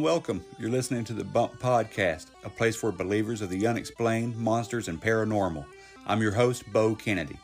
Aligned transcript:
Welcome. 0.00 0.42
You're 0.58 0.70
listening 0.70 1.04
to 1.04 1.12
the 1.12 1.22
Bump 1.22 1.60
Podcast, 1.60 2.28
a 2.44 2.48
place 2.48 2.74
for 2.74 2.90
believers 2.90 3.42
of 3.42 3.50
the 3.50 3.66
unexplained, 3.66 4.34
monsters, 4.38 4.88
and 4.88 4.98
paranormal. 4.98 5.66
I'm 6.06 6.22
your 6.22 6.32
host, 6.32 6.64
Bo 6.72 6.94
Kennedy. 6.94 7.38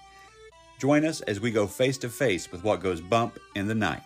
Join 0.81 1.05
us 1.05 1.21
as 1.21 1.41
we 1.41 1.51
go 1.51 1.67
face 1.67 1.99
to 1.99 2.09
face 2.09 2.51
with 2.51 2.65
what 2.65 2.81
goes 2.81 3.03
bump 3.03 3.39
in 3.55 3.69
the 3.69 3.75
night. 3.75 4.01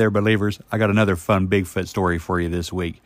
There, 0.00 0.10
believers. 0.10 0.58
I 0.72 0.78
got 0.78 0.88
another 0.88 1.14
fun 1.14 1.46
Bigfoot 1.46 1.86
story 1.86 2.18
for 2.18 2.40
you 2.40 2.48
this 2.48 2.72
week. 2.72 3.02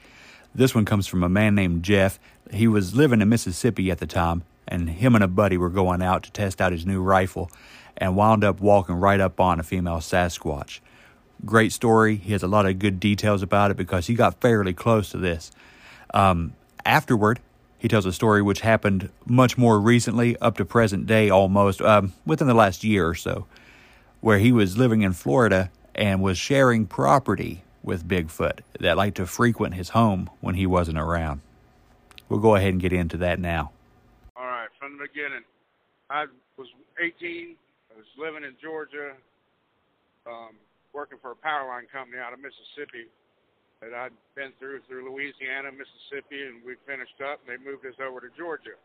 This 0.54 0.76
one 0.76 0.84
comes 0.84 1.08
from 1.08 1.24
a 1.24 1.28
man 1.28 1.56
named 1.56 1.82
Jeff. 1.82 2.20
He 2.52 2.68
was 2.68 2.94
living 2.94 3.20
in 3.20 3.28
Mississippi 3.28 3.90
at 3.90 3.98
the 3.98 4.06
time, 4.06 4.44
and 4.68 4.88
him 4.88 5.16
and 5.16 5.24
a 5.24 5.28
buddy 5.28 5.56
were 5.56 5.70
going 5.70 6.02
out 6.02 6.22
to 6.22 6.30
test 6.30 6.60
out 6.60 6.70
his 6.70 6.86
new 6.86 7.02
rifle 7.02 7.50
and 7.96 8.14
wound 8.14 8.44
up 8.44 8.60
walking 8.60 8.94
right 8.94 9.18
up 9.18 9.40
on 9.40 9.58
a 9.58 9.64
female 9.64 9.96
Sasquatch. 9.96 10.78
Great 11.44 11.72
story. 11.72 12.14
He 12.14 12.30
has 12.30 12.44
a 12.44 12.48
lot 12.48 12.64
of 12.64 12.78
good 12.78 13.00
details 13.00 13.42
about 13.42 13.72
it 13.72 13.76
because 13.76 14.06
he 14.06 14.14
got 14.14 14.40
fairly 14.40 14.72
close 14.72 15.10
to 15.10 15.18
this. 15.18 15.50
Um, 16.14 16.54
afterward, 16.84 17.40
he 17.76 17.88
tells 17.88 18.06
a 18.06 18.12
story 18.12 18.40
which 18.40 18.60
happened 18.60 19.10
much 19.26 19.58
more 19.58 19.80
recently, 19.80 20.36
up 20.36 20.58
to 20.58 20.64
present 20.64 21.08
day 21.08 21.28
almost, 21.28 21.82
um, 21.82 22.12
within 22.24 22.46
the 22.46 22.54
last 22.54 22.84
year 22.84 23.08
or 23.08 23.16
so, 23.16 23.46
where 24.20 24.38
he 24.38 24.52
was 24.52 24.78
living 24.78 25.02
in 25.02 25.12
Florida 25.12 25.72
and 25.94 26.22
was 26.22 26.38
sharing 26.38 26.86
property 26.86 27.64
with 27.82 28.06
Bigfoot 28.06 28.60
that 28.80 28.96
liked 28.96 29.16
to 29.18 29.26
frequent 29.26 29.74
his 29.74 29.90
home 29.90 30.30
when 30.40 30.54
he 30.54 30.66
wasn't 30.66 30.98
around. 30.98 31.40
We'll 32.28 32.40
go 32.40 32.56
ahead 32.56 32.72
and 32.72 32.80
get 32.80 32.92
into 32.92 33.18
that 33.18 33.38
now. 33.38 33.70
All 34.36 34.46
right, 34.46 34.68
from 34.80 34.96
the 34.98 35.06
beginning. 35.06 35.44
I 36.10 36.26
was 36.56 36.68
18. 36.98 37.56
I 37.92 37.96
was 37.96 38.06
living 38.18 38.44
in 38.44 38.56
Georgia, 38.60 39.12
um, 40.26 40.56
working 40.92 41.18
for 41.20 41.32
a 41.32 41.36
power 41.36 41.68
line 41.68 41.86
company 41.92 42.18
out 42.18 42.32
of 42.32 42.40
Mississippi 42.40 43.06
that 43.80 43.92
I'd 43.92 44.16
been 44.34 44.52
through 44.58 44.80
through 44.88 45.04
Louisiana, 45.10 45.70
Mississippi, 45.70 46.48
and 46.48 46.64
we 46.64 46.76
finished 46.86 47.20
up. 47.20 47.40
And 47.44 47.52
they 47.52 47.60
moved 47.60 47.84
us 47.84 48.00
over 48.00 48.20
to 48.20 48.28
Georgia. 48.36 48.80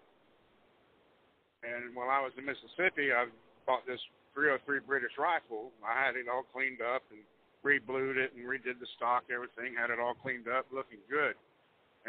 And 1.63 1.95
while 1.95 2.09
I 2.09 2.19
was 2.19 2.31
in 2.38 2.45
Mississippi, 2.45 3.12
I 3.12 3.28
bought 3.69 3.85
this 3.85 4.02
303 4.34 4.81
British 4.90 5.13
rifle. 5.22 5.69
I 5.85 5.94
had 5.94 6.18
it 6.18 6.25
all 6.25 6.41
cleaned 6.50 6.81
up 6.81 7.06
and 7.13 7.22
re-blued 7.62 8.18
it 8.18 8.34
and 8.34 8.50
redid 8.50 8.81
the 8.81 8.90
stock, 8.97 9.30
everything, 9.30 9.78
had 9.78 9.94
it 9.94 10.02
all 10.02 10.18
cleaned 10.18 10.50
up, 10.50 10.66
looking 10.74 10.97
good, 11.06 11.38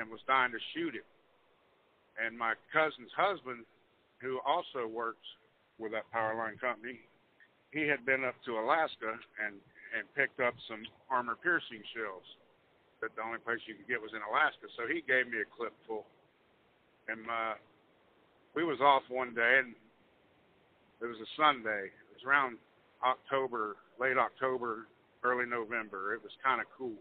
and 0.00 0.09
was 0.09 0.25
dying 0.25 0.56
to 0.56 0.62
shoot 0.72 0.97
it. 0.97 1.04
And 2.16 2.32
my 2.32 2.56
cousin's 2.72 3.12
husband, 3.12 3.69
who 4.25 4.41
also 4.41 4.88
works 4.88 5.25
with 5.76 5.93
that 5.93 6.09
power 6.09 6.32
line 6.32 6.56
company, 6.56 7.04
he 7.77 7.84
had 7.84 8.09
been 8.09 8.25
up 8.25 8.41
to 8.48 8.56
Alaska 8.56 9.21
and 9.44 9.60
and 9.91 10.06
picked 10.15 10.38
up 10.38 10.54
some 10.71 10.87
armor 11.10 11.34
piercing 11.34 11.82
shells. 11.92 12.22
That 13.03 13.10
the 13.19 13.27
only 13.27 13.42
place 13.42 13.59
you 13.66 13.75
could 13.75 13.91
get 13.91 13.98
was 13.98 14.15
in 14.15 14.22
Alaska. 14.22 14.71
So 14.78 14.87
he 14.87 15.03
gave 15.03 15.27
me 15.27 15.42
a 15.42 15.48
clip 15.50 15.75
full, 15.82 16.06
and 17.10 17.27
uh, 17.27 17.59
we 18.54 18.62
was 18.62 18.78
off 18.78 19.03
one 19.10 19.34
day, 19.34 19.66
and 19.66 19.75
it 21.00 21.06
was 21.06 21.16
a 21.16 21.30
Sunday, 21.36 21.88
It 21.88 22.12
was 22.12 22.24
around 22.28 22.58
October, 23.04 23.76
late 23.98 24.16
October, 24.16 24.86
early 25.24 25.46
November. 25.48 26.14
It 26.14 26.22
was 26.22 26.32
kind 26.44 26.60
of 26.60 26.66
cool, 26.76 27.00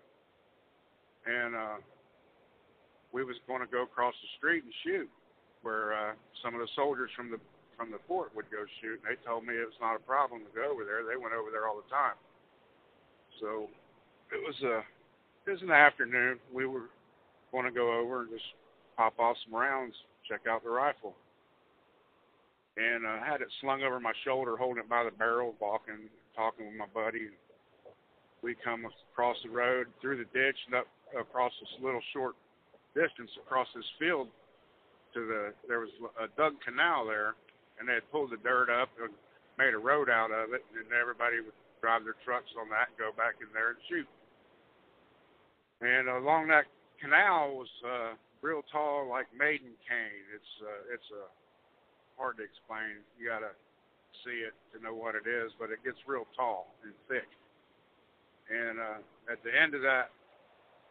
and 1.27 1.55
uh, 1.55 1.77
we 3.11 3.23
was 3.23 3.35
going 3.47 3.59
to 3.59 3.67
go 3.67 3.83
across 3.83 4.13
the 4.23 4.31
street 4.37 4.63
and 4.63 4.73
shoot 4.83 5.09
where 5.61 5.91
uh, 5.91 6.13
some 6.43 6.55
of 6.55 6.61
the 6.61 6.71
soldiers 6.75 7.11
from 7.15 7.31
the 7.31 7.39
from 7.75 7.91
the 7.91 7.99
fort 8.07 8.35
would 8.35 8.47
go 8.51 8.63
shoot. 8.81 8.99
And 9.03 9.07
they 9.07 9.19
told 9.23 9.47
me 9.47 9.55
it 9.55 9.67
was 9.67 9.79
not 9.79 9.95
a 9.95 10.03
problem 10.03 10.43
to 10.43 10.51
go 10.55 10.71
over 10.71 10.83
there. 10.83 11.03
They 11.03 11.19
went 11.19 11.35
over 11.35 11.51
there 11.51 11.67
all 11.67 11.79
the 11.79 11.87
time. 11.91 12.15
So 13.39 13.67
it 14.31 14.39
was 14.39 14.55
a 14.63 14.83
it 15.47 15.51
was 15.51 15.59
the 15.59 15.75
afternoon. 15.75 16.39
We 16.53 16.67
were 16.67 16.87
going 17.51 17.65
to 17.65 17.71
go 17.71 17.99
over 17.99 18.23
and 18.23 18.31
just 18.31 18.47
pop 18.95 19.19
off 19.19 19.35
some 19.43 19.55
rounds, 19.59 19.95
check 20.27 20.47
out 20.47 20.63
the 20.63 20.69
rifle 20.69 21.15
and 22.79 23.05
uh, 23.05 23.19
had 23.19 23.41
it 23.41 23.51
slung 23.59 23.83
over 23.83 23.99
my 23.99 24.13
shoulder, 24.23 24.55
holding 24.55 24.83
it 24.83 24.89
by 24.89 25.03
the 25.03 25.11
barrel, 25.11 25.53
walking, 25.59 26.07
talking 26.35 26.67
with 26.67 26.79
my 26.79 26.87
buddy. 26.95 27.27
We 28.41 28.55
come 28.63 28.87
across 29.11 29.35
the 29.43 29.51
road, 29.51 29.87
through 29.99 30.23
the 30.23 30.29
ditch, 30.31 30.55
and 30.67 30.79
up 30.79 30.87
across 31.19 31.51
this 31.59 31.83
little 31.83 32.01
short 32.13 32.35
distance 32.95 33.29
across 33.43 33.67
this 33.75 33.85
field 33.99 34.31
to 35.13 35.19
the. 35.27 35.41
There 35.67 35.83
was 35.83 35.91
a 36.15 36.31
dug 36.39 36.55
canal 36.63 37.05
there, 37.05 37.35
and 37.77 37.83
they 37.83 37.99
had 37.99 38.07
pulled 38.11 38.31
the 38.31 38.39
dirt 38.39 38.71
up 38.71 38.87
and 39.01 39.11
made 39.59 39.75
a 39.75 39.81
road 39.81 40.07
out 40.09 40.31
of 40.31 40.55
it, 40.55 40.63
and 40.71 40.87
everybody 40.95 41.43
would 41.43 41.57
drive 41.83 42.07
their 42.07 42.15
trucks 42.23 42.49
on 42.55 42.71
that, 42.71 42.95
and 42.95 42.97
go 42.97 43.11
back 43.11 43.43
in 43.43 43.51
there 43.51 43.75
and 43.75 43.81
shoot. 43.91 44.07
And 45.83 46.07
along 46.07 46.47
that 46.47 46.63
canal 47.03 47.59
was 47.59 47.71
uh, 47.83 48.15
real 48.39 48.63
tall, 48.71 49.07
like 49.11 49.27
maiden 49.35 49.75
cane. 49.83 50.23
It's 50.31 50.53
uh, 50.63 50.95
it's 50.95 51.09
a 51.11 51.27
hard 52.19 52.35
to 52.37 52.43
explain. 52.43 52.99
You 53.15 53.31
got 53.31 53.39
to 53.41 53.55
see 54.27 54.43
it 54.43 54.51
to 54.75 54.83
know 54.83 54.91
what 54.91 55.15
it 55.15 55.23
is, 55.23 55.55
but 55.55 55.71
it 55.71 55.79
gets 55.87 55.97
real 56.03 56.27
tall 56.35 56.75
and 56.83 56.91
thick. 57.07 57.27
And 58.51 58.77
uh, 58.77 58.99
at 59.31 59.39
the 59.47 59.53
end 59.55 59.71
of 59.73 59.81
that, 59.87 60.11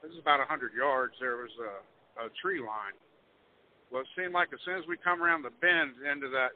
this 0.00 0.14
is 0.14 0.20
about 0.22 0.40
a 0.40 0.48
100 0.48 0.72
yards, 0.72 1.12
there 1.20 1.36
was 1.42 1.52
a, 1.60 2.24
a 2.24 2.32
tree 2.40 2.62
line. 2.62 2.96
Well, 3.90 4.06
it 4.06 4.10
seemed 4.14 4.32
like 4.32 4.48
as 4.54 4.60
soon 4.64 4.78
as 4.78 4.86
we 4.86 4.96
come 4.96 5.20
around 5.20 5.42
the 5.42 5.54
bend 5.60 6.00
into 6.00 6.28
that 6.32 6.54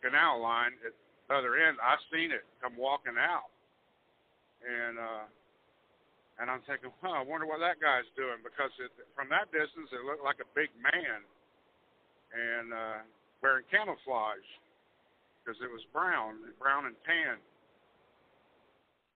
canal 0.00 0.40
line 0.40 0.76
at 0.86 0.94
the 0.94 1.34
other 1.34 1.56
end, 1.58 1.76
I 1.82 1.98
seen 2.08 2.30
it 2.30 2.46
come 2.62 2.78
walking 2.78 3.18
out. 3.18 3.50
And 4.62 4.98
uh, 4.98 5.26
and 6.38 6.46
I'm 6.46 6.62
thinking, 6.70 6.94
huh, 7.02 7.18
I 7.18 7.22
wonder 7.26 7.50
what 7.50 7.58
that 7.58 7.82
guy's 7.82 8.06
doing 8.14 8.38
because 8.46 8.70
it, 8.78 8.94
from 9.18 9.26
that 9.34 9.50
distance 9.50 9.90
it 9.90 10.06
looked 10.06 10.22
like 10.22 10.38
a 10.38 10.48
big 10.54 10.70
man. 10.78 11.26
And 12.30 12.70
uh, 12.70 13.00
wearing 13.42 13.64
camouflage 13.70 14.46
because 15.40 15.58
it 15.62 15.70
was 15.70 15.82
brown, 15.92 16.36
brown 16.58 16.86
and 16.86 16.98
tan. 17.06 17.38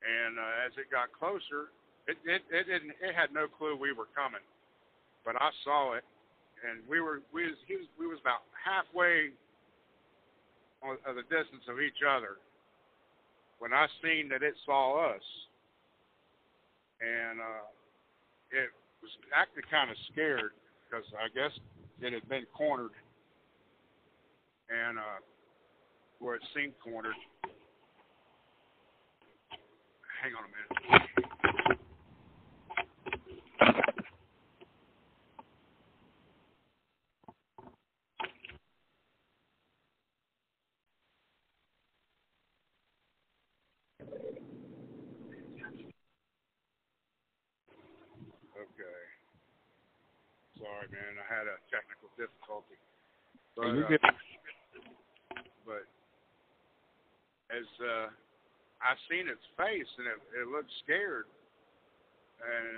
And 0.03 0.39
uh, 0.39 0.67
as 0.67 0.73
it 0.79 0.91
got 0.91 1.15
closer, 1.15 1.71
it, 2.11 2.19
it 2.27 2.43
it 2.51 2.67
didn't 2.67 2.99
it 2.99 3.15
had 3.15 3.31
no 3.31 3.47
clue 3.47 3.79
we 3.79 3.95
were 3.95 4.11
coming, 4.19 4.43
but 5.23 5.39
I 5.39 5.55
saw 5.63 5.95
it, 5.95 6.03
and 6.67 6.83
we 6.91 6.99
were 6.99 7.23
we 7.31 7.47
was 7.47 7.59
he 7.71 7.79
was 7.79 7.87
we 7.95 8.11
was 8.11 8.19
about 8.19 8.43
halfway 8.59 9.31
of 10.83 11.15
the 11.15 11.23
distance 11.31 11.63
of 11.71 11.79
each 11.79 12.03
other 12.03 12.43
when 13.63 13.71
I 13.71 13.87
seen 14.03 14.27
that 14.35 14.43
it 14.43 14.59
saw 14.67 15.15
us, 15.15 15.23
and 16.99 17.39
uh, 17.39 17.71
it 18.51 18.75
was 18.99 19.15
acting 19.31 19.63
kind 19.71 19.87
of 19.87 19.97
scared 20.11 20.51
because 20.83 21.07
I 21.15 21.31
guess 21.31 21.55
it 22.03 22.11
had 22.11 22.27
been 22.27 22.43
cornered 22.51 22.91
and 24.73 24.99
uh, 24.99 25.21
where 26.19 26.37
it 26.37 26.43
seemed 26.55 26.73
cornered. 26.83 27.15
Hang 30.23 30.33
on 30.39 30.45
a 30.45 30.49
minute. 30.49 30.63
sorry, 50.83 50.87
man. 50.95 51.19
I 51.19 51.27
had 51.27 51.47
a 51.47 51.59
technical 51.71 52.11
difficulty. 52.19 52.79
But, 53.55 53.75
You're 53.75 53.85
uh, 53.85 53.89
good. 53.89 54.03
but 55.67 55.85
as 57.53 57.67
uh, 57.83 58.09
I 58.93 58.95
seen 59.09 59.25
its 59.25 59.41
face, 59.57 59.89
and 59.97 60.05
it, 60.05 60.21
it 60.45 60.47
looked 60.53 60.69
scared, 60.85 61.25
and 62.45 62.77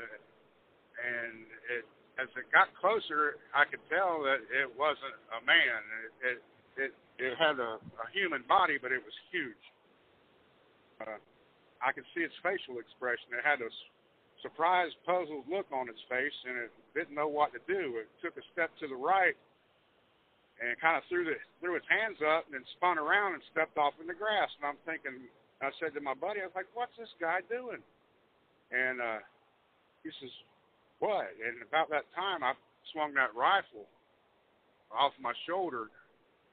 and 0.95 1.35
it 1.75 1.85
as 2.23 2.31
it 2.39 2.47
got 2.55 2.71
closer, 2.79 3.43
I 3.51 3.67
could 3.67 3.83
tell 3.91 4.23
that 4.23 4.47
it 4.47 4.71
wasn't 4.79 5.19
a 5.35 5.43
man. 5.43 5.81
It 5.99 6.13
it 6.23 6.39
it, 6.79 6.91
it 7.19 7.35
had 7.35 7.59
a, 7.59 7.83
a 7.83 8.07
human 8.15 8.47
body, 8.47 8.79
but 8.79 8.95
it 8.95 9.03
was 9.03 9.17
huge. 9.35 9.65
Uh, 11.03 11.19
I 11.83 11.91
could 11.91 12.07
see 12.15 12.23
its 12.23 12.35
facial 12.47 12.79
expression. 12.79 13.35
It 13.35 13.43
had 13.43 13.59
a 13.59 13.71
surprised, 14.47 14.95
puzzled 15.03 15.51
look 15.51 15.67
on 15.75 15.91
its 15.91 16.01
face, 16.07 16.39
and 16.47 16.71
it 16.71 16.71
didn't 16.95 17.19
know 17.19 17.27
what 17.27 17.51
to 17.59 17.61
do. 17.67 17.99
It 17.99 18.07
took 18.23 18.39
a 18.39 18.45
step 18.55 18.71
to 18.79 18.87
the 18.87 18.99
right 18.99 19.35
and 20.63 20.79
kind 20.79 20.95
of 20.95 21.03
threw 21.11 21.27
the 21.27 21.35
threw 21.59 21.75
its 21.75 21.91
hands 21.91 22.23
up 22.23 22.47
and 22.47 22.55
then 22.55 22.63
spun 22.79 23.03
around 23.03 23.35
and 23.35 23.43
stepped 23.51 23.75
off 23.75 23.99
in 23.99 24.07
the 24.07 24.15
grass. 24.15 24.47
And 24.63 24.71
I'm 24.71 24.79
thinking, 24.87 25.27
I 25.63 25.71
said 25.79 25.95
to 25.95 26.01
my 26.01 26.15
buddy, 26.15 26.41
I 26.41 26.49
was 26.49 26.57
like, 26.57 26.71
"What's 26.75 26.97
this 26.99 27.13
guy 27.21 27.41
doing?" 27.47 27.83
And 28.73 29.01
uh, 29.01 29.21
he 30.03 30.11
says, 30.21 30.33
"What?" 30.99 31.31
And 31.39 31.63
about 31.63 31.91
that 31.91 32.09
time, 32.15 32.43
I 32.43 32.55
swung 32.93 33.15
that 33.15 33.35
rifle 33.35 33.87
off 34.91 35.15
my 35.19 35.33
shoulder 35.47 35.91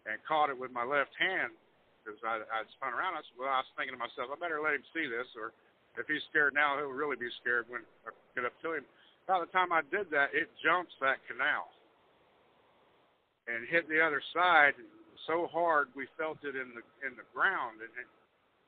and 0.06 0.18
caught 0.25 0.50
it 0.50 0.57
with 0.57 0.71
my 0.71 0.86
left 0.86 1.13
hand 1.18 1.53
because 2.01 2.18
I 2.25 2.42
I'd 2.42 2.69
spun 2.77 2.94
around. 2.94 3.18
I 3.18 3.25
said, 3.25 3.38
"Well, 3.38 3.51
I 3.51 3.62
was 3.65 3.71
thinking 3.77 3.98
to 3.98 4.01
myself, 4.01 4.30
I 4.30 4.38
better 4.38 4.62
let 4.62 4.77
him 4.77 4.86
see 4.94 5.06
this, 5.09 5.27
or 5.38 5.54
if 5.97 6.07
he's 6.07 6.24
scared 6.30 6.54
now, 6.54 6.77
he'll 6.77 6.94
really 6.94 7.18
be 7.18 7.30
scared 7.42 7.65
when 7.69 7.81
I 8.06 8.13
get 8.33 8.45
up 8.45 8.56
to 8.62 8.77
him." 8.77 8.86
By 9.30 9.39
the 9.39 9.51
time 9.54 9.71
I 9.71 9.86
did 9.94 10.09
that, 10.12 10.33
it 10.33 10.50
jumps 10.65 10.92
that 11.00 11.21
canal 11.30 11.69
and 13.47 13.68
hit 13.69 13.89
the 13.89 14.01
other 14.01 14.21
side 14.33 14.74
so 15.30 15.45
hard 15.50 15.88
we 15.94 16.09
felt 16.18 16.42
it 16.42 16.57
in 16.57 16.74
the 16.74 16.83
in 17.06 17.13
the 17.18 17.25
ground 17.33 17.81
and, 17.81 17.94
and 17.94 18.09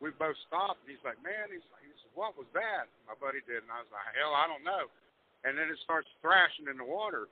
we 0.02 0.14
both 0.16 0.38
stopped. 0.48 0.82
And 0.86 0.90
he's 0.94 1.04
like 1.06 1.20
man 1.22 1.52
he's 1.52 1.66
like 1.74 1.84
he 1.86 1.94
said 2.02 2.14
what 2.16 2.38
was 2.38 2.50
that? 2.58 2.90
My 3.06 3.18
buddy 3.18 3.44
did 3.46 3.66
and 3.66 3.72
I 3.74 3.82
was 3.84 3.92
like 3.92 4.14
hell 4.18 4.34
I 4.34 4.46
don't 4.50 4.66
know. 4.66 4.90
And 5.44 5.60
then 5.60 5.68
it 5.68 5.80
starts 5.84 6.08
thrashing 6.24 6.72
in 6.72 6.80
the 6.80 6.88
water. 6.88 7.28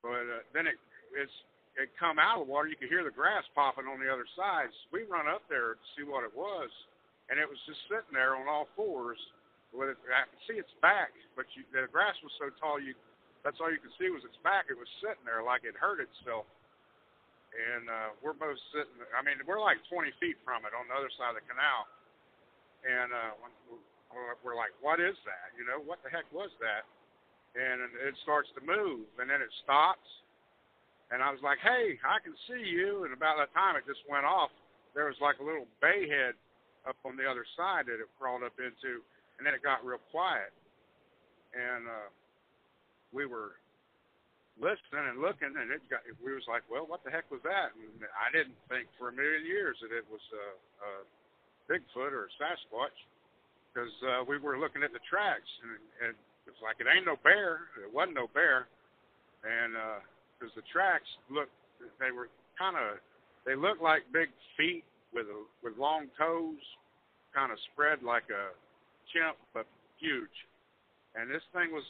But 0.00 0.24
uh, 0.26 0.42
then 0.54 0.70
it 0.70 0.78
it's 1.16 1.36
it 1.76 1.92
come 2.00 2.16
out 2.16 2.40
of 2.40 2.48
the 2.48 2.50
water. 2.52 2.72
You 2.72 2.78
could 2.78 2.88
hear 2.92 3.04
the 3.04 3.12
grass 3.12 3.44
popping 3.52 3.84
on 3.84 4.00
the 4.00 4.08
other 4.08 4.24
side. 4.32 4.72
So 4.72 4.96
we 4.96 5.04
run 5.04 5.28
up 5.28 5.44
there 5.52 5.76
to 5.76 5.86
see 5.92 6.06
what 6.06 6.24
it 6.24 6.32
was 6.32 6.72
and 7.28 7.36
it 7.42 7.48
was 7.48 7.58
just 7.66 7.82
sitting 7.90 8.14
there 8.14 8.38
on 8.38 8.46
all 8.46 8.70
fours 8.78 9.18
with 9.74 9.92
it. 9.92 9.98
I 10.08 10.24
could 10.30 10.44
see 10.48 10.56
its 10.56 10.72
back 10.80 11.12
but 11.36 11.44
you, 11.52 11.66
the 11.74 11.84
grass 11.90 12.16
was 12.24 12.32
so 12.40 12.48
tall 12.56 12.80
you 12.80 12.96
that's 13.46 13.62
all 13.62 13.70
you 13.70 13.78
could 13.78 13.94
see 13.94 14.10
was 14.10 14.26
its 14.26 14.34
back. 14.42 14.66
It 14.66 14.74
was 14.74 14.90
sitting 14.98 15.22
there 15.22 15.38
like 15.38 15.62
it 15.62 15.78
hurt 15.78 16.02
itself. 16.02 16.50
And 17.56 17.88
uh, 17.88 18.08
we're 18.20 18.36
both 18.36 18.60
sitting. 18.68 19.00
I 19.16 19.24
mean, 19.24 19.40
we're 19.48 19.62
like 19.62 19.80
20 19.88 20.12
feet 20.20 20.36
from 20.44 20.68
it 20.68 20.76
on 20.76 20.92
the 20.92 20.96
other 20.96 21.08
side 21.16 21.32
of 21.32 21.40
the 21.40 21.46
canal. 21.48 21.88
And 22.84 23.08
uh, 23.16 23.32
we're 24.44 24.58
like, 24.58 24.76
"What 24.84 25.00
is 25.00 25.16
that? 25.24 25.56
You 25.56 25.64
know, 25.64 25.80
what 25.80 26.04
the 26.04 26.12
heck 26.12 26.28
was 26.30 26.52
that?" 26.60 26.84
And 27.56 27.80
it 28.04 28.12
starts 28.20 28.52
to 28.54 28.62
move, 28.62 29.08
and 29.16 29.26
then 29.26 29.40
it 29.40 29.48
stops. 29.64 30.04
And 31.08 31.24
I 31.24 31.32
was 31.32 31.40
like, 31.40 31.56
"Hey, 31.64 31.96
I 32.04 32.20
can 32.20 32.36
see 32.44 32.60
you." 32.60 33.08
And 33.08 33.16
about 33.16 33.40
that 33.40 33.50
time, 33.56 33.74
it 33.80 33.88
just 33.88 34.04
went 34.04 34.28
off. 34.28 34.52
There 34.92 35.08
was 35.08 35.16
like 35.24 35.40
a 35.40 35.44
little 35.44 35.66
bay 35.80 36.04
head 36.06 36.36
up 36.84 37.00
on 37.08 37.16
the 37.16 37.24
other 37.24 37.48
side 37.56 37.88
that 37.88 37.98
it 37.98 38.08
crawled 38.20 38.44
up 38.44 38.54
into, 38.60 39.00
and 39.40 39.42
then 39.48 39.56
it 39.56 39.64
got 39.64 39.80
real 39.80 40.02
quiet. 40.12 40.52
And 41.56 41.88
uh, 41.88 42.08
we 43.16 43.24
were 43.24 43.56
listening 44.56 45.04
and 45.12 45.20
looking, 45.20 45.52
and 45.52 45.68
it 45.68 45.84
got. 45.88 46.00
We 46.24 46.32
was 46.32 46.44
like, 46.48 46.64
well, 46.68 46.88
what 46.88 47.04
the 47.04 47.12
heck 47.12 47.28
was 47.28 47.44
that? 47.44 47.76
And 47.76 48.04
I 48.16 48.32
didn't 48.32 48.56
think 48.72 48.88
for 48.96 49.12
a 49.12 49.14
million 49.14 49.44
years 49.44 49.76
that 49.84 49.92
it 49.92 50.04
was 50.08 50.22
a, 50.32 50.46
a 50.80 50.90
Bigfoot 51.68 52.12
or 52.12 52.28
a 52.28 52.32
Sasquatch, 52.40 52.96
because 53.70 53.92
uh, 54.04 54.24
we 54.24 54.40
were 54.40 54.56
looking 54.56 54.80
at 54.80 54.92
the 54.96 55.02
tracks, 55.04 55.48
and, 55.62 55.76
and 56.08 56.12
it 56.48 56.52
was 56.56 56.62
like 56.64 56.80
it 56.80 56.88
ain't 56.88 57.04
no 57.04 57.20
bear. 57.20 57.68
It 57.84 57.92
wasn't 57.92 58.16
no 58.16 58.32
bear, 58.32 58.68
and 59.44 59.76
because 60.36 60.52
the 60.56 60.64
tracks 60.72 61.08
looked, 61.28 61.52
they 62.00 62.12
were 62.12 62.32
kind 62.56 62.76
of, 62.76 62.96
they 63.44 63.56
looked 63.56 63.84
like 63.84 64.08
big 64.12 64.32
feet 64.56 64.84
with 65.12 65.28
a, 65.28 65.40
with 65.60 65.76
long 65.76 66.08
toes, 66.16 66.60
kind 67.34 67.52
of 67.52 67.58
spread 67.72 68.00
like 68.00 68.28
a 68.32 68.52
chimp, 69.12 69.36
but 69.52 69.68
huge. 70.00 70.32
And 71.16 71.28
this 71.28 71.44
thing 71.52 71.72
was 71.72 71.84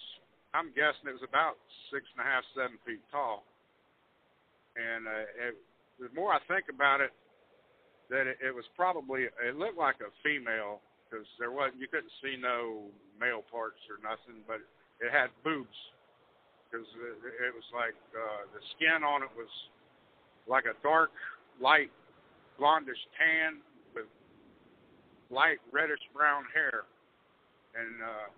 I'm 0.56 0.72
guessing 0.72 1.12
it 1.12 1.20
was 1.20 1.28
about 1.28 1.60
six 1.92 2.08
and 2.16 2.24
a 2.24 2.26
half, 2.26 2.40
seven 2.56 2.80
feet 2.88 3.04
tall. 3.12 3.44
And 4.72 5.04
uh, 5.04 5.52
it, 5.52 5.54
the 6.00 6.08
more 6.16 6.32
I 6.32 6.40
think 6.48 6.72
about 6.72 7.04
it, 7.04 7.12
that 8.08 8.24
it, 8.24 8.40
it 8.40 8.54
was 8.56 8.64
probably 8.72 9.28
it 9.28 9.54
looked 9.60 9.76
like 9.76 10.00
a 10.00 10.08
female 10.24 10.80
because 11.04 11.28
there 11.36 11.52
wasn't 11.52 11.76
you 11.76 11.88
couldn't 11.92 12.12
see 12.24 12.40
no 12.40 12.88
male 13.20 13.44
parts 13.52 13.80
or 13.92 14.00
nothing, 14.00 14.40
but 14.48 14.64
it 15.04 15.12
had 15.12 15.28
boobs 15.44 15.76
because 16.64 16.88
it, 17.04 17.52
it 17.52 17.52
was 17.52 17.68
like 17.76 17.96
uh, 18.16 18.48
the 18.56 18.62
skin 18.76 19.04
on 19.04 19.20
it 19.20 19.32
was 19.36 19.52
like 20.48 20.64
a 20.64 20.76
dark, 20.80 21.12
light, 21.60 21.92
blondish 22.56 23.00
tan 23.18 23.60
with 23.92 24.08
light 25.28 25.60
reddish 25.68 26.02
brown 26.16 26.48
hair, 26.54 26.88
and 27.76 28.00
uh, 28.00 28.28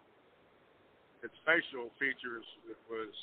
its 1.22 1.34
facial 1.44 1.90
features 1.98 2.46
was 2.90 3.14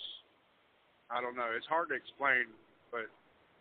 I 1.09 1.21
don't 1.21 1.35
know. 1.37 1.53
It's 1.53 1.69
hard 1.69 1.89
to 1.89 1.95
explain, 1.95 2.49
but 2.89 3.05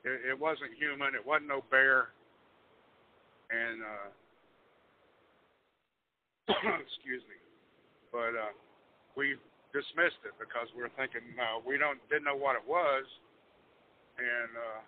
it, 0.05 0.33
it 0.33 0.37
wasn't 0.39 0.73
human. 0.81 1.15
It 1.15 1.25
wasn't 1.25 1.49
no 1.49 1.61
bear, 1.69 2.17
and 3.53 3.85
uh, 3.85 4.09
excuse 6.85 7.21
me, 7.29 7.37
but 8.09 8.33
uh, 8.33 8.53
we 9.17 9.37
dismissed 9.77 10.25
it 10.25 10.33
because 10.41 10.69
we 10.73 10.81
were 10.81 10.95
thinking 10.97 11.21
no, 11.37 11.61
we 11.69 11.77
don't 11.77 12.01
didn't 12.09 12.25
know 12.25 12.39
what 12.39 12.57
it 12.57 12.65
was, 12.65 13.05
and 14.17 14.51
uh, 14.57 14.81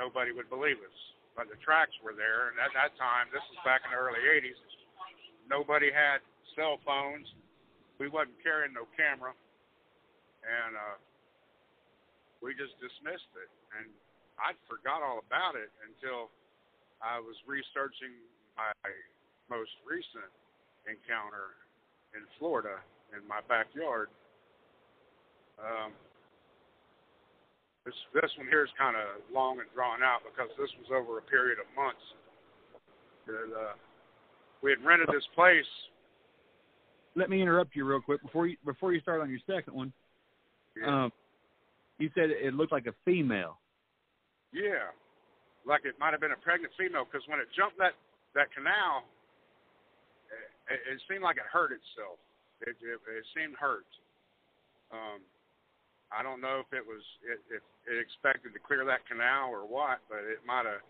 nobody 0.00 0.32
would 0.32 0.48
believe 0.48 0.80
us. 0.80 1.00
But 1.36 1.50
the 1.50 1.58
tracks 1.60 1.92
were 2.00 2.14
there, 2.14 2.54
and 2.54 2.56
at 2.62 2.70
that 2.72 2.94
time, 2.96 3.26
this 3.34 3.42
was 3.52 3.58
back 3.68 3.82
in 3.84 3.92
the 3.92 4.00
early 4.00 4.22
'80s. 4.22 4.56
Nobody 5.44 5.92
had 5.92 6.24
cell 6.52 6.78
phones. 6.84 7.26
We 7.98 8.10
wasn't 8.10 8.36
carrying 8.42 8.74
no 8.74 8.90
camera, 8.98 9.32
and 10.44 10.72
uh, 10.76 10.98
we 12.42 12.52
just 12.52 12.76
dismissed 12.82 13.32
it. 13.38 13.50
And 13.80 13.88
I 14.36 14.52
forgot 14.68 15.00
all 15.00 15.22
about 15.24 15.56
it 15.56 15.70
until 15.86 16.28
I 17.00 17.22
was 17.22 17.38
researching 17.46 18.12
my 18.58 18.74
most 19.48 19.72
recent 19.86 20.30
encounter 20.86 21.56
in 22.12 22.22
Florida 22.38 22.82
in 23.14 23.22
my 23.28 23.40
backyard. 23.46 24.10
Um, 25.58 25.94
this 27.86 27.94
this 28.16 28.32
one 28.40 28.48
here 28.48 28.64
is 28.64 28.72
kind 28.80 28.96
of 28.96 29.22
long 29.30 29.60
and 29.60 29.68
drawn 29.76 30.02
out 30.02 30.24
because 30.24 30.50
this 30.56 30.72
was 30.80 30.88
over 30.90 31.20
a 31.20 31.24
period 31.28 31.60
of 31.60 31.68
months. 31.76 32.02
That, 33.28 33.48
uh, 33.52 33.76
we 34.62 34.72
had 34.72 34.80
rented 34.80 35.08
this 35.12 35.26
place 35.36 35.68
Let 37.16 37.30
me 37.30 37.40
interrupt 37.40 37.76
you 37.76 37.84
real 37.84 38.00
quick 38.00 38.22
before 38.22 38.46
you 38.46 38.56
before 38.64 38.92
you 38.92 39.00
start 39.00 39.20
on 39.20 39.30
your 39.30 39.40
second 39.46 39.74
one. 39.74 39.92
Yeah. 40.76 41.04
Um, 41.04 41.12
you 41.98 42.10
said 42.14 42.30
it 42.30 42.54
looked 42.54 42.72
like 42.72 42.86
a 42.86 42.94
female. 43.04 43.58
yeah, 44.52 44.90
like 45.66 45.86
it 45.86 45.94
might 45.98 46.10
have 46.10 46.20
been 46.20 46.34
a 46.34 46.42
pregnant 46.42 46.74
female 46.76 47.06
because 47.06 47.22
when 47.30 47.38
it 47.38 47.46
jumped 47.54 47.78
that 47.78 47.94
that 48.34 48.50
canal, 48.50 49.06
it, 50.66 50.80
it 50.90 50.98
seemed 51.06 51.22
like 51.22 51.38
it 51.38 51.46
hurt 51.46 51.70
itself. 51.70 52.18
It 52.66 52.74
it, 52.82 52.98
it 52.98 53.24
seemed 53.30 53.54
hurt. 53.54 53.86
Um, 54.90 55.22
I 56.10 56.22
don't 56.22 56.42
know 56.42 56.62
if 56.62 56.70
it 56.74 56.82
was 56.82 57.02
it, 57.22 57.38
if 57.50 57.62
it 57.86 57.96
expected 58.02 58.54
to 58.54 58.60
clear 58.62 58.82
that 58.86 59.06
canal 59.06 59.54
or 59.54 59.62
what, 59.62 60.02
but 60.10 60.26
it 60.26 60.42
might 60.46 60.66
have. 60.66 60.82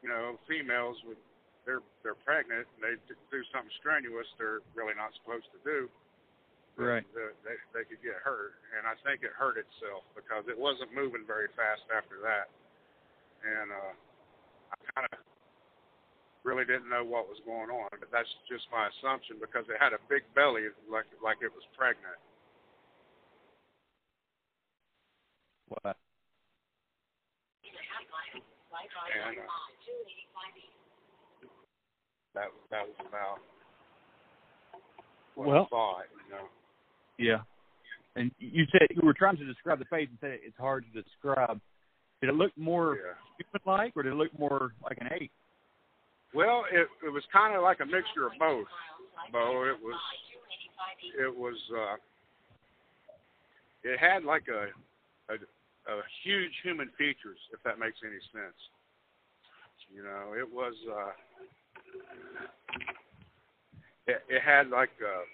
You 0.00 0.08
know, 0.08 0.40
females 0.48 0.96
with 1.04 1.20
they're 1.64 1.84
they're 2.02 2.18
pregnant 2.18 2.66
and 2.76 2.80
they 2.80 2.94
do 3.30 3.40
something 3.52 3.72
strenuous 3.80 4.26
they're 4.40 4.64
really 4.72 4.96
not 4.96 5.12
supposed 5.20 5.48
to 5.52 5.60
do. 5.64 5.88
Right. 6.80 7.04
the, 7.12 7.36
they 7.44 7.60
they 7.76 7.84
could 7.84 8.00
get 8.00 8.16
hurt, 8.24 8.56
and 8.72 8.88
I 8.88 8.96
think 9.04 9.20
it 9.20 9.36
hurt 9.36 9.60
itself 9.60 10.00
because 10.16 10.48
it 10.48 10.56
wasn't 10.56 10.88
moving 10.96 11.28
very 11.28 11.52
fast 11.52 11.84
after 11.92 12.16
that, 12.24 12.48
and 13.44 13.68
uh, 13.68 13.92
I 14.72 14.76
kind 14.96 15.04
of 15.12 15.20
really 16.40 16.64
didn't 16.64 16.88
know 16.88 17.04
what 17.04 17.28
was 17.28 17.36
going 17.44 17.68
on, 17.68 17.92
but 18.00 18.08
that's 18.08 18.32
just 18.48 18.64
my 18.72 18.88
assumption 18.96 19.36
because 19.36 19.68
it 19.68 19.76
had 19.76 19.92
a 19.92 20.00
big 20.08 20.24
belly 20.32 20.72
like 20.88 21.04
like 21.20 21.44
it 21.44 21.52
was 21.52 21.66
pregnant. 21.76 22.16
What? 25.68 26.00
And 29.10 29.36
uh, 29.36 29.60
that 32.34 32.48
that 32.70 32.86
was 32.86 32.96
about 33.08 33.38
what 35.34 35.48
Well- 35.48 35.62
I 35.64 35.68
thought, 35.68 36.04
you 36.26 36.34
know. 36.34 36.48
Yeah. 37.18 37.42
And 38.16 38.34
you 38.38 38.66
said 38.72 38.88
you 38.90 39.02
were 39.02 39.14
trying 39.14 39.36
to 39.36 39.44
describe 39.44 39.78
the 39.78 39.84
face 39.86 40.08
and 40.08 40.18
said 40.20 40.40
it's 40.42 40.56
hard 40.58 40.84
to 40.92 41.02
describe. 41.02 41.60
Did 42.20 42.30
it 42.30 42.34
look 42.34 42.56
more 42.56 42.96
Yeah. 42.96 43.14
human-like, 43.38 43.96
or 43.96 44.02
did 44.02 44.12
it 44.12 44.16
look 44.16 44.36
more 44.38 44.74
like 44.82 44.98
an 45.00 45.12
ape? 45.12 45.32
Well, 46.32 46.64
it 46.70 46.88
it 47.02 47.08
was 47.08 47.24
kind 47.32 47.54
of 47.54 47.62
like 47.62 47.80
a 47.80 47.86
mixture 47.86 48.26
of 48.26 48.32
both. 48.38 48.68
Bo, 49.32 49.64
it 49.64 49.80
was 49.80 50.00
it 51.18 51.34
was 51.34 51.56
uh 51.70 51.96
it 53.82 53.98
had 53.98 54.24
like 54.24 54.48
a 54.48 54.68
a, 55.32 55.34
a 55.34 56.02
huge 56.22 56.52
human 56.62 56.88
features, 56.98 57.38
if 57.52 57.62
that 57.62 57.78
makes 57.78 57.98
any 58.04 58.20
sense. 58.32 58.58
You 59.92 60.02
know, 60.02 60.34
it 60.36 60.48
was 60.50 60.74
uh 60.88 61.12
it, 64.06 64.22
it 64.28 64.42
had 64.42 64.68
like 64.68 64.90
uh 65.02 65.24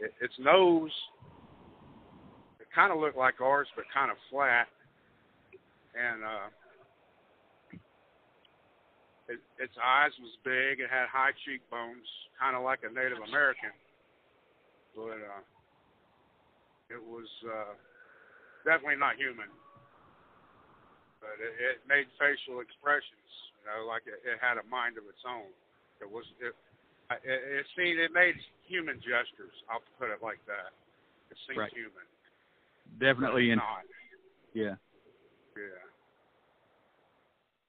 it, 0.00 0.12
its 0.20 0.34
nose 0.38 0.90
it 2.60 2.66
kind 2.74 2.92
of 2.92 2.98
looked 2.98 3.16
like 3.16 3.40
ours 3.40 3.68
but 3.76 3.84
kind 3.92 4.10
of 4.10 4.16
flat 4.30 4.68
and 5.94 6.22
uh 6.22 6.48
it, 9.32 9.40
its 9.56 9.72
eyes 9.80 10.12
was 10.20 10.36
big. 10.44 10.84
It 10.84 10.90
had 10.92 11.08
high 11.08 11.32
cheekbones, 11.48 12.04
kind 12.36 12.52
of 12.52 12.62
like 12.62 12.84
a 12.84 12.92
Native 12.92 13.24
American. 13.24 13.72
But 14.92 15.24
uh, 15.24 15.42
it 16.92 17.00
was 17.00 17.28
uh, 17.48 17.72
definitely 18.68 19.00
not 19.00 19.16
human. 19.16 19.48
But 21.24 21.40
it, 21.40 21.54
it 21.56 21.76
made 21.88 22.10
facial 22.20 22.60
expressions, 22.60 23.30
you 23.62 23.70
know, 23.70 23.86
like 23.86 24.02
it, 24.10 24.18
it 24.26 24.42
had 24.42 24.58
a 24.58 24.66
mind 24.66 24.98
of 24.98 25.06
its 25.06 25.22
own. 25.22 25.46
It 26.02 26.10
was 26.10 26.26
it. 26.42 26.50
It, 27.22 27.62
it 27.62 27.66
seemed 27.78 28.02
it 28.02 28.10
made 28.10 28.34
human 28.66 28.98
gestures. 28.98 29.54
I'll 29.70 29.84
put 30.00 30.10
it 30.10 30.18
like 30.18 30.42
that. 30.50 30.74
It 31.30 31.38
seemed 31.46 31.62
Right. 31.62 31.72
human. 31.72 32.06
Definitely. 32.98 33.54
In, 33.54 33.62
not. 33.62 33.86
yeah. 34.52 34.74
Yeah. 35.54 35.84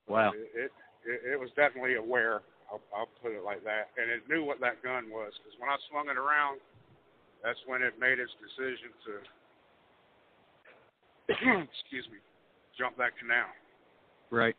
Wow. 0.07 0.31
It, 0.33 0.49
it 0.55 0.71
it 1.05 1.19
it 1.33 1.39
was 1.39 1.49
definitely 1.55 1.95
aware. 1.95 2.41
I'll, 2.71 2.81
I'll 2.95 3.11
put 3.21 3.37
it 3.37 3.43
like 3.43 3.61
that, 3.67 3.93
and 4.01 4.09
it 4.09 4.25
knew 4.25 4.43
what 4.43 4.57
that 4.65 4.81
gun 4.81 5.11
was 5.13 5.29
because 5.37 5.53
when 5.61 5.69
I 5.69 5.77
swung 5.91 6.09
it 6.09 6.17
around, 6.17 6.57
that's 7.43 7.59
when 7.67 7.83
it 7.83 7.99
made 7.99 8.17
its 8.17 8.31
decision 8.39 8.89
to, 9.05 9.13
excuse 11.69 12.07
me, 12.09 12.17
jump 12.79 12.97
that 12.97 13.13
canal. 13.19 13.51
Right. 14.31 14.55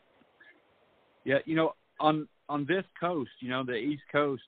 Yeah, 1.24 1.38
you 1.44 1.56
know, 1.56 1.74
on 2.00 2.28
on 2.48 2.66
this 2.66 2.84
coast, 3.00 3.30
you 3.40 3.48
know, 3.48 3.64
the 3.64 3.74
East 3.74 4.02
Coast, 4.12 4.42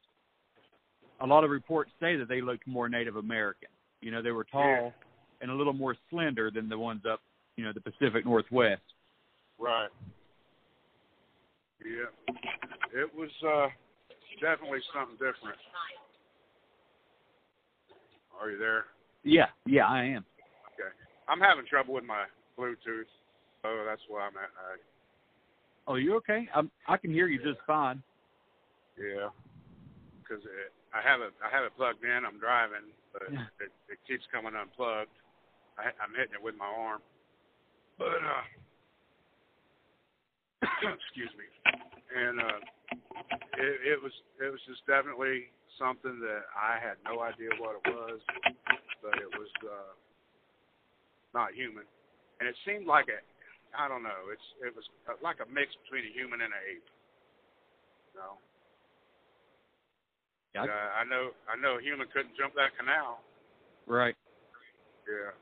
a 1.20 1.26
lot 1.26 1.44
of 1.44 1.50
reports 1.50 1.90
say 2.00 2.16
that 2.16 2.28
they 2.28 2.40
looked 2.42 2.66
more 2.66 2.88
Native 2.88 3.16
American. 3.16 3.68
You 4.02 4.10
know, 4.10 4.20
they 4.20 4.32
were 4.32 4.44
tall 4.44 4.62
Yeah. 4.62 4.90
and 5.40 5.50
a 5.50 5.54
little 5.54 5.72
more 5.72 5.96
slender 6.10 6.50
than 6.50 6.68
the 6.68 6.78
ones 6.78 7.02
up, 7.10 7.20
you 7.56 7.64
know, 7.64 7.72
the 7.72 7.80
Pacific 7.80 8.24
Northwest. 8.26 8.82
Right. 9.58 9.88
Yeah. 11.82 12.10
It 12.92 13.14
was 13.14 13.30
uh 13.42 13.68
definitely 14.40 14.80
something 14.92 15.14
different. 15.16 15.56
Are 18.38 18.50
you 18.50 18.58
there? 18.58 18.84
Yeah, 19.24 19.46
yeah, 19.64 19.86
I 19.88 20.04
am. 20.04 20.24
Okay. 20.74 20.92
I'm 21.28 21.40
having 21.40 21.64
trouble 21.66 21.94
with 21.94 22.04
my 22.04 22.24
Bluetooth, 22.58 23.08
so 23.62 23.68
that's 23.86 24.02
why 24.08 24.20
I'm 24.28 24.36
at. 24.36 24.52
I, 24.60 24.76
Oh, 25.86 25.94
you 25.94 26.16
okay? 26.16 26.48
I'm, 26.54 26.70
I 26.88 26.96
can 26.96 27.12
hear 27.12 27.28
you 27.28 27.38
just 27.38 27.60
fine. 27.66 28.02
Yeah, 28.98 29.28
because 30.18 30.42
I 30.94 31.00
have 31.06 31.20
it 31.20 31.32
I 31.44 31.54
have 31.54 31.64
it 31.64 31.76
plugged 31.76 32.02
in. 32.02 32.24
I'm 32.24 32.38
driving, 32.40 32.90
but 33.12 33.22
Yeah. 33.30 33.46
it, 33.60 33.70
it 33.92 33.98
keeps 34.08 34.24
coming 34.32 34.54
unplugged. 34.56 35.12
I, 35.78 35.92
I'm 36.00 36.16
hitting 36.16 36.34
it 36.34 36.42
with 36.42 36.56
my 36.56 36.66
arm, 36.66 37.02
but 37.98 38.18
uh, 38.24 38.44
excuse 40.96 41.30
me, 41.36 41.44
and 42.16 42.40
uh, 42.40 42.60
it, 43.60 43.94
it 43.94 44.02
was 44.02 44.12
it 44.40 44.50
was 44.50 44.60
just 44.66 44.80
definitely 44.88 45.52
something 45.78 46.18
that 46.24 46.48
I 46.56 46.80
had 46.80 46.96
no 47.04 47.20
idea 47.20 47.52
what 47.60 47.76
it 47.76 47.84
was, 47.92 48.20
but 49.04 49.20
it 49.20 49.28
was 49.36 49.52
uh, 49.62 49.92
not 51.36 51.52
human, 51.52 51.84
and 52.40 52.48
it 52.48 52.56
seemed 52.64 52.88
like 52.88 53.12
a 53.12 53.20
I 53.74 53.88
don't 53.88 54.02
know. 54.02 54.30
It's 54.32 54.48
it 54.62 54.74
was 54.74 54.84
like 55.22 55.40
a 55.40 55.48
mix 55.48 55.72
between 55.84 56.06
a 56.06 56.12
human 56.12 56.40
and 56.44 56.52
an 56.52 56.64
ape. 56.70 56.88
You 58.12 58.20
know. 58.20 58.34
Yeah. 60.54 60.64
Uh, 60.64 60.88
I 60.96 61.04
know 61.04 61.30
I 61.50 61.54
know 61.60 61.78
a 61.78 61.82
human 61.82 62.06
couldn't 62.12 62.36
jump 62.36 62.54
that 62.54 62.76
canal. 62.78 63.20
Right. 63.86 64.16
Yeah. 65.04 65.32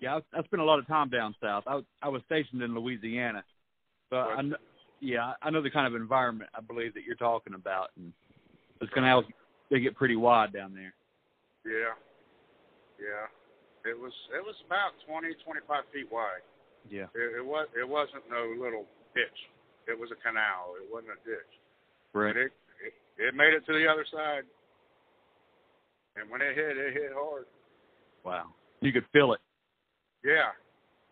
Yeah, 0.00 0.18
I, 0.18 0.38
I 0.38 0.42
spent 0.42 0.62
a 0.62 0.64
lot 0.64 0.78
of 0.78 0.86
time 0.86 1.08
down 1.08 1.34
south. 1.40 1.64
I 1.66 1.80
I 2.02 2.08
was 2.08 2.22
stationed 2.26 2.62
in 2.62 2.74
Louisiana, 2.74 3.44
so 4.10 4.16
I 4.16 4.42
know, 4.42 4.56
yeah, 5.00 5.34
I 5.42 5.50
know 5.50 5.62
the 5.62 5.70
kind 5.70 5.86
of 5.86 5.94
environment 5.94 6.50
I 6.54 6.60
believe 6.60 6.94
that 6.94 7.04
you're 7.04 7.14
talking 7.14 7.54
about, 7.54 7.90
and 7.96 8.12
those 8.80 8.90
canals 8.90 9.24
they 9.70 9.80
get 9.80 9.94
pretty 9.94 10.16
wide 10.16 10.52
down 10.52 10.74
there. 10.74 10.92
Yeah. 11.64 11.94
Yeah. 12.98 13.26
It 13.90 13.98
was 13.98 14.12
it 14.34 14.42
was 14.42 14.54
about 14.66 14.92
twenty 15.06 15.34
twenty 15.44 15.60
five 15.68 15.84
feet 15.92 16.10
wide. 16.10 16.42
Yeah. 16.90 17.06
It, 17.14 17.40
it 17.42 17.44
was 17.44 17.68
it 17.78 17.88
wasn't 17.88 18.24
no 18.30 18.52
little 18.58 18.86
ditch. 19.14 19.40
It 19.86 19.98
was 19.98 20.10
a 20.10 20.18
canal. 20.22 20.74
It 20.78 20.86
wasn't 20.90 21.18
a 21.18 21.20
ditch. 21.26 21.52
Right. 22.14 22.36
It, 22.36 22.52
it 22.82 22.94
it 23.18 23.34
made 23.34 23.54
it 23.54 23.64
to 23.66 23.72
the 23.72 23.86
other 23.86 24.06
side. 24.12 24.44
And 26.16 26.28
when 26.28 26.42
it 26.42 26.54
hit, 26.54 26.76
it 26.76 26.92
hit 26.92 27.12
hard. 27.14 27.46
Wow. 28.24 28.52
You 28.80 28.92
could 28.92 29.06
feel 29.12 29.32
it. 29.32 29.40
Yeah. 30.24 30.52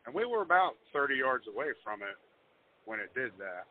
And 0.06 0.14
we 0.14 0.24
were 0.24 0.42
about 0.42 0.76
thirty 0.92 1.16
yards 1.16 1.44
away 1.48 1.72
from 1.84 2.02
it 2.02 2.16
when 2.84 3.00
it 3.00 3.12
did 3.14 3.32
that. 3.38 3.66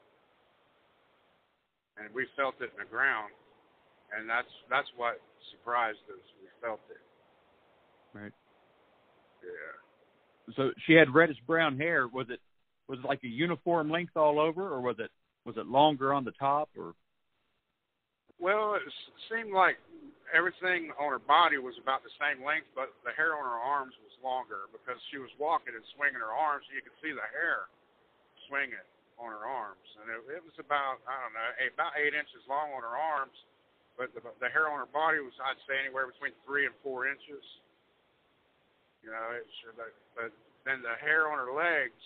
And 1.99 2.13
we 2.13 2.25
felt 2.35 2.55
it 2.61 2.71
in 2.73 2.79
the 2.79 2.89
ground. 2.89 3.33
And 4.15 4.27
that's 4.27 4.49
that's 4.69 4.89
what 4.97 5.21
surprised 5.51 6.01
us. 6.09 6.25
We 6.41 6.49
felt 6.61 6.81
it. 6.89 7.03
Right. 8.17 8.33
So 10.55 10.71
she 10.85 10.93
had 10.93 11.13
reddish 11.13 11.37
brown 11.47 11.77
hair. 11.77 12.07
Was 12.07 12.27
it 12.29 12.39
was 12.87 12.99
it 12.99 13.05
like 13.05 13.23
a 13.23 13.27
uniform 13.27 13.89
length 13.89 14.15
all 14.15 14.39
over, 14.39 14.67
or 14.67 14.81
was 14.81 14.97
it 14.99 15.11
was 15.45 15.57
it 15.57 15.67
longer 15.67 16.13
on 16.13 16.25
the 16.25 16.33
top, 16.37 16.69
or 16.77 16.93
Well, 18.39 18.75
it 18.75 18.81
seemed 19.29 19.53
like 19.53 19.77
everything 20.33 20.93
on 21.01 21.09
her 21.09 21.21
body 21.21 21.57
was 21.57 21.73
about 21.81 22.05
the 22.05 22.13
same 22.21 22.45
length, 22.45 22.69
but 22.77 22.93
the 23.01 23.13
hair 23.17 23.33
on 23.33 23.45
her 23.45 23.61
arms 23.61 23.93
was 24.05 24.13
longer 24.21 24.69
because 24.69 24.97
she 25.09 25.17
was 25.17 25.29
walking 25.41 25.73
and 25.73 25.85
swinging 25.97 26.21
her 26.21 26.33
arms, 26.33 26.65
you 26.69 26.81
could 26.85 26.95
see 27.01 27.13
the 27.13 27.29
hair 27.33 27.69
swinging 28.45 28.85
on 29.17 29.35
her 29.35 29.43
arms, 29.43 29.83
and 29.99 30.07
it, 30.07 30.39
it 30.39 30.43
was 30.45 30.55
about 30.57 31.03
I 31.03 31.13
don't 31.19 31.35
know 31.35 31.49
about 31.75 31.93
eight 31.99 32.15
inches 32.15 32.39
long 32.47 32.71
on 32.71 32.81
her 32.81 32.95
arms, 32.95 33.35
but 33.99 34.15
the, 34.15 34.23
the 34.39 34.47
hair 34.47 34.71
on 34.71 34.79
her 34.79 34.89
body 34.89 35.19
was 35.19 35.35
I'd 35.43 35.59
say 35.67 35.75
anywhere 35.75 36.07
between 36.07 36.31
three 36.47 36.63
and 36.63 36.75
four 36.79 37.05
inches. 37.05 37.43
You 39.03 39.15
know, 39.15 39.25
it 39.31 39.47
should, 39.59 39.75
but, 39.79 39.91
but 40.15 40.31
then 40.67 40.83
the 40.83 40.95
hair 40.99 41.31
on 41.31 41.39
her 41.39 41.53
legs. 41.55 42.03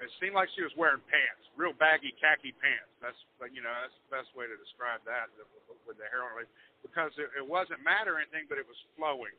It 0.00 0.08
seemed 0.16 0.32
like 0.32 0.48
she 0.56 0.64
was 0.64 0.72
wearing 0.80 1.04
pants, 1.12 1.44
real 1.60 1.76
baggy 1.76 2.16
khaki 2.16 2.56
pants. 2.56 2.88
That's 3.04 3.20
like 3.36 3.52
you 3.52 3.60
know 3.60 3.68
that's 3.84 3.92
the 4.08 4.08
best 4.08 4.32
way 4.32 4.48
to 4.48 4.56
describe 4.56 5.04
that 5.04 5.28
with 5.84 6.00
the 6.00 6.08
hair 6.08 6.24
on 6.24 6.32
her 6.32 6.38
legs 6.40 6.52
because 6.80 7.12
it, 7.20 7.28
it 7.36 7.44
wasn't 7.44 7.84
matte 7.84 8.08
or 8.08 8.16
anything, 8.16 8.48
but 8.48 8.56
it 8.56 8.64
was 8.64 8.80
flowing. 8.96 9.36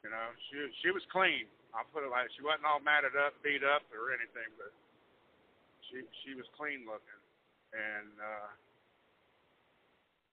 You 0.00 0.08
know, 0.08 0.32
she 0.48 0.56
she 0.80 0.88
was 0.96 1.04
clean. 1.12 1.44
I'll 1.76 1.88
put 1.92 2.06
it 2.06 2.08
like 2.08 2.32
she 2.32 2.40
wasn't 2.40 2.64
all 2.64 2.80
matted 2.80 3.12
up, 3.20 3.36
beat 3.44 3.60
up, 3.60 3.84
or 3.92 4.16
anything, 4.16 4.48
but 4.56 4.72
she 5.88 6.00
she 6.24 6.32
was 6.32 6.48
clean 6.56 6.88
looking, 6.88 7.20
and 7.76 8.08
uh, 8.16 8.48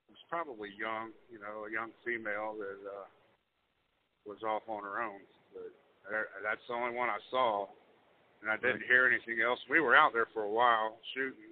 was 0.08 0.24
probably 0.32 0.72
young. 0.80 1.12
You 1.28 1.44
know, 1.44 1.68
a 1.68 1.72
young 1.72 1.92
female 2.08 2.56
that 2.56 2.80
uh, 2.80 3.08
was 4.26 4.42
off 4.44 4.64
on 4.68 4.84
her 4.84 5.02
own. 5.02 5.22
But 5.54 5.72
that's 6.44 6.62
the 6.68 6.74
only 6.74 6.96
one 6.96 7.10
I 7.10 7.22
saw 7.32 7.68
and 8.46 8.54
I 8.54 8.62
didn't 8.62 8.86
hear 8.86 9.10
anything 9.10 9.42
else. 9.42 9.58
We 9.66 9.82
were 9.82 9.98
out 9.98 10.14
there 10.14 10.28
for 10.30 10.44
a 10.44 10.50
while 10.50 11.02
shooting, 11.18 11.50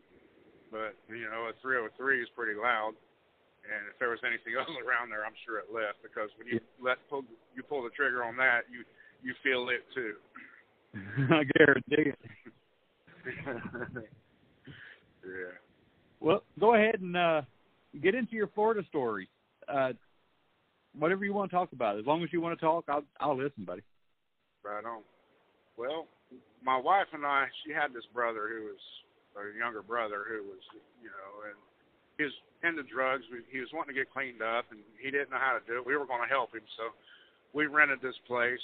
but 0.70 0.94
you 1.10 1.26
know, 1.26 1.50
a 1.50 1.54
303 1.62 2.22
is 2.22 2.30
pretty 2.38 2.54
loud, 2.54 2.94
and 3.66 3.90
if 3.90 3.98
there 3.98 4.14
was 4.14 4.22
anything 4.22 4.54
else 4.60 4.70
around 4.78 5.10
there, 5.10 5.26
I'm 5.26 5.34
sure 5.42 5.58
it 5.58 5.74
left 5.74 6.06
because 6.06 6.30
when 6.38 6.46
you 6.48 6.62
let 6.78 7.02
pull 7.10 7.26
you 7.58 7.64
pull 7.64 7.82
the 7.82 7.90
trigger 7.90 8.24
on 8.24 8.38
that, 8.38 8.70
you 8.70 8.86
you 9.26 9.34
feel 9.42 9.70
it 9.74 9.82
too. 9.98 10.14
I 11.34 11.44
guarantee 11.58 12.14
it. 12.14 12.20
yeah. 15.26 15.58
Well, 16.20 16.44
go 16.60 16.76
ahead 16.76 17.02
and 17.02 17.18
uh, 17.18 17.42
get 18.04 18.14
into 18.14 18.36
your 18.36 18.48
Florida 18.54 18.84
story. 18.88 19.28
Uh, 19.68 19.94
whatever 20.98 21.26
you 21.26 21.34
want 21.34 21.50
to 21.52 21.56
talk 21.56 21.72
about, 21.74 21.98
as 22.00 22.06
long 22.06 22.24
as 22.24 22.30
you 22.32 22.42
want 22.42 22.58
to 22.58 22.66
talk, 22.66 22.86
I'll 22.88 23.04
I'll 23.20 23.38
listen, 23.38 23.66
buddy. 23.66 23.82
Right 24.64 24.86
on. 24.86 25.02
Well, 25.78 26.08
my 26.64 26.78
wife 26.78 27.08
and 27.14 27.26
I, 27.26 27.48
she 27.66 27.74
had 27.74 27.94
this 27.94 28.06
brother 28.14 28.48
who 28.48 28.72
was 28.72 28.82
a 29.36 29.58
younger 29.58 29.82
brother 29.82 30.24
who 30.30 30.46
was, 30.46 30.62
you 31.02 31.10
know, 31.10 31.32
and 31.50 31.58
he 32.18 32.24
was 32.24 32.34
into 32.64 32.84
drugs. 32.84 33.26
He 33.52 33.60
was 33.60 33.70
wanting 33.74 33.96
to 33.96 34.00
get 34.00 34.14
cleaned 34.14 34.42
up, 34.42 34.66
and 34.72 34.80
he 35.02 35.12
didn't 35.12 35.32
know 35.32 35.42
how 35.42 35.58
to 35.58 35.64
do 35.66 35.82
it. 35.82 35.86
We 35.86 35.98
were 35.98 36.06
going 36.06 36.22
to 36.22 36.32
help 36.32 36.54
him, 36.54 36.64
so 36.78 36.94
we 37.52 37.66
rented 37.66 38.00
this 38.02 38.18
place 38.28 38.64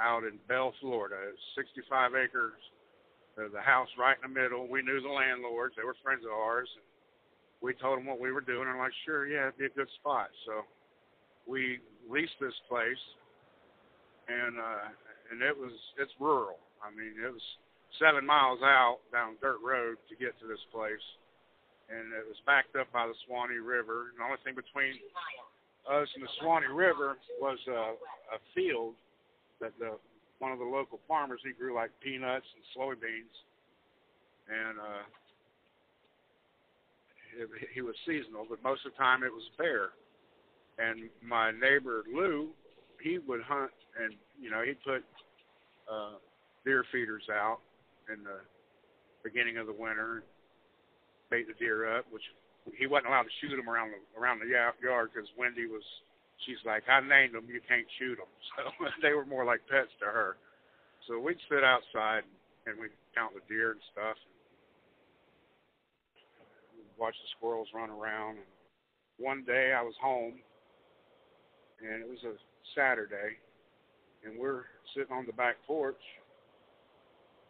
out 0.00 0.24
in 0.24 0.38
Bell, 0.48 0.72
Florida. 0.80 1.32
65 1.56 2.14
acres. 2.14 2.60
The 3.36 3.62
house 3.62 3.88
right 3.96 4.16
in 4.20 4.28
the 4.28 4.36
middle. 4.36 4.68
We 4.68 4.82
knew 4.82 5.00
the 5.00 5.08
landlords; 5.08 5.72
they 5.76 5.86
were 5.86 5.96
friends 6.04 6.28
of 6.28 6.32
ours. 6.32 6.68
And 6.76 6.84
we 7.64 7.72
told 7.72 7.96
them 7.96 8.04
what 8.04 8.20
we 8.20 8.32
were 8.32 8.44
doing, 8.44 8.68
and 8.68 8.76
like, 8.76 8.92
"Sure, 9.06 9.24
yeah, 9.26 9.48
it'd 9.48 9.56
be 9.56 9.64
a 9.64 9.72
good 9.72 9.88
spot." 9.96 10.28
So 10.44 10.66
we 11.50 11.82
leased 12.06 12.38
this 12.40 12.54
place, 12.70 13.02
and 14.30 14.54
uh, 14.54 14.86
and 15.34 15.42
it 15.42 15.56
was 15.56 15.74
it's 15.98 16.14
rural. 16.22 16.62
I 16.78 16.94
mean, 16.94 17.18
it 17.18 17.32
was 17.34 17.42
seven 17.98 18.24
miles 18.24 18.62
out 18.62 19.02
down 19.10 19.34
dirt 19.42 19.58
road 19.58 19.98
to 20.08 20.14
get 20.14 20.38
to 20.38 20.46
this 20.46 20.62
place 20.70 21.02
and 21.90 22.14
it 22.14 22.22
was 22.22 22.38
backed 22.46 22.78
up 22.78 22.86
by 22.94 23.06
the 23.06 23.14
Suwannee 23.26 23.58
River. 23.58 24.14
And 24.14 24.22
the 24.22 24.24
only 24.24 24.38
thing 24.46 24.54
between 24.54 24.94
us 25.90 26.06
and 26.14 26.22
the 26.22 26.30
Suwannee 26.38 26.70
River 26.70 27.18
was 27.42 27.58
a, 27.66 27.98
a 28.30 28.38
field 28.54 28.94
that 29.58 29.74
the 29.78 29.98
one 30.38 30.52
of 30.52 30.58
the 30.58 30.64
local 30.64 30.98
farmers 31.04 31.40
he 31.44 31.52
grew 31.52 31.74
like 31.74 31.90
peanuts 32.00 32.46
and 32.56 32.64
soybeans, 32.72 33.36
and 34.48 34.80
uh, 34.80 35.04
he 37.74 37.82
was 37.82 37.94
seasonal, 38.06 38.46
but 38.48 38.62
most 38.64 38.86
of 38.86 38.92
the 38.92 38.98
time 38.98 39.22
it 39.22 39.28
was 39.28 39.44
bare. 39.58 39.92
And 40.80 41.10
my 41.22 41.50
neighbor 41.52 42.04
Lou, 42.12 42.48
he 43.02 43.18
would 43.18 43.42
hunt, 43.42 43.70
and 44.02 44.14
you 44.40 44.50
know 44.50 44.62
he'd 44.64 44.80
put 44.82 45.04
uh, 45.90 46.16
deer 46.64 46.84
feeders 46.90 47.24
out 47.30 47.58
in 48.12 48.24
the 48.24 48.40
beginning 49.22 49.58
of 49.58 49.66
the 49.66 49.72
winter 49.72 50.24
bait 51.30 51.46
the 51.46 51.54
deer 51.54 51.86
up, 51.96 52.04
which 52.10 52.26
he 52.76 52.86
wasn't 52.86 53.06
allowed 53.06 53.30
to 53.30 53.36
shoot 53.40 53.54
them 53.54 53.70
around 53.70 53.94
the 53.94 54.02
around 54.18 54.42
the 54.42 54.50
yard 54.50 55.10
because 55.14 55.28
Wendy 55.38 55.66
was. 55.66 55.86
She's 56.48 56.60
like, 56.64 56.88
I 56.88 57.04
named 57.04 57.36
them, 57.36 57.44
you 57.52 57.60
can't 57.68 57.84
shoot 58.00 58.16
them. 58.16 58.32
So 58.80 58.88
they 59.04 59.12
were 59.12 59.28
more 59.28 59.44
like 59.44 59.60
pets 59.68 59.92
to 60.00 60.08
her. 60.08 60.40
So 61.04 61.20
we'd 61.20 61.36
sit 61.52 61.60
outside 61.60 62.24
and 62.64 62.80
we'd 62.80 62.96
count 63.12 63.36
the 63.36 63.44
deer 63.44 63.76
and 63.76 63.84
stuff. 63.92 64.16
And 66.72 66.88
watch 66.96 67.12
the 67.12 67.28
squirrels 67.36 67.68
run 67.76 67.92
around. 67.92 68.40
And 68.40 68.48
one 69.20 69.44
day 69.44 69.76
I 69.76 69.84
was 69.84 69.92
home, 70.00 70.40
and 71.82 72.02
it 72.02 72.08
was 72.08 72.22
a 72.24 72.34
Saturday, 72.76 73.36
and 74.24 74.38
we're 74.38 74.64
sitting 74.94 75.12
on 75.12 75.26
the 75.26 75.32
back 75.32 75.56
porch, 75.66 76.00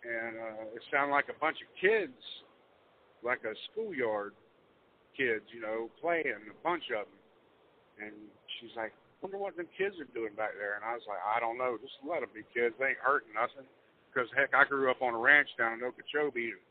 and 0.04 0.38
uh, 0.38 0.76
it 0.76 0.82
sounded 0.90 1.12
like 1.12 1.26
a 1.28 1.38
bunch 1.40 1.58
of 1.60 1.68
kids 1.80 2.16
like 3.22 3.44
a 3.44 3.52
schoolyard 3.70 4.32
kids, 5.16 5.44
you 5.52 5.60
know, 5.60 5.92
playing 6.00 6.40
a 6.49 6.56
bunch 6.64 6.88
of 6.96 7.04
them. 7.04 7.20
And 8.00 8.14
she's 8.56 8.72
like, 8.76 8.92
wonder 9.20 9.37
what 9.37 9.56
them 9.56 9.68
kids 9.76 10.00
are 10.00 10.08
doing 10.16 10.32
back 10.32 10.56
there. 10.56 10.80
And 10.80 10.84
I 10.84 10.96
was 10.96 11.04
like, 11.04 11.20
I 11.20 11.40
don't 11.40 11.60
know. 11.60 11.76
Just 11.76 12.00
let 12.00 12.25
them 12.25 12.32
be 12.32 12.46
kids. 12.56 12.72
They 12.80 12.96
ain't 12.96 13.04
hurting 13.04 13.37
nothing. 13.37 13.68
Because 14.08 14.32
heck, 14.32 14.56
I 14.56 14.64
grew 14.64 14.90
up 14.90 15.04
on 15.04 15.14
a 15.14 15.20
ranch 15.20 15.52
down 15.54 15.78
in 15.78 15.87
Okeechobee, 15.87 16.56
and 16.56 16.64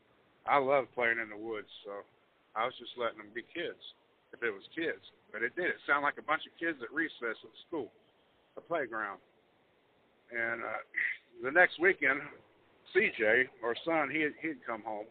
I 0.44 0.58
love 0.58 0.90
playing 0.92 1.22
in 1.22 1.30
the 1.30 1.40
woods. 1.40 1.70
So 1.86 2.04
I 2.52 2.66
was 2.66 2.76
just 2.76 2.98
letting 2.98 3.22
them 3.22 3.32
be 3.32 3.46
kids, 3.48 3.80
if 4.32 4.42
it 4.42 4.50
was 4.50 4.62
kids. 4.74 5.02
But 5.32 5.42
it 5.42 5.54
did. 5.54 5.70
It 5.70 5.80
sounded 5.86 6.06
like 6.06 6.18
a 6.18 6.26
bunch 6.26 6.42
of 6.46 6.54
kids 6.58 6.78
at 6.82 6.90
recess 6.92 7.38
at 7.38 7.54
school, 7.66 7.90
a 8.56 8.60
playground. 8.60 9.18
And 10.30 10.62
uh, 10.62 10.80
the 11.44 11.50
next 11.50 11.78
weekend, 11.80 12.20
CJ, 12.94 13.46
our 13.62 13.74
son, 13.84 14.10
he 14.10 14.26
he'd 14.42 14.64
come 14.66 14.82
home, 14.82 15.06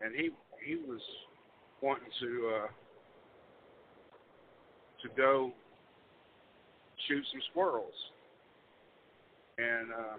and 0.00 0.14
he 0.14 0.30
he 0.64 0.76
was 0.76 1.00
wanting 1.80 2.08
to 2.20 2.30
uh, 2.52 2.68
to 5.02 5.08
go 5.16 5.52
shoot 7.08 7.24
some 7.32 7.40
squirrels, 7.50 7.96
and 9.58 9.92
uh, 9.92 10.16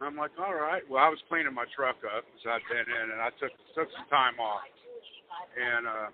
I'm 0.00 0.16
like, 0.16 0.32
all 0.38 0.54
right. 0.54 0.82
Well, 0.88 1.02
I 1.02 1.08
was 1.08 1.18
cleaning 1.28 1.54
my 1.54 1.64
truck 1.76 1.96
up 2.04 2.24
as 2.24 2.42
I'd 2.48 2.64
been 2.72 2.88
in, 2.88 3.06
and 3.12 3.20
I 3.20 3.30
took 3.38 3.52
took 3.76 3.88
some 3.92 4.08
time 4.08 4.40
off, 4.40 4.64
and 5.60 5.86
uh, 5.86 6.08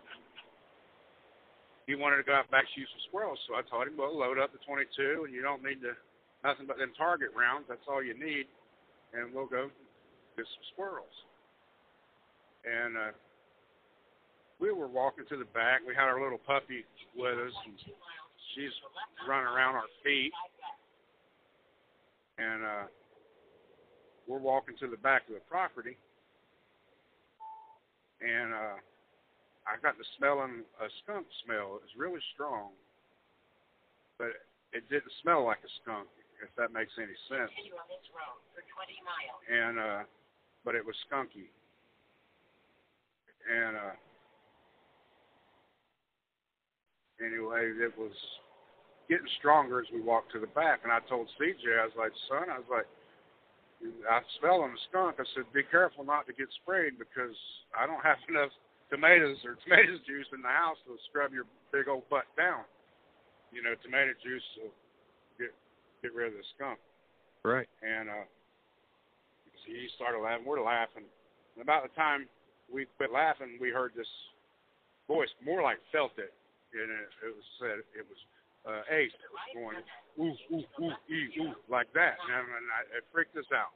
he 1.88 1.96
wanted 1.96 2.20
to 2.20 2.26
go 2.28 2.36
out 2.36 2.52
back 2.52 2.68
shoot 2.76 2.84
some 2.92 3.02
squirrels. 3.08 3.40
So 3.48 3.56
I 3.56 3.64
told 3.64 3.88
him, 3.88 3.96
well, 3.96 4.12
load 4.12 4.36
up 4.36 4.52
the 4.52 4.60
22, 4.68 5.24
and 5.24 5.32
you 5.32 5.40
don't 5.40 5.64
need 5.64 5.80
to 5.82 5.96
nothing 6.44 6.68
but 6.68 6.76
them 6.76 6.92
target 6.94 7.32
rounds. 7.32 7.64
That's 7.66 7.82
all 7.88 8.04
you 8.04 8.12
need, 8.12 8.46
and 9.16 9.32
we'll 9.32 9.48
go 9.48 9.72
get 10.36 10.46
some 10.46 10.66
squirrels 10.76 11.16
and 12.64 12.96
uh, 12.96 13.12
we 14.60 14.72
were 14.72 14.88
walking 14.88 15.24
to 15.28 15.36
the 15.36 15.48
back. 15.54 15.80
We 15.86 15.94
had 15.94 16.04
our 16.04 16.20
little 16.20 16.38
puppy 16.38 16.84
with 17.16 17.38
us, 17.38 17.54
and 17.66 17.74
she's 18.54 18.74
running 19.28 19.46
around 19.46 19.76
our 19.76 19.90
feet, 20.04 20.32
and 22.38 22.64
uh, 22.64 22.86
we're 24.26 24.38
walking 24.38 24.74
to 24.80 24.88
the 24.88 24.96
back 24.96 25.22
of 25.28 25.34
the 25.34 25.46
property, 25.48 25.96
and 28.20 28.52
uh, 28.52 28.78
I 29.68 29.76
got 29.84 29.98
the 30.00 30.04
smelling 30.16 30.64
a 30.80 30.88
skunk 31.04 31.26
smell. 31.44 31.76
It 31.76 31.84
was 31.84 31.94
really 31.96 32.24
strong, 32.34 32.72
but 34.16 34.32
it 34.72 34.88
didn't 34.88 35.12
smell 35.22 35.44
like 35.44 35.60
a 35.60 35.72
skunk, 35.84 36.08
if 36.40 36.48
that 36.56 36.72
makes 36.72 36.92
any 36.96 37.16
sense. 37.28 37.52
And 39.52 39.78
uh, 39.78 40.02
but 40.64 40.74
it 40.74 40.84
was 40.84 40.96
skunky 41.06 41.52
and 43.48 43.76
uh, 43.76 43.96
anyway, 47.24 47.72
it 47.80 47.96
was 47.96 48.12
getting 49.08 49.28
stronger 49.38 49.80
as 49.80 49.88
we 49.92 50.00
walked 50.00 50.32
to 50.32 50.40
the 50.40 50.52
back. 50.52 50.80
And 50.84 50.92
I 50.92 51.00
told 51.08 51.28
CJ, 51.40 51.64
I 51.80 51.88
was 51.88 51.96
like, 51.96 52.12
son, 52.28 52.52
I 52.52 52.60
was 52.60 52.68
like, 52.70 52.88
I 54.10 54.20
smell 54.38 54.60
a 54.60 54.68
skunk. 54.90 55.16
I 55.18 55.24
said, 55.34 55.48
be 55.54 55.64
careful 55.64 56.04
not 56.04 56.26
to 56.26 56.32
get 56.36 56.48
sprayed 56.62 56.98
because 56.98 57.36
I 57.72 57.86
don't 57.86 58.04
have 58.04 58.20
enough 58.28 58.52
tomatoes 58.90 59.38
or 59.44 59.56
tomato 59.64 59.96
juice 60.04 60.28
in 60.32 60.42
the 60.42 60.52
house 60.52 60.76
to 60.86 60.96
scrub 61.08 61.32
your 61.32 61.44
big 61.72 61.88
old 61.88 62.08
butt 62.08 62.28
down. 62.36 62.64
You 63.52 63.62
know, 63.62 63.72
tomato 63.80 64.12
juice 64.20 64.44
will 64.60 64.74
get 65.38 65.52
get 66.02 66.12
rid 66.12 66.32
of 66.32 66.36
the 66.36 66.46
skunk. 66.56 66.78
Right. 67.44 67.68
And 67.80 68.08
uh, 68.08 68.28
he 69.64 69.88
started 69.96 70.20
laughing. 70.20 70.44
We're 70.44 70.64
laughing. 70.64 71.08
And 71.56 71.62
about 71.62 71.84
the 71.84 71.92
time 71.96 72.28
we 72.72 72.86
quit 72.96 73.12
laughing, 73.12 73.56
we 73.60 73.70
heard 73.70 73.92
this 73.96 74.08
voice, 75.08 75.32
more 75.44 75.62
like 75.62 75.80
felt 75.90 76.12
it, 76.20 76.32
and 76.76 76.88
it, 76.92 77.08
it 77.24 77.32
was 77.32 77.48
said 77.56 77.80
it 77.96 78.04
was 78.04 78.20
uh, 78.68 78.82
Ace 78.92 79.16
going 79.56 79.80
ooh 80.20 80.36
ooh 80.52 80.64
ooh 80.84 80.96
ee 81.08 81.32
ooh 81.40 81.56
like 81.72 81.88
that, 81.96 82.20
and, 82.28 82.44
and 82.44 82.66
I, 82.68 82.80
it 83.00 83.04
freaked 83.12 83.36
us 83.36 83.48
out. 83.56 83.72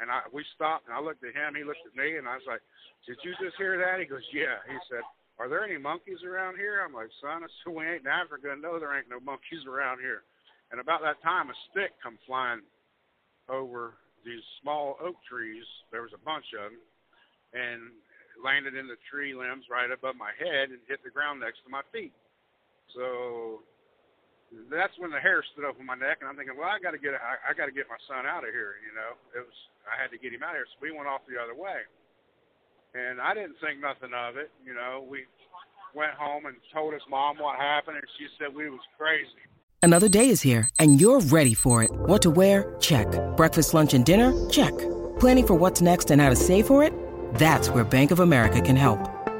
And 0.00 0.10
I 0.10 0.20
we 0.32 0.44
stopped, 0.54 0.86
and 0.86 0.94
I 0.94 1.00
looked 1.00 1.24
at 1.24 1.32
him, 1.32 1.56
he 1.56 1.64
looked 1.64 1.84
at 1.86 1.96
me, 1.96 2.16
and 2.16 2.28
I 2.28 2.36
was 2.36 2.46
like, 2.46 2.60
"Did 3.06 3.16
you 3.24 3.32
just 3.40 3.56
hear 3.56 3.78
that?" 3.80 4.00
He 4.00 4.06
goes, 4.06 4.24
"Yeah." 4.32 4.60
He 4.68 4.76
said, 4.90 5.00
"Are 5.38 5.48
there 5.48 5.64
any 5.64 5.78
monkeys 5.78 6.20
around 6.22 6.56
here?" 6.56 6.84
I'm 6.84 6.92
like, 6.92 7.08
"Son, 7.20 7.44
I 7.44 7.48
said, 7.64 7.72
we 7.72 7.86
ain't 7.86 8.04
in 8.04 8.12
Africa. 8.12 8.54
No, 8.58 8.78
there 8.78 8.96
ain't 8.96 9.08
no 9.08 9.20
monkeys 9.20 9.64
around 9.64 10.00
here." 10.00 10.24
And 10.70 10.80
about 10.80 11.00
that 11.02 11.22
time, 11.22 11.48
a 11.48 11.56
stick 11.70 11.96
come 12.02 12.18
flying 12.26 12.60
over 13.48 13.94
these 14.24 14.42
small 14.60 14.98
oak 15.00 15.16
trees. 15.24 15.64
There 15.92 16.02
was 16.02 16.12
a 16.12 16.24
bunch 16.26 16.46
of 16.58 16.72
them, 16.72 16.80
and 17.54 17.94
landed 18.42 18.74
in 18.76 18.86
the 18.86 19.00
tree 19.08 19.32
limbs 19.32 19.64
right 19.70 19.90
above 19.90 20.16
my 20.16 20.32
head 20.36 20.68
and 20.68 20.80
hit 20.88 21.00
the 21.04 21.10
ground 21.10 21.40
next 21.40 21.64
to 21.64 21.70
my 21.70 21.80
feet. 21.92 22.12
So 22.94 23.62
that's 24.70 24.94
when 24.98 25.10
the 25.10 25.20
hair 25.20 25.42
stood 25.52 25.64
up 25.66 25.78
on 25.78 25.86
my 25.86 25.98
neck, 25.98 26.18
and 26.20 26.30
I'm 26.30 26.36
thinking, 26.36 26.56
well, 26.56 26.70
I 26.70 26.78
got 26.78 26.92
to 26.92 27.02
get, 27.02 27.14
I, 27.14 27.50
I 27.50 27.52
got 27.54 27.66
to 27.66 27.74
get 27.74 27.90
my 27.90 27.98
son 28.06 28.26
out 28.26 28.46
of 28.46 28.50
here. 28.54 28.78
You 28.86 28.94
know, 28.94 29.18
it 29.34 29.42
was, 29.42 29.58
I 29.86 30.00
had 30.00 30.10
to 30.14 30.18
get 30.18 30.32
him 30.32 30.42
out 30.42 30.54
of 30.54 30.62
here. 30.62 30.70
So 30.70 30.78
we 30.80 30.94
went 30.94 31.10
off 31.10 31.26
the 31.26 31.38
other 31.38 31.54
way, 31.54 31.82
and 32.94 33.20
I 33.20 33.34
didn't 33.34 33.58
think 33.58 33.82
nothing 33.82 34.14
of 34.14 34.36
it. 34.36 34.50
You 34.64 34.74
know, 34.74 35.02
we 35.02 35.26
went 35.94 36.14
home 36.14 36.46
and 36.46 36.56
told 36.72 36.94
his 36.94 37.02
mom 37.10 37.38
what 37.38 37.58
happened, 37.58 37.98
and 37.98 38.06
she 38.18 38.26
said 38.38 38.54
we 38.54 38.70
was 38.70 38.82
crazy. 38.98 39.42
Another 39.82 40.08
day 40.08 40.30
is 40.30 40.42
here, 40.42 40.68
and 40.78 41.00
you're 41.00 41.20
ready 41.20 41.54
for 41.54 41.82
it. 41.82 41.90
What 41.90 42.22
to 42.22 42.30
wear? 42.30 42.74
Check. 42.80 43.06
Breakfast, 43.36 43.74
lunch, 43.74 43.94
and 43.94 44.04
dinner? 44.04 44.32
Check. 44.50 44.76
Planning 45.20 45.46
for 45.46 45.54
what's 45.54 45.80
next 45.80 46.10
and 46.10 46.20
how 46.20 46.30
to 46.30 46.36
save 46.36 46.66
for 46.66 46.82
it? 46.82 46.92
That's 47.34 47.70
where 47.70 47.84
Bank 47.84 48.10
of 48.10 48.20
America 48.20 48.60
can 48.60 48.76
help. 48.76 49.15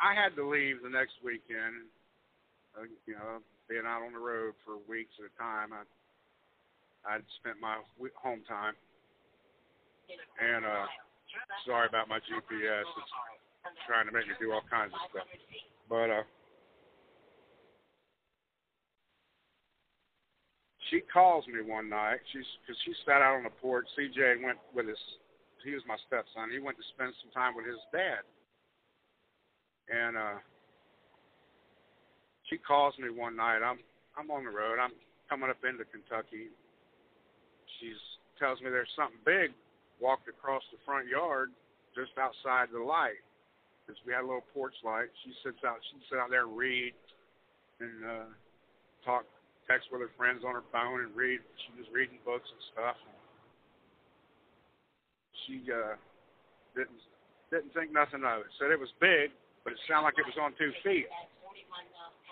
I 0.00 0.16
had 0.16 0.32
to 0.36 0.44
leave 0.48 0.80
the 0.82 0.88
next 0.88 1.20
weekend. 1.20 1.84
Uh, 2.72 2.88
you 3.04 3.14
know, 3.14 3.44
being 3.68 3.84
out 3.84 4.00
on 4.00 4.16
the 4.16 4.18
road 4.18 4.56
for 4.64 4.80
weeks 4.88 5.12
at 5.20 5.28
a 5.28 5.34
time, 5.36 5.76
I 5.76 5.84
I'd 7.04 7.24
spent 7.40 7.60
my 7.60 7.80
home 8.16 8.42
time. 8.48 8.74
And 10.40 10.64
uh, 10.64 10.88
sorry 11.64 11.88
about 11.88 12.08
my 12.08 12.18
GPS. 12.24 12.84
It's 12.84 13.84
trying 13.86 14.08
to 14.08 14.12
make 14.12 14.26
me 14.26 14.34
do 14.40 14.52
all 14.52 14.64
kinds 14.68 14.92
of 14.92 15.00
stuff. 15.12 15.28
But 15.88 16.08
uh, 16.10 16.26
she 20.88 21.00
calls 21.12 21.46
me 21.46 21.60
one 21.60 21.88
night. 21.88 22.20
She's 22.32 22.48
because 22.64 22.76
she 22.84 22.92
sat 23.04 23.22
out 23.22 23.36
on 23.36 23.44
the 23.44 23.54
porch. 23.60 23.86
CJ 23.96 24.44
went 24.44 24.58
with 24.74 24.88
his. 24.88 25.00
He 25.64 25.76
was 25.76 25.84
my 25.84 25.96
stepson. 26.08 26.52
He 26.52 26.58
went 26.58 26.80
to 26.80 26.86
spend 26.96 27.12
some 27.20 27.32
time 27.36 27.52
with 27.52 27.68
his 27.68 27.80
dad 27.92 28.24
and 29.90 30.16
uh, 30.16 30.38
she 32.48 32.56
calls 32.58 32.94
me 32.98 33.10
one 33.10 33.36
night. 33.36 33.60
I'm 33.62 33.78
I'm 34.18 34.30
on 34.30 34.44
the 34.44 34.50
road. 34.50 34.78
I'm 34.78 34.94
coming 35.28 35.50
up 35.50 35.62
into 35.66 35.84
Kentucky. 35.86 36.50
She 37.78 37.94
tells 38.38 38.60
me 38.60 38.70
there's 38.70 38.90
something 38.96 39.20
big 39.26 39.50
walked 40.00 40.26
across 40.28 40.62
the 40.72 40.80
front 40.86 41.06
yard 41.06 41.52
just 41.94 42.16
outside 42.16 42.72
the 42.72 42.80
light. 42.80 43.20
Because 43.84 44.00
we 44.06 44.12
had 44.12 44.22
a 44.22 44.28
little 44.28 44.46
porch 44.54 44.74
light. 44.82 45.10
She 45.24 45.34
sits 45.44 45.60
out. 45.66 45.78
She 45.90 45.98
sit 46.08 46.18
out 46.18 46.30
there 46.30 46.46
and 46.46 46.56
read 46.56 46.94
and 47.80 48.04
uh, 48.04 48.30
talk, 49.04 49.24
text 49.66 49.88
with 49.90 50.00
her 50.00 50.12
friends 50.16 50.42
on 50.46 50.54
her 50.54 50.66
phone 50.70 51.04
and 51.04 51.12
read. 51.16 51.40
She 51.66 51.70
was 51.78 51.88
reading 51.92 52.18
books 52.24 52.46
and 52.46 52.62
stuff. 52.74 52.98
She 55.46 55.64
uh, 55.72 55.96
didn't 56.76 57.02
didn't 57.50 57.72
think 57.74 57.90
nothing 57.90 58.22
of 58.22 58.46
it. 58.46 58.50
Said 58.60 58.70
it 58.70 58.78
was 58.78 58.92
big, 59.02 59.34
but 59.64 59.72
it 59.74 59.80
sounded 59.88 60.08
like 60.08 60.18
it 60.18 60.28
was 60.28 60.40
on 60.40 60.56
two 60.56 60.72
feet. 60.84 61.08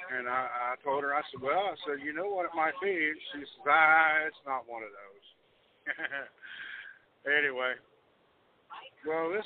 And 0.08 0.24
I, 0.24 0.72
I 0.72 0.80
told 0.80 1.04
her, 1.04 1.12
I 1.12 1.20
said, 1.28 1.44
well, 1.44 1.68
I 1.68 1.76
said, 1.84 2.00
you 2.00 2.16
know 2.16 2.32
what 2.32 2.48
it 2.48 2.56
might 2.56 2.76
be? 2.80 2.96
She 3.32 3.44
says, 3.44 3.68
ah, 3.68 4.24
it's 4.24 4.40
not 4.48 4.64
one 4.64 4.80
of 4.80 4.88
those. 4.88 5.26
anyway, 7.38 7.76
well, 9.04 9.28
this, 9.28 9.44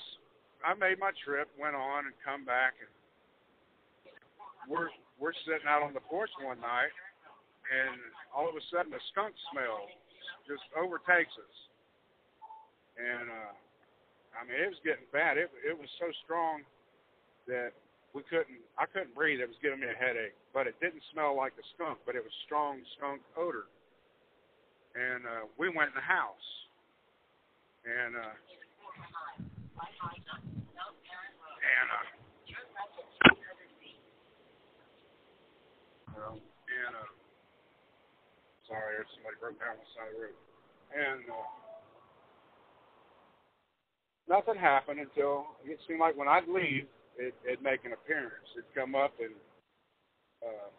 I 0.63 0.79
made 0.79 1.03
my 1.03 1.11
trip, 1.27 1.51
went 1.59 1.75
on, 1.75 2.07
and 2.07 2.15
come 2.23 2.47
back, 2.47 2.79
and 2.79 2.91
we're 4.71 4.91
we're 5.19 5.35
sitting 5.47 5.67
out 5.67 5.83
on 5.83 5.95
the 5.95 6.03
porch 6.03 6.31
one 6.43 6.59
night, 6.59 6.95
and 7.71 7.99
all 8.35 8.47
of 8.47 8.55
a 8.55 8.65
sudden 8.71 8.91
a 8.95 9.03
skunk 9.11 9.35
smell 9.51 9.87
just 10.47 10.63
overtakes 10.75 11.35
us. 11.39 11.57
And 12.99 13.27
uh, 13.31 13.55
I 14.35 14.41
mean, 14.47 14.59
it 14.59 14.71
was 14.71 14.83
getting 14.83 15.07
bad. 15.11 15.39
It 15.39 15.51
it 15.63 15.75
was 15.75 15.91
so 15.99 16.11
strong 16.23 16.63
that 17.47 17.73
we 18.15 18.23
couldn't 18.29 18.61
I 18.79 18.87
couldn't 18.87 19.15
breathe. 19.15 19.41
It 19.41 19.49
was 19.49 19.57
giving 19.63 19.81
me 19.81 19.87
a 19.89 19.97
headache. 19.97 20.37
But 20.53 20.67
it 20.67 20.77
didn't 20.81 21.03
smell 21.13 21.37
like 21.37 21.53
a 21.59 21.65
skunk, 21.75 21.99
but 22.05 22.15
it 22.15 22.23
was 22.23 22.33
strong 22.45 22.81
skunk 22.97 23.23
odor. 23.37 23.67
And 24.95 25.25
uh 25.25 25.45
we 25.59 25.69
went 25.69 25.91
in 25.91 25.97
the 25.97 26.05
house. 26.05 26.49
And 27.85 28.17
uh 28.17 28.37
and 31.63 31.89
uh 31.89 32.07
and 36.37 36.93
uh 36.95 37.11
sorry, 38.69 39.01
somebody 39.17 39.37
broke 39.41 39.59
down 39.59 39.81
the 39.81 39.89
side 39.97 40.13
of 40.13 40.17
the 40.17 40.23
road. 40.29 40.39
And 40.93 41.25
uh 41.33 41.49
nothing 44.29 44.61
happened 44.61 45.01
until 45.01 45.57
it 45.65 45.81
seemed 45.89 46.01
like 46.01 46.17
when 46.17 46.29
I'd 46.29 46.49
leave 46.49 46.87
it, 47.19 47.35
it'd 47.45 47.65
make 47.65 47.85
an 47.85 47.93
appearance. 47.93 48.47
It'd 48.57 48.69
come 48.75 48.95
up 48.95 49.13
and 49.21 49.35
uh, 50.43 50.71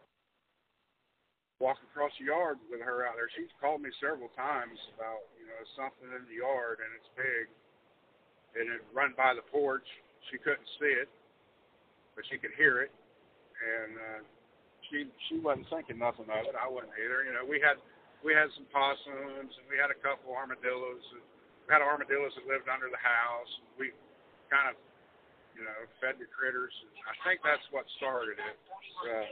walk 1.59 1.77
across 1.91 2.11
the 2.19 2.27
yard 2.29 2.57
with 2.69 2.81
her 2.81 3.05
out 3.05 3.15
there. 3.15 3.29
She's 3.33 3.51
called 3.61 3.81
me 3.81 3.89
several 4.01 4.29
times 4.33 4.77
about 4.97 5.23
you 5.37 5.45
know 5.45 5.61
something 5.77 6.09
in 6.09 6.23
the 6.29 6.41
yard 6.41 6.81
and 6.81 6.89
it's 6.97 7.11
big, 7.15 7.45
and 8.59 8.65
it 8.69 8.81
run 8.91 9.13
by 9.15 9.33
the 9.37 9.45
porch. 9.53 9.87
She 10.31 10.39
couldn't 10.39 10.67
see 10.79 10.93
it, 10.93 11.11
but 12.15 12.23
she 12.31 12.39
could 12.39 12.55
hear 12.55 12.81
it, 12.83 12.91
and 13.59 13.91
uh, 13.95 14.21
she 14.89 15.07
she 15.29 15.39
wasn't 15.39 15.67
thinking 15.69 15.99
nothing 15.99 16.27
of 16.27 16.43
it. 16.47 16.55
I 16.55 16.67
wasn't 16.67 16.95
either. 16.99 17.23
You 17.27 17.35
know, 17.35 17.45
we 17.45 17.59
had 17.63 17.77
we 18.23 18.31
had 18.31 18.47
some 18.55 18.65
possums 18.71 19.51
and 19.51 19.65
we 19.67 19.75
had 19.75 19.91
a 19.91 19.99
couple 19.99 20.31
armadillos. 20.31 21.03
And 21.11 21.23
we 21.67 21.69
had 21.69 21.83
armadillos 21.83 22.31
that 22.39 22.47
lived 22.47 22.71
under 22.71 22.87
the 22.87 22.99
house. 22.99 23.51
We 23.75 23.91
kind 24.47 24.71
of 24.71 24.79
you 25.53 25.63
know, 25.63 25.77
fed 26.01 26.17
the 26.17 26.29
critters. 26.29 26.73
I 27.05 27.13
think 27.25 27.41
that's 27.45 27.63
what 27.69 27.85
started 27.97 28.37
it. 28.37 28.57
Uh, 29.05 29.25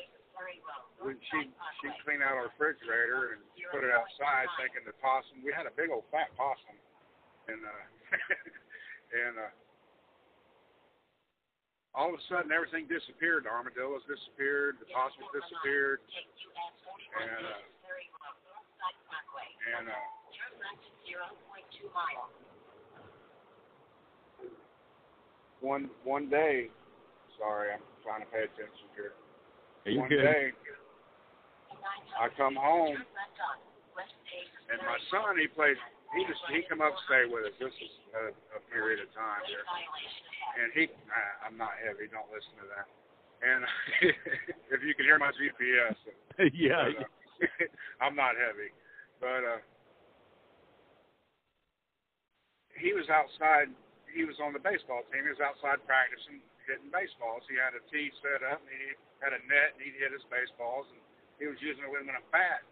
we, 1.02 1.18
she 1.34 1.50
she 1.82 1.88
cleaned 2.06 2.22
out 2.22 2.38
our 2.38 2.50
refrigerator 2.50 3.36
and 3.38 3.42
put 3.74 3.84
it 3.84 3.92
outside, 3.92 4.48
thinking 4.58 4.86
the 4.86 4.96
possum. 5.02 5.42
We 5.42 5.54
had 5.54 5.66
a 5.66 5.74
big 5.74 5.90
old 5.90 6.06
fat 6.14 6.30
possum, 6.38 6.78
and 7.50 7.62
uh, 7.62 7.86
and 9.26 9.36
uh, 9.38 9.52
all 11.98 12.14
of 12.14 12.16
a 12.16 12.24
sudden 12.30 12.54
everything 12.54 12.88
disappeared. 12.88 13.50
The 13.50 13.52
armadillos 13.52 14.06
disappeared. 14.08 14.78
The 14.80 14.88
possums 14.94 15.28
disappeared, 15.34 16.00
and 17.18 17.44
uh, 17.44 17.66
and 19.78 19.90
uh, 19.90 19.98
one 25.62 25.90
one 26.04 26.30
day. 26.30 26.68
Sorry, 27.38 27.74
I'm 27.74 27.86
trying 28.04 28.22
to 28.22 28.30
pay 28.30 28.46
attention 28.46 28.86
here. 28.98 29.14
Yeah, 29.86 30.02
one 30.02 30.10
good. 30.10 30.22
day, 30.22 30.52
I 32.20 32.30
come 32.38 32.58
home, 32.58 32.98
and 32.98 34.80
my 34.84 35.00
son 35.10 35.38
he 35.38 35.48
plays. 35.48 35.78
He 36.18 36.28
just 36.28 36.44
he 36.52 36.62
come 36.68 36.84
up 36.84 36.92
stay 37.08 37.24
with 37.30 37.48
us. 37.48 37.56
This 37.56 37.72
is 37.72 37.94
a, 38.14 38.24
a 38.58 38.62
period 38.68 39.00
of 39.00 39.08
time 39.16 39.42
here, 39.48 39.64
and 40.60 40.70
he. 40.76 40.92
I, 41.08 41.48
I'm 41.48 41.56
not 41.56 41.78
heavy. 41.80 42.12
Don't 42.12 42.28
listen 42.30 42.58
to 42.60 42.68
that. 42.76 42.86
And 43.42 43.66
if 44.76 44.86
you 44.86 44.94
can 44.94 45.06
hear 45.06 45.18
my 45.18 45.34
GPS, 45.34 45.98
yeah. 46.54 46.94
but, 46.94 47.06
uh, 47.06 47.66
I'm 48.04 48.14
not 48.14 48.38
heavy, 48.38 48.70
but 49.18 49.42
uh, 49.42 49.62
he 52.78 52.94
was 52.94 53.10
outside 53.10 53.74
he 54.14 54.24
was 54.28 54.38
on 54.44 54.52
the 54.54 54.62
baseball 54.62 55.04
team. 55.10 55.24
He 55.26 55.32
was 55.32 55.44
outside 55.44 55.82
practicing, 55.88 56.44
hitting 56.68 56.92
baseballs. 56.92 57.44
He 57.48 57.58
had 57.58 57.74
a 57.76 57.82
tee 57.90 58.12
set 58.22 58.44
up, 58.46 58.62
and 58.62 58.72
he 58.72 58.96
had 59.24 59.32
a 59.34 59.42
net, 59.48 59.76
and 59.76 59.82
he'd 59.84 59.98
hit 59.98 60.12
his 60.12 60.26
baseballs, 60.28 60.88
and 60.92 61.02
he 61.40 61.48
was 61.48 61.58
using 61.60 61.84
it 61.84 61.92
with 61.92 62.06
a 62.06 62.26
bat. 62.30 62.64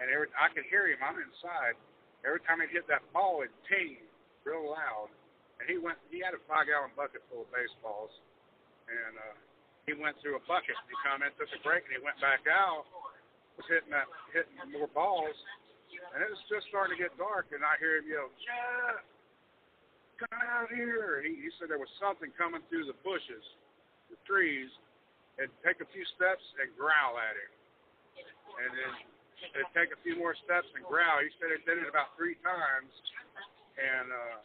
And 0.00 0.08
every 0.08 0.32
I 0.36 0.48
could 0.52 0.64
hear 0.68 0.88
him. 0.88 1.00
I'm 1.04 1.20
inside. 1.20 1.76
Every 2.24 2.40
time 2.44 2.60
he'd 2.60 2.72
hit 2.72 2.88
that 2.88 3.04
ball, 3.12 3.44
it'd 3.44 3.52
ting 3.68 4.00
real 4.44 4.72
loud. 4.72 5.12
And 5.60 5.68
he 5.68 5.76
went. 5.76 6.00
He 6.08 6.24
had 6.24 6.32
a 6.32 6.40
five-gallon 6.48 6.96
bucket 6.96 7.20
full 7.28 7.44
of 7.44 7.50
baseballs, 7.52 8.12
and 8.88 9.12
uh, 9.20 9.36
he 9.84 9.92
went 9.92 10.16
through 10.24 10.40
a 10.40 10.44
bucket. 10.48 10.72
He 10.88 10.96
come 11.04 11.20
in, 11.20 11.28
took 11.36 11.52
a 11.52 11.60
break, 11.60 11.84
and 11.84 11.92
he 11.92 12.00
went 12.00 12.16
back 12.24 12.48
out. 12.48 12.88
Was 13.60 13.68
hitting 13.68 13.92
that, 13.92 14.08
hitting 14.32 14.56
more 14.72 14.88
balls, 14.96 15.36
and 16.16 16.24
it 16.24 16.32
was 16.32 16.40
just 16.48 16.64
starting 16.72 16.96
to 16.96 17.00
get 17.02 17.12
dark. 17.20 17.52
And 17.52 17.60
I 17.60 17.76
hear 17.76 18.00
him 18.00 18.08
yell, 18.08 18.32
"Jeff!" 18.40 19.04
Come 20.20 20.40
out 20.44 20.68
here. 20.68 21.24
He, 21.24 21.40
he 21.40 21.48
said 21.56 21.72
there 21.72 21.80
was 21.80 21.90
something 21.96 22.28
coming 22.36 22.60
through 22.68 22.84
the 22.84 22.98
bushes, 23.00 23.44
the 24.12 24.20
trees, 24.28 24.68
and 25.40 25.48
take 25.64 25.80
a 25.80 25.88
few 25.88 26.04
steps 26.20 26.44
and 26.60 26.68
growl 26.76 27.16
at 27.16 27.32
him. 27.32 27.52
And 28.60 28.70
then 28.76 28.92
it'd 29.56 29.72
take 29.72 29.88
a 29.94 30.00
few 30.04 30.20
more 30.20 30.36
steps 30.44 30.68
and 30.76 30.84
growl. 30.84 31.24
He 31.24 31.32
said 31.40 31.48
it 31.48 31.64
did 31.64 31.80
it 31.80 31.88
about 31.88 32.12
three 32.20 32.36
times, 32.44 32.92
and 33.80 34.12
uh, 34.12 34.36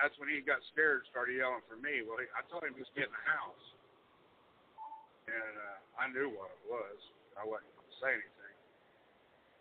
that's 0.00 0.16
when 0.16 0.32
he 0.32 0.40
got 0.40 0.64
scared 0.72 1.04
and 1.04 1.08
started 1.12 1.36
yelling 1.36 1.60
for 1.68 1.76
me. 1.76 2.00
Well, 2.00 2.16
he, 2.16 2.26
I 2.32 2.40
told 2.48 2.64
him 2.64 2.72
just 2.80 2.94
get 2.96 3.12
in 3.12 3.14
the 3.14 3.26
house, 3.28 3.66
and 5.28 5.54
uh, 5.60 5.78
I 6.00 6.04
knew 6.08 6.32
what 6.32 6.48
it 6.56 6.64
was. 6.64 6.98
I 7.36 7.44
wasn't 7.44 7.68
going 7.76 7.90
to 7.90 7.98
say 8.00 8.10
anything. 8.16 8.56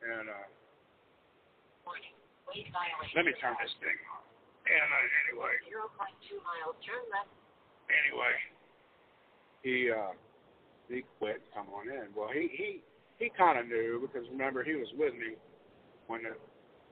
And 0.03 0.25
uh, 0.31 0.47
let 3.15 3.23
me 3.27 3.33
turn 3.39 3.55
this 3.59 3.75
thing 3.83 3.99
on. 4.15 4.22
And 4.63 4.89
uh, 4.89 5.19
anyway. 5.27 5.53
0.2 5.67 6.39
miles, 6.39 6.75
turn 6.83 7.03
left. 7.11 7.31
Anyway. 7.91 8.35
he 9.61 9.91
uh, 9.91 10.15
he 10.87 11.03
quit 11.19 11.43
on 11.55 11.87
in. 11.87 12.11
Well, 12.15 12.31
he 12.31 12.47
he 12.51 12.69
he 13.19 13.27
kind 13.35 13.59
of 13.59 13.67
knew 13.67 13.99
because 14.03 14.27
remember 14.31 14.63
he 14.63 14.75
was 14.75 14.87
with 14.95 15.13
me 15.15 15.35
when 16.07 16.23
it 16.27 16.39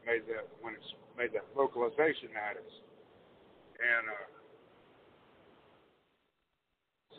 made 0.07 0.27
that 0.27 0.47
when 0.59 0.75
it 0.75 0.83
made 1.15 1.31
that 1.31 1.47
vocalization 1.55 2.31
at 2.35 2.59
us, 2.59 2.73
and 3.79 4.05
uh, 4.07 4.27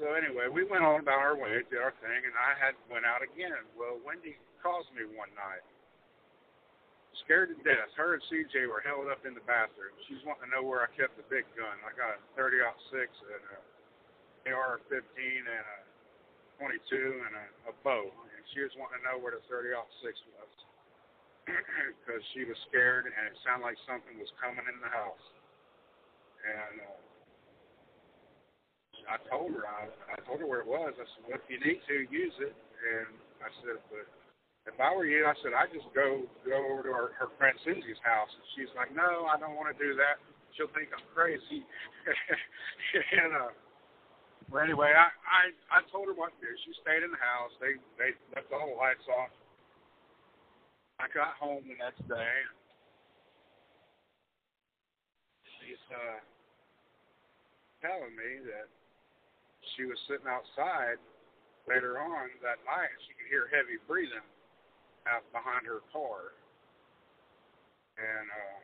so 0.01 0.17
anyway, 0.17 0.49
we 0.49 0.65
went 0.65 0.85
on 0.85 1.01
about 1.01 1.21
our 1.21 1.37
way, 1.37 1.61
did 1.69 1.81
our 1.81 1.93
thing, 2.01 2.21
and 2.25 2.37
I 2.37 2.57
had 2.57 2.75
went 2.89 3.05
out 3.05 3.21
again. 3.21 3.55
Well, 3.77 4.01
Wendy 4.01 4.41
calls 4.65 4.89
me 4.97 5.05
one 5.05 5.33
night, 5.37 5.65
scared 7.25 7.55
to 7.55 7.59
death. 7.63 7.91
Her 7.99 8.15
and 8.19 8.23
CJ 8.31 8.67
were 8.71 8.83
held 8.83 9.11
up 9.11 9.23
in 9.27 9.35
the 9.35 9.45
bathroom. 9.45 9.95
She's 10.07 10.23
wanting 10.23 10.49
to 10.49 10.53
know 10.55 10.65
where 10.67 10.83
I 10.83 10.91
kept 10.95 11.17
the 11.19 11.27
big 11.27 11.47
gun. 11.55 11.77
I 11.83 11.93
got 11.95 12.17
a 12.17 12.21
30 12.35 12.63
six 12.91 13.09
and 13.27 13.43
a 13.57 13.59
AR-15 14.51 14.99
and 14.99 15.67
a 15.67 15.79
22 16.59 16.79
and 17.27 17.35
a, 17.39 17.47
a 17.71 17.75
bow, 17.83 18.07
and 18.07 18.43
she 18.55 18.63
was 18.63 18.75
wanting 18.79 19.03
to 19.03 19.05
know 19.07 19.17
where 19.19 19.35
the 19.35 19.43
30 19.51 19.75
six 20.03 20.19
was 20.35 20.53
because 21.51 22.23
she 22.35 22.47
was 22.47 22.59
scared 22.71 23.11
and 23.11 23.23
it 23.27 23.35
sounded 23.43 23.67
like 23.67 23.79
something 23.87 24.15
was 24.19 24.31
coming 24.39 24.63
in 24.67 24.79
the 24.79 24.91
house. 24.91 25.27
And 26.43 26.75
uh, 26.83 27.03
I 29.11 29.17
told 29.31 29.51
her, 29.55 29.67
I, 29.67 29.91
I 30.15 30.19
told 30.27 30.43
her 30.43 30.47
where 30.47 30.63
it 30.63 30.71
was. 30.71 30.95
I 30.95 31.07
said, 31.07 31.23
well, 31.27 31.39
if 31.39 31.47
you 31.51 31.59
need 31.63 31.83
to, 31.87 32.07
use 32.11 32.35
it. 32.43 32.55
And 32.55 33.11
I 33.43 33.51
said, 33.63 33.79
but 33.91 34.07
if 34.67 34.79
I 34.79 34.95
were 34.95 35.07
you, 35.07 35.27
I 35.27 35.35
said, 35.43 35.51
I'd 35.59 35.75
just 35.75 35.91
go 35.91 36.23
go 36.47 36.59
over 36.71 36.87
to 36.87 36.93
her, 36.95 37.09
her 37.19 37.31
friend 37.35 37.59
Susie's 37.67 37.99
house. 38.07 38.31
And 38.31 38.47
she's 38.55 38.71
like, 38.79 38.95
no, 38.95 39.27
I 39.27 39.35
don't 39.35 39.59
want 39.59 39.75
to 39.75 39.79
do 39.79 39.99
that. 39.99 40.23
She'll 40.55 40.71
think 40.71 40.95
I'm 40.95 41.03
crazy. 41.11 41.67
and 43.19 43.33
uh, 43.35 43.51
well, 44.53 44.63
anyway, 44.63 44.95
I, 44.95 45.11
I 45.27 45.43
I 45.75 45.79
told 45.91 46.07
her 46.07 46.15
what 46.15 46.31
to 46.39 46.39
do. 46.39 46.53
She 46.63 46.77
stayed 46.79 47.03
in 47.03 47.11
the 47.11 47.19
house. 47.19 47.51
They 47.59 47.75
they 47.99 48.15
left 48.39 48.55
all 48.55 48.71
the 48.71 48.79
lights 48.79 49.07
off. 49.11 49.35
I 51.03 51.11
got 51.11 51.35
home 51.35 51.67
the 51.67 51.75
next 51.83 52.07
day. 52.07 52.35
She's 55.59 55.83
uh, 55.91 56.23
telling 57.83 58.15
me 58.15 58.47
that 58.47 58.71
she 59.75 59.91
was 59.91 59.99
sitting 60.07 60.31
outside 60.31 61.03
later 61.67 61.99
on 61.99 62.31
that 62.47 62.63
night. 62.63 62.95
She 63.11 63.19
could 63.19 63.27
hear 63.27 63.51
heavy 63.51 63.83
breathing 63.91 64.23
out 65.07 65.27
behind 65.35 65.67
her 65.67 65.83
car, 65.91 66.35
and 67.99 68.27
uh, 68.29 68.59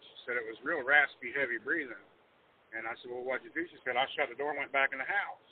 she 0.00 0.14
said 0.24 0.34
it 0.40 0.46
was 0.46 0.58
real 0.64 0.82
raspy, 0.82 1.32
heavy 1.32 1.60
breathing. 1.60 2.00
And 2.76 2.84
I 2.84 2.92
said, 3.00 3.08
"Well, 3.12 3.24
what'd 3.24 3.44
you 3.44 3.52
do?" 3.52 3.64
She 3.68 3.80
said, 3.84 3.96
"I 3.96 4.04
shut 4.16 4.28
the 4.28 4.36
door 4.36 4.52
and 4.52 4.60
went 4.60 4.72
back 4.72 4.92
in 4.92 5.00
the 5.00 5.08
house." 5.08 5.48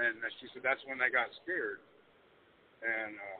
And 0.00 0.16
she 0.40 0.48
said 0.52 0.64
that's 0.64 0.80
when 0.88 0.96
they 0.96 1.12
got 1.12 1.28
scared. 1.44 1.84
And 2.80 3.16
uh, 3.16 3.38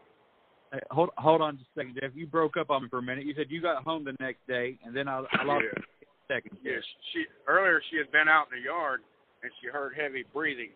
hey, 0.76 0.84
hold 0.92 1.12
hold 1.20 1.40
on 1.40 1.56
just 1.60 1.72
a 1.76 1.84
second, 1.84 1.96
Jeff. 2.00 2.12
You 2.16 2.28
broke 2.28 2.56
up 2.56 2.68
on 2.72 2.84
me 2.84 2.88
for 2.88 3.00
a 3.00 3.04
minute. 3.04 3.24
You 3.24 3.36
said 3.36 3.52
you 3.52 3.60
got 3.60 3.84
home 3.84 4.04
the 4.04 4.16
next 4.20 4.44
day, 4.48 4.80
and 4.84 4.96
then 4.96 5.08
I, 5.08 5.24
I 5.36 5.44
lost 5.44 5.64
yeah. 5.68 5.84
second. 6.28 6.56
Yeah, 6.64 6.80
she 7.12 7.28
earlier 7.48 7.80
she 7.92 7.96
had 7.96 8.12
been 8.12 8.28
out 8.28 8.48
in 8.52 8.60
the 8.60 8.64
yard 8.64 9.04
and 9.42 9.50
she 9.60 9.68
heard 9.68 9.96
heavy 9.96 10.24
breathing. 10.32 10.72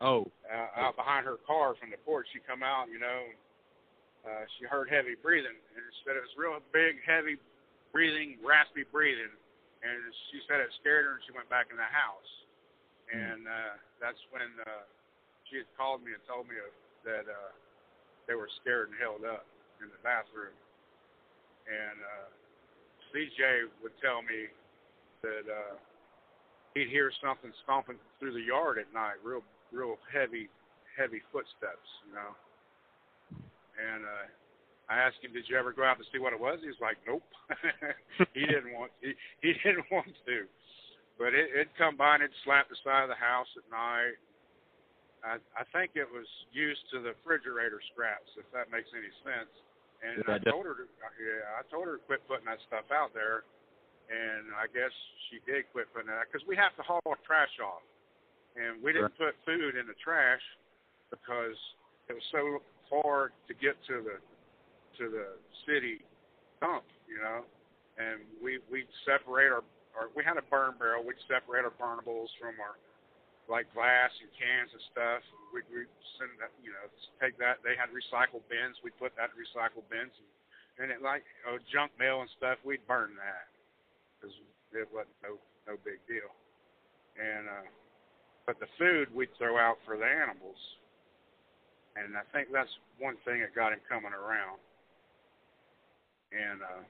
Oh. 0.00 0.26
Uh, 0.48 0.88
out 0.88 0.96
behind 0.96 1.24
her 1.24 1.36
car 1.46 1.74
from 1.78 1.90
the 1.90 2.00
porch, 2.04 2.26
she 2.32 2.40
come 2.42 2.62
out, 2.62 2.88
you 2.90 2.98
know. 2.98 3.20
Uh, 4.24 4.48
she 4.56 4.64
heard 4.64 4.88
heavy 4.88 5.14
breathing, 5.20 5.52
and 5.52 5.82
she 5.92 6.00
said 6.08 6.16
it 6.16 6.24
was 6.24 6.32
real 6.40 6.56
big, 6.72 6.96
heavy 7.04 7.36
breathing, 7.92 8.40
raspy 8.40 8.88
breathing, 8.88 9.30
and 9.84 10.00
she 10.32 10.40
said 10.48 10.64
it 10.64 10.72
scared 10.80 11.04
her, 11.04 11.20
and 11.20 11.24
she 11.28 11.36
went 11.36 11.48
back 11.52 11.68
in 11.68 11.76
the 11.76 11.86
house. 11.92 12.32
Hmm. 13.12 13.20
And 13.20 13.42
uh, 13.44 13.74
that's 14.00 14.20
when 14.32 14.48
uh, 14.64 14.84
she 15.48 15.60
had 15.60 15.68
called 15.76 16.00
me 16.00 16.16
and 16.16 16.24
told 16.24 16.48
me 16.48 16.56
that 17.04 17.28
uh, 17.28 17.52
they 18.24 18.32
were 18.32 18.48
scared 18.64 18.88
and 18.88 18.96
held 18.96 19.28
up 19.28 19.44
in 19.84 19.92
the 19.92 20.00
bathroom. 20.00 20.56
And 21.68 21.98
uh, 22.00 22.28
CJ 23.12 23.68
would 23.84 23.92
tell 24.00 24.24
me 24.24 24.48
that 25.20 25.44
uh, 25.48 25.76
he'd 26.72 26.88
hear 26.88 27.12
something 27.20 27.52
stomping 27.64 27.96
through 28.18 28.32
the 28.32 28.44
yard 28.44 28.80
at 28.80 28.88
night, 28.92 29.20
real 29.24 29.44
real 29.72 29.96
heavy 30.12 30.48
heavy 30.96 31.20
footsteps, 31.32 31.88
you 32.06 32.14
know. 32.14 32.32
And 33.78 34.04
uh 34.04 34.26
I 34.84 35.00
asked 35.00 35.24
him, 35.24 35.32
"Did 35.32 35.48
you 35.48 35.56
ever 35.56 35.72
go 35.72 35.84
out 35.84 35.96
to 35.96 36.04
see 36.12 36.20
what 36.20 36.32
it 36.32 36.40
was?" 36.40 36.60
He's 36.60 36.78
like, 36.80 37.00
"Nope." 37.08 37.24
he 38.36 38.44
didn't 38.44 38.74
want 38.76 38.92
he 39.00 39.14
he 39.40 39.54
didn't 39.64 39.88
want 39.94 40.12
to. 40.26 40.44
But 41.18 41.32
it 41.32 41.50
it'd 41.54 41.76
come 41.78 41.96
by 41.96 42.20
and 42.20 42.24
it'd 42.24 42.36
slap 42.44 42.68
the 42.68 42.76
side 42.84 43.02
of 43.02 43.10
the 43.10 43.18
house 43.18 43.48
at 43.56 43.64
night. 43.72 44.18
I 45.24 45.40
I 45.56 45.64
think 45.72 45.96
it 45.96 46.08
was 46.08 46.28
used 46.52 46.84
to 46.92 47.00
the 47.00 47.16
refrigerator 47.16 47.80
scraps, 47.92 48.28
if 48.36 48.46
that 48.52 48.68
makes 48.68 48.92
any 48.92 49.10
sense. 49.24 49.50
And 50.04 50.20
yeah, 50.20 50.36
I 50.36 50.38
told 50.44 50.68
her, 50.68 50.76
to, 50.76 50.84
yeah, 51.16 51.56
I 51.56 51.64
told 51.72 51.88
her 51.88 51.96
to 51.96 52.02
quit 52.04 52.20
putting 52.28 52.44
that 52.44 52.60
stuff 52.68 52.84
out 52.92 53.16
there 53.16 53.48
and 54.10 54.52
I 54.56 54.68
guess 54.68 54.92
she 55.28 55.40
did 55.48 55.64
quit 55.72 55.88
putting 55.92 56.12
that 56.12 56.28
because 56.28 56.44
we 56.44 56.56
have 56.56 56.76
to 56.76 56.84
haul 56.84 57.00
our 57.08 57.20
trash 57.24 57.52
off, 57.60 57.84
and 58.56 58.80
we 58.84 58.92
didn't 58.92 59.16
put 59.16 59.36
food 59.48 59.76
in 59.76 59.88
the 59.88 59.96
trash 60.00 60.42
because 61.08 61.56
it 62.08 62.14
was 62.14 62.26
so 62.32 62.60
far 62.90 63.32
to 63.48 63.52
get 63.54 63.76
to 63.88 64.02
the 64.02 64.16
to 64.98 65.10
the 65.10 65.34
city 65.66 66.04
dump, 66.60 66.86
you 67.10 67.18
know, 67.18 67.42
and 67.98 68.22
we 68.42 68.58
we 68.70 68.86
separate 69.04 69.50
our, 69.50 69.64
our 69.98 70.10
we 70.14 70.22
had 70.22 70.36
a 70.36 70.46
burn 70.50 70.74
barrel. 70.78 71.02
We'd 71.02 71.20
separate 71.26 71.64
our 71.66 71.74
burnables 71.74 72.30
from 72.38 72.58
our 72.58 72.78
like 73.46 73.68
glass 73.76 74.08
and 74.24 74.30
cans 74.34 74.72
and 74.72 74.84
stuff. 74.88 75.20
We'd, 75.52 75.68
we'd 75.68 75.92
send 76.16 76.32
that, 76.40 76.48
you 76.64 76.72
know, 76.72 76.88
take 77.20 77.36
that. 77.36 77.60
They 77.60 77.76
had 77.76 77.92
recycle 77.92 78.40
bins. 78.48 78.80
We'd 78.80 78.96
put 78.96 79.12
that 79.20 79.32
in 79.32 79.36
recycle 79.36 79.84
bins, 79.92 80.14
and, 80.16 80.28
and 80.80 80.86
it 80.88 81.04
like 81.04 81.28
you 81.44 81.44
know, 81.44 81.56
junk 81.68 81.92
mail 82.00 82.24
and 82.24 82.30
stuff. 82.40 82.56
We'd 82.64 82.84
burn 82.88 83.12
that 83.20 83.46
because 84.16 84.34
it 84.72 84.88
wasn't 84.90 85.18
no 85.20 85.36
no 85.68 85.74
big 85.84 86.00
deal. 86.08 86.30
And 87.20 87.46
uh, 87.46 87.68
but 88.48 88.58
the 88.60 88.68
food 88.76 89.12
we'd 89.14 89.32
throw 89.36 89.56
out 89.56 89.78
for 89.84 89.96
the 89.96 90.08
animals, 90.08 90.58
and 91.96 92.16
I 92.16 92.22
think 92.32 92.48
that's 92.52 92.70
one 92.98 93.16
thing 93.24 93.40
that 93.40 93.54
got 93.54 93.72
him 93.72 93.80
coming 93.88 94.12
around. 94.12 94.58
And 96.32 96.62
uh, 96.62 96.82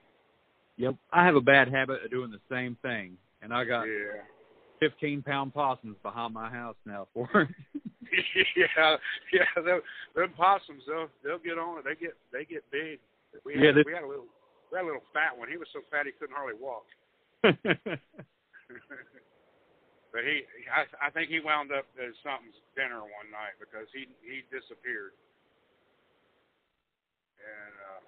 yep, 0.76 0.96
I 1.12 1.24
have 1.24 1.36
a 1.36 1.40
bad 1.40 1.68
habit 1.68 2.04
of 2.04 2.10
doing 2.10 2.30
the 2.30 2.40
same 2.50 2.76
thing, 2.82 3.16
and 3.42 3.52
I 3.52 3.64
got 3.64 3.84
yeah. 3.84 4.24
15 4.80 5.22
pound 5.22 5.52
possums 5.52 5.96
behind 6.02 6.32
my 6.32 6.48
house 6.48 6.76
now 6.86 7.06
for 7.12 7.28
yeah, 8.56 8.96
yeah. 9.32 9.62
Them, 9.62 9.80
them 10.14 10.32
possums, 10.36 10.82
they'll 10.86 11.08
they'll 11.22 11.38
get 11.38 11.58
on 11.58 11.78
it. 11.78 11.84
They 11.84 11.94
get 11.94 12.14
they 12.32 12.44
get 12.44 12.64
big. 12.70 12.98
We 13.44 13.56
yeah, 13.56 13.76
had, 13.76 13.84
we 13.84 13.92
had 13.92 14.04
a 14.04 14.08
little 14.08 14.26
we 14.70 14.78
had 14.78 14.84
a 14.84 14.86
little 14.86 15.02
fat 15.12 15.36
one. 15.36 15.48
He 15.50 15.56
was 15.56 15.68
so 15.72 15.80
fat 15.90 16.06
he 16.06 16.12
couldn't 16.12 16.36
hardly 16.36 16.56
walk. 16.60 16.86
but 20.14 20.22
he, 20.22 20.46
I, 20.70 20.86
I 21.02 21.10
think 21.10 21.26
he 21.26 21.42
wound 21.42 21.74
up 21.74 21.90
at 21.98 22.14
something's 22.22 22.54
dinner 22.78 23.02
one 23.02 23.34
night 23.34 23.58
because 23.58 23.90
he 23.90 24.06
he 24.22 24.46
disappeared, 24.46 25.10
and 27.42 27.74
uh, 27.82 28.02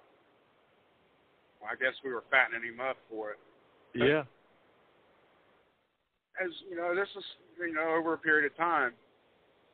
well, 1.59 1.69
I 1.69 1.75
guess 1.75 1.99
we 2.07 2.15
were 2.15 2.23
fattening 2.31 2.63
him 2.63 2.79
up 2.79 2.95
for 3.11 3.35
it. 3.35 3.39
But 3.91 4.07
yeah. 4.07 4.23
As 6.39 6.55
you 6.71 6.79
know, 6.79 6.95
this 6.95 7.11
is 7.11 7.27
you 7.59 7.75
know 7.75 7.91
over 7.99 8.15
a 8.15 8.21
period 8.23 8.47
of 8.47 8.55
time 8.55 8.95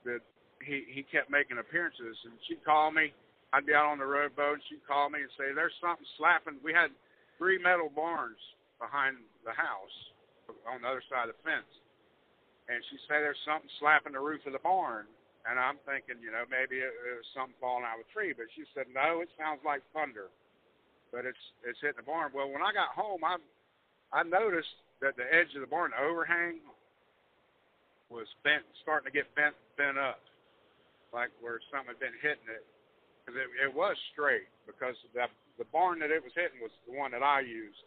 that 0.02 0.26
he 0.66 0.90
he 0.90 1.06
kept 1.06 1.30
making 1.30 1.62
appearances, 1.62 2.18
and 2.26 2.34
she'd 2.50 2.66
call 2.66 2.90
me. 2.90 3.14
I'd 3.54 3.70
be 3.70 3.78
out 3.78 3.94
on 3.94 4.02
the 4.02 4.10
rowboat, 4.10 4.58
and 4.58 4.66
she'd 4.74 4.82
call 4.90 5.14
me 5.14 5.22
and 5.22 5.30
say, 5.38 5.54
"There's 5.54 5.78
something 5.78 6.10
slapping." 6.18 6.58
We 6.66 6.74
had 6.74 6.90
three 7.38 7.62
metal 7.62 7.94
barns 7.94 8.42
behind 8.82 9.22
the 9.46 9.54
house 9.54 9.98
on 10.66 10.82
the 10.82 10.90
other 10.90 11.06
side 11.14 11.30
of 11.30 11.38
the 11.38 11.46
fence. 11.46 11.70
And 12.72 12.80
she 12.88 12.98
said 13.06 13.20
there's 13.20 13.40
something 13.44 13.70
slapping 13.80 14.16
the 14.16 14.24
roof 14.24 14.46
of 14.48 14.56
the 14.56 14.64
barn. 14.64 15.06
And 15.44 15.60
I'm 15.60 15.76
thinking, 15.84 16.24
you 16.24 16.32
know, 16.32 16.48
maybe 16.48 16.80
it, 16.80 16.88
it 16.88 17.16
was 17.20 17.28
something 17.36 17.58
falling 17.60 17.84
out 17.84 18.00
of 18.00 18.08
a 18.08 18.10
tree. 18.16 18.32
But 18.32 18.48
she 18.56 18.64
said, 18.72 18.88
no, 18.88 19.20
it 19.20 19.28
sounds 19.36 19.60
like 19.68 19.84
thunder. 19.92 20.32
But 21.12 21.28
it's 21.28 21.46
it's 21.62 21.78
hitting 21.84 22.00
the 22.00 22.08
barn. 22.08 22.32
Well, 22.34 22.50
when 22.50 22.64
I 22.64 22.74
got 22.74 22.96
home, 22.96 23.22
I 23.22 23.38
I 24.16 24.24
noticed 24.24 24.72
that 25.04 25.20
the 25.20 25.28
edge 25.28 25.52
of 25.54 25.62
the 25.62 25.70
barn, 25.70 25.94
overhang, 25.94 26.64
was 28.10 28.26
bent, 28.42 28.66
starting 28.82 29.12
to 29.12 29.14
get 29.14 29.30
bent 29.36 29.54
bent 29.78 30.00
up, 30.00 30.24
like 31.14 31.30
where 31.38 31.62
something 31.70 31.94
had 31.94 32.02
been 32.02 32.18
hitting 32.24 32.50
it. 32.50 32.66
Because 33.22 33.46
it, 33.46 33.70
it 33.70 33.72
was 33.76 33.94
straight 34.16 34.50
because 34.66 34.98
the 35.14 35.30
the 35.62 35.70
barn 35.70 36.02
that 36.02 36.10
it 36.10 36.24
was 36.24 36.34
hitting 36.34 36.64
was 36.64 36.74
the 36.90 36.98
one 36.98 37.14
that 37.14 37.22
I 37.22 37.46
used 37.46 37.86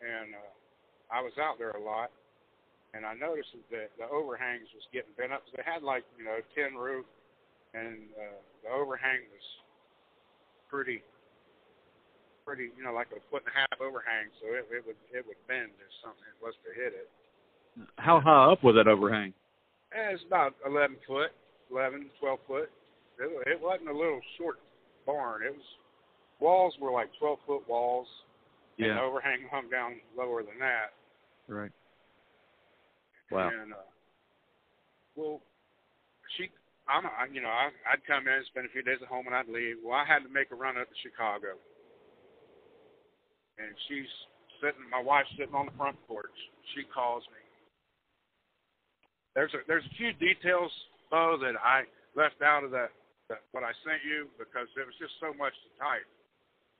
and 0.00 0.34
uh, 0.34 0.54
I 1.10 1.20
was 1.20 1.34
out 1.40 1.58
there 1.58 1.74
a 1.74 1.82
lot, 1.82 2.10
and 2.94 3.04
I 3.04 3.14
noticed 3.14 3.52
that 3.70 3.92
the 3.98 4.08
overhangs 4.08 4.68
was 4.72 4.84
getting 4.92 5.12
bent 5.16 5.32
up. 5.32 5.44
They 5.52 5.64
had 5.64 5.82
like 5.82 6.04
you 6.16 6.24
know 6.24 6.38
tin 6.54 6.76
roof, 6.76 7.06
and 7.74 8.08
uh, 8.16 8.38
the 8.64 8.70
overhang 8.72 9.24
was 9.28 9.46
pretty, 10.68 11.02
pretty 12.44 12.70
you 12.76 12.82
know 12.84 12.92
like 12.92 13.12
a 13.12 13.20
foot 13.28 13.44
and 13.44 13.52
a 13.52 13.56
half 13.56 13.76
overhang, 13.80 14.32
so 14.40 14.52
it, 14.52 14.64
it 14.72 14.82
would 14.84 15.00
it 15.12 15.24
would 15.26 15.40
bend 15.46 15.72
if 15.78 15.92
something 16.00 16.32
was 16.40 16.56
to 16.64 16.70
hit 16.72 16.92
it. 16.96 17.08
How 17.96 18.20
high 18.20 18.52
up 18.52 18.64
was 18.64 18.74
that 18.74 18.88
overhang? 18.88 19.32
Eh, 19.92 20.16
it's 20.16 20.24
about 20.26 20.54
eleven 20.64 20.96
foot. 21.06 21.30
11, 21.70 22.06
12 22.20 22.38
foot. 22.46 22.70
It, 23.18 23.48
it 23.48 23.60
wasn't 23.60 23.90
a 23.90 23.92
little 23.92 24.20
short 24.36 24.56
barn. 25.06 25.42
It 25.42 25.52
was 25.52 25.66
walls 26.40 26.74
were 26.80 26.92
like 26.92 27.08
12 27.18 27.38
foot 27.46 27.68
walls, 27.68 28.06
and 28.78 28.96
the 28.96 29.00
overhang 29.00 29.40
hung 29.50 29.68
down 29.68 29.96
lower 30.16 30.42
than 30.42 30.58
that. 30.60 30.94
Right. 31.52 31.72
Wow. 33.30 33.50
And 33.52 33.72
uh, 33.72 33.88
well, 35.16 35.40
she, 36.36 36.48
I'm, 36.88 37.04
I, 37.04 37.28
you 37.32 37.40
know, 37.40 37.52
I, 37.52 37.68
I'd 37.90 38.04
come 38.06 38.28
in, 38.28 38.40
spend 38.48 38.66
a 38.66 38.72
few 38.72 38.82
days 38.82 38.98
at 39.02 39.08
home, 39.08 39.26
and 39.26 39.36
I'd 39.36 39.48
leave. 39.48 39.76
Well, 39.84 39.96
I 39.96 40.06
had 40.08 40.24
to 40.24 40.30
make 40.32 40.48
a 40.52 40.56
run 40.56 40.78
up 40.80 40.88
to 40.88 40.98
Chicago, 41.04 41.60
and 43.60 43.68
she's 43.88 44.08
sitting. 44.60 44.84
My 44.88 45.02
wife's 45.02 45.32
sitting 45.36 45.54
on 45.54 45.66
the 45.66 45.76
front 45.76 45.96
porch. 46.08 46.32
She 46.74 46.84
calls 46.88 47.24
me. 47.32 47.42
There's 49.34 49.52
a 49.54 49.60
there's 49.68 49.84
a 49.84 49.94
few 50.00 50.12
details 50.16 50.72
though 51.10 51.36
that 51.40 51.54
I 51.60 51.84
left 52.16 52.40
out 52.42 52.64
of 52.64 52.70
that, 52.72 52.90
that 53.28 53.44
what 53.52 53.62
I 53.62 53.72
sent 53.84 54.02
you 54.04 54.28
because 54.34 54.68
it 54.76 54.84
was 54.84 54.96
just 54.98 55.14
so 55.20 55.32
much 55.36 55.52
to 55.52 55.68
type. 55.78 56.08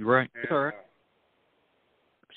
Right. 0.01 0.31
And, 0.35 0.45
It's 0.45 0.53
all 0.53 0.71
right. 0.71 0.75
uh, 0.75 0.89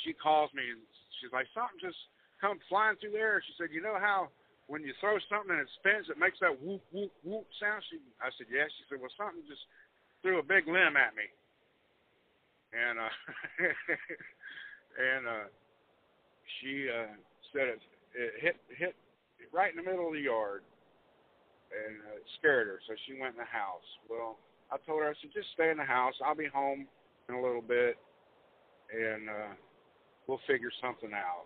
she 0.04 0.14
calls 0.14 0.50
me 0.54 0.64
and 0.66 0.82
she's 1.20 1.34
like, 1.34 1.48
something 1.54 1.78
just 1.82 1.98
come 2.42 2.58
flying 2.68 2.98
through 2.98 3.14
the 3.14 3.22
air. 3.22 3.40
She 3.46 3.54
said, 3.56 3.70
you 3.70 3.86
know 3.86 4.02
how 4.02 4.34
when 4.66 4.82
you 4.82 4.98
throw 5.00 5.22
something 5.30 5.54
and 5.54 5.62
it 5.62 5.72
spins, 5.78 6.10
it 6.10 6.18
makes 6.18 6.42
that 6.42 6.58
whoop 6.58 6.82
whoop 6.90 7.14
whoop 7.22 7.46
sound. 7.62 7.86
She, 7.94 8.02
I 8.18 8.34
said, 8.36 8.50
yes. 8.50 8.74
She 8.82 8.84
said, 8.90 8.98
well, 9.04 9.14
something 9.14 9.46
just 9.46 9.62
threw 10.26 10.42
a 10.42 10.46
big 10.46 10.66
limb 10.66 10.98
at 10.98 11.14
me, 11.14 11.28
and 12.74 12.98
uh, 12.98 13.16
and 15.12 15.24
uh, 15.28 15.48
she 16.60 16.90
uh, 16.90 17.14
said 17.54 17.78
it, 17.78 17.80
it 18.18 18.32
hit 18.42 18.56
hit 18.74 18.96
right 19.54 19.70
in 19.70 19.78
the 19.78 19.84
middle 19.84 20.08
of 20.08 20.16
the 20.16 20.24
yard, 20.24 20.64
and 21.70 22.00
uh, 22.08 22.24
scared 22.40 22.68
her. 22.72 22.80
So 22.88 22.96
she 23.06 23.20
went 23.20 23.36
in 23.36 23.44
the 23.44 23.52
house. 23.52 23.86
Well, 24.10 24.40
I 24.72 24.80
told 24.88 25.04
her, 25.04 25.12
I 25.12 25.16
said, 25.20 25.36
just 25.36 25.52
stay 25.54 25.70
in 25.70 25.78
the 25.78 25.88
house. 25.88 26.16
I'll 26.24 26.38
be 26.38 26.48
home 26.48 26.88
in 27.28 27.36
a 27.36 27.42
little 27.44 27.62
bit, 27.62 28.00
and 28.88 29.28
uh, 29.28 29.52
we'll 30.28 30.40
figure 30.48 30.72
something 30.80 31.12
out. 31.12 31.44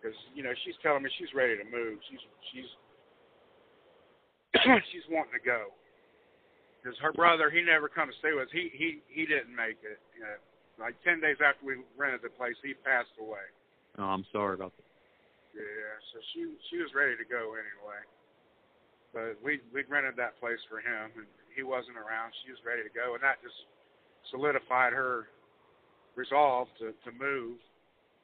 Because 0.00 0.16
you 0.32 0.42
know 0.42 0.56
she's 0.64 0.74
telling 0.80 1.04
me 1.04 1.10
she's 1.20 1.32
ready 1.36 1.60
to 1.60 1.64
move. 1.68 2.00
She's 2.08 2.24
she's 2.48 2.70
she's 4.92 5.04
wanting 5.12 5.36
to 5.36 5.44
go. 5.44 5.68
Because 6.80 6.96
her 7.04 7.12
brother, 7.12 7.52
he 7.52 7.60
never 7.60 7.92
come 7.92 8.08
to 8.08 8.16
stay 8.24 8.32
with 8.32 8.48
us. 8.48 8.52
He 8.56 8.72
he 8.72 9.04
he 9.12 9.28
didn't 9.28 9.52
make 9.52 9.76
it. 9.84 10.00
You 10.16 10.24
know, 10.24 10.40
like 10.80 10.96
ten 11.04 11.20
days 11.20 11.36
after 11.44 11.60
we 11.60 11.84
rented 12.00 12.24
the 12.24 12.32
place, 12.32 12.56
he 12.64 12.72
passed 12.72 13.12
away. 13.20 13.44
Oh, 14.00 14.08
I'm 14.08 14.24
sorry 14.32 14.56
about 14.56 14.72
that. 14.80 14.88
Yeah, 15.52 15.92
so 16.14 16.24
she 16.32 16.56
she 16.72 16.80
was 16.80 16.88
ready 16.96 17.20
to 17.20 17.26
go 17.28 17.52
anyway. 17.60 18.00
But 19.12 19.36
we 19.44 19.60
we 19.74 19.84
rented 19.84 20.16
that 20.16 20.40
place 20.40 20.62
for 20.72 20.80
him, 20.80 21.12
and 21.20 21.28
he 21.52 21.60
wasn't 21.60 22.00
around. 22.00 22.32
She 22.46 22.54
was 22.54 22.62
ready 22.64 22.80
to 22.80 22.92
go, 22.96 23.12
and 23.12 23.22
that 23.22 23.44
just 23.44 23.58
solidified 24.32 24.96
her 24.96 25.28
resolve 26.16 26.72
to 26.80 26.96
to 27.04 27.10
move. 27.12 27.60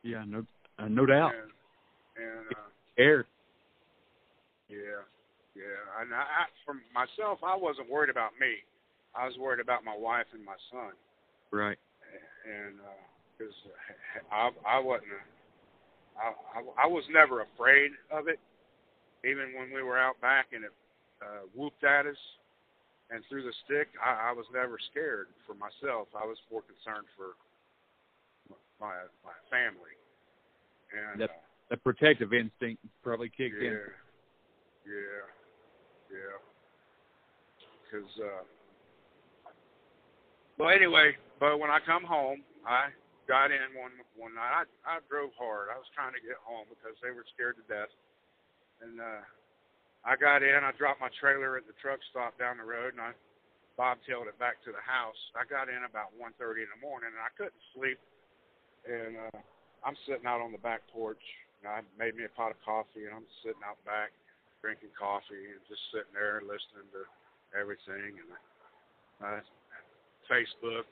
Yeah, 0.01 0.25
no, 0.25 0.47
uh, 0.79 0.89
no 0.89 1.05
doubt. 1.05 1.35
And, 1.35 1.53
and 2.17 2.47
uh, 2.57 2.69
Air. 2.99 3.27
yeah, 4.69 5.05
yeah. 5.55 6.01
And 6.01 6.13
I, 6.15 6.19
I, 6.19 6.45
for 6.65 6.75
myself, 6.95 7.39
I 7.45 7.57
wasn't 7.57 7.91
worried 7.91 8.11
about 8.11 8.33
me. 8.41 8.63
I 9.15 9.27
was 9.27 9.37
worried 9.39 9.61
about 9.61 9.85
my 9.85 9.97
wife 9.97 10.27
and 10.33 10.45
my 10.45 10.57
son. 10.71 10.93
Right. 11.53 11.79
and 12.45 12.75
because 13.39 13.55
I 14.33 14.51
I 14.67 14.79
wasn't 14.79 15.13
a, 15.13 15.23
I, 16.21 16.61
I 16.61 16.85
I 16.85 16.87
was 16.87 17.05
never 17.13 17.43
afraid 17.43 17.93
of 18.11 18.29
it, 18.29 18.41
even 19.25 19.53
when 19.57 19.73
we 19.73 19.83
were 19.83 19.99
out 19.99 20.21
back 20.21 20.47
and 20.53 20.65
it 20.65 20.73
uh, 21.23 21.49
whooped 21.55 21.85
at 21.85 22.07
us 22.07 22.17
and 23.11 23.23
threw 23.29 23.43
the 23.43 23.53
stick. 23.65 23.89
I, 24.03 24.31
I 24.31 24.33
was 24.33 24.47
never 24.53 24.79
scared 24.91 25.29
for 25.47 25.55
myself. 25.55 26.09
I 26.17 26.27
was 26.27 26.37
more 26.51 26.63
concerned 26.63 27.07
for 27.17 27.37
my 28.81 28.95
my 29.25 29.37
family. 29.51 29.95
And 30.93 31.21
Yep. 31.21 31.31
uh, 31.31 31.46
The 31.71 31.77
protective 31.77 32.33
instinct 32.33 32.83
probably 33.03 33.29
kicked 33.29 33.59
yeah, 33.59 33.69
in. 33.69 33.79
yeah, 34.87 35.23
yeah. 36.15 36.37
Because, 37.83 38.11
uh, 38.23 38.43
well, 40.59 40.71
anyway, 40.71 41.17
but 41.41 41.59
when 41.59 41.71
I 41.71 41.79
come 41.83 42.05
home, 42.05 42.43
I 42.63 42.95
got 43.27 43.51
in 43.51 43.75
one 43.75 43.93
one 44.15 44.35
night. 44.35 44.63
I 44.63 44.63
I 44.87 45.03
drove 45.11 45.35
hard. 45.35 45.75
I 45.75 45.79
was 45.79 45.91
trying 45.91 46.15
to 46.15 46.23
get 46.23 46.39
home 46.47 46.71
because 46.71 46.95
they 47.03 47.11
were 47.11 47.27
scared 47.35 47.59
to 47.59 47.67
death, 47.67 47.91
and 48.83 49.03
uh, 49.03 49.23
I 50.07 50.15
got 50.15 50.47
in. 50.47 50.63
I 50.63 50.71
dropped 50.79 51.03
my 51.03 51.11
trailer 51.19 51.59
at 51.59 51.67
the 51.67 51.75
truck 51.83 51.99
stop 52.15 52.39
down 52.39 52.63
the 52.63 52.67
road, 52.67 52.95
and 52.95 53.03
I 53.03 53.11
bobtailed 53.75 54.31
it 54.31 54.39
back 54.39 54.63
to 54.65 54.71
the 54.71 54.83
house. 54.87 55.19
I 55.35 55.43
got 55.51 55.67
in 55.67 55.83
about 55.83 56.15
one 56.15 56.33
thirty 56.39 56.63
in 56.63 56.71
the 56.71 56.81
morning, 56.81 57.11
and 57.11 57.23
I 57.23 57.35
couldn't 57.35 57.63
sleep. 57.75 57.99
And 58.87 59.19
uh, 59.19 59.39
I'm 59.83 59.99
sitting 60.07 60.31
out 60.31 60.39
on 60.39 60.55
the 60.55 60.63
back 60.63 60.87
porch. 60.95 61.23
And 61.63 61.73
I 61.73 61.81
made 61.99 62.15
me 62.17 62.25
a 62.25 62.33
pot 62.33 62.53
of 62.53 62.61
coffee, 62.65 63.09
and 63.09 63.15
I'm 63.17 63.29
sitting 63.43 63.63
out 63.65 63.81
back 63.85 64.13
drinking 64.63 64.95
coffee 64.99 65.53
and 65.53 65.63
just 65.69 65.81
sitting 65.93 66.11
there 66.17 66.41
listening 66.43 66.89
to 66.91 67.03
everything 67.55 68.19
and 68.19 68.31
I, 69.23 69.39
uh, 69.39 69.41
Facebook. 70.29 70.89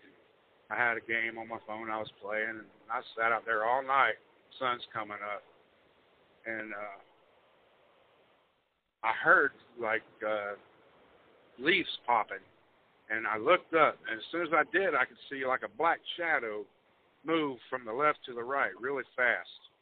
I 0.70 0.76
had 0.76 0.96
a 0.96 1.04
game 1.04 1.36
on 1.36 1.48
my 1.48 1.58
phone 1.66 1.90
I 1.90 1.98
was 1.98 2.10
playing, 2.22 2.64
and 2.64 2.70
I 2.90 3.00
sat 3.18 3.32
out 3.32 3.44
there 3.44 3.66
all 3.66 3.82
night. 3.82 4.16
Sun's 4.58 4.86
coming 4.94 5.18
up, 5.20 5.42
and 6.46 6.72
uh, 6.72 6.98
I 9.02 9.12
heard 9.22 9.52
like 9.80 10.06
uh, 10.24 10.54
leaves 11.58 11.90
popping, 12.06 12.42
and 13.10 13.26
I 13.26 13.36
looked 13.36 13.74
up, 13.74 13.98
and 14.08 14.18
as 14.18 14.24
soon 14.30 14.46
as 14.46 14.52
I 14.54 14.64
did, 14.72 14.94
I 14.94 15.04
could 15.04 15.20
see 15.28 15.44
like 15.44 15.62
a 15.64 15.76
black 15.76 15.98
shadow 16.16 16.64
move 17.26 17.58
from 17.68 17.84
the 17.84 17.92
left 17.92 18.20
to 18.26 18.34
the 18.34 18.42
right 18.42 18.72
really 18.80 19.04
fast. 19.16 19.73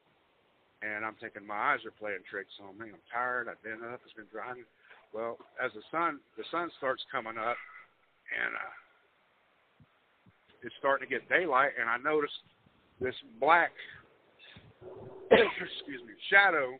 And 0.83 1.07
I'm 1.07 1.14
thinking 1.23 1.47
my 1.47 1.75
eyes 1.75 1.87
are 1.87 1.95
playing 1.95 2.27
tricks 2.27 2.53
on 2.59 2.75
me. 2.75 2.90
I'm 2.90 3.07
tired. 3.07 3.47
I've 3.47 3.62
been 3.62 3.87
up. 3.87 4.03
It's 4.03 4.18
been 4.18 4.31
driving. 4.35 4.66
Well, 5.14 5.38
as 5.62 5.71
the 5.79 5.85
sun 5.95 6.18
the 6.35 6.45
sun 6.51 6.71
starts 6.79 7.07
coming 7.12 7.38
up, 7.38 7.57
and 8.35 8.53
uh, 8.59 8.75
it's 10.66 10.75
starting 10.83 11.07
to 11.07 11.11
get 11.11 11.23
daylight, 11.31 11.79
and 11.79 11.87
I 11.87 12.03
noticed 12.03 12.35
this 12.99 13.14
black, 13.38 13.71
excuse 15.31 16.03
me, 16.03 16.18
shadow 16.31 16.75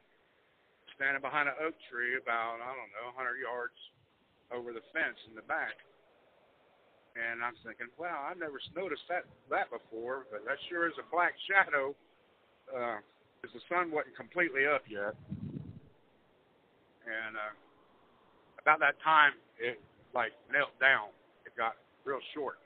standing 0.97 1.23
behind 1.23 1.47
an 1.47 1.59
oak 1.62 1.75
tree 1.87 2.19
about 2.19 2.59
I 2.59 2.75
don't 2.75 2.91
know 2.95 3.15
100 3.15 3.38
yards 3.38 3.79
over 4.51 4.75
the 4.75 4.85
fence 4.91 5.19
in 5.31 5.35
the 5.35 5.47
back. 5.47 5.79
And 7.12 7.45
I'm 7.45 7.59
thinking, 7.61 7.93
wow, 8.01 8.25
I 8.25 8.33
never 8.33 8.57
noticed 8.73 9.05
that 9.12 9.29
that 9.53 9.69
before, 9.69 10.25
but 10.33 10.49
that 10.49 10.57
sure 10.73 10.88
is 10.88 10.97
a 10.97 11.07
black 11.12 11.37
shadow. 11.45 11.93
Uh, 12.73 13.05
because 13.42 13.59
the 13.59 13.66
sun 13.66 13.90
wasn't 13.90 14.14
completely 14.14 14.70
up 14.70 14.87
yet. 14.87 15.18
And 17.02 17.35
uh, 17.35 17.55
about 18.62 18.78
that 18.78 18.94
time, 19.02 19.35
it 19.59 19.83
like 20.14 20.31
knelt 20.55 20.70
down. 20.78 21.11
It 21.42 21.59
got 21.59 21.74
real 22.07 22.22
short, 22.31 22.62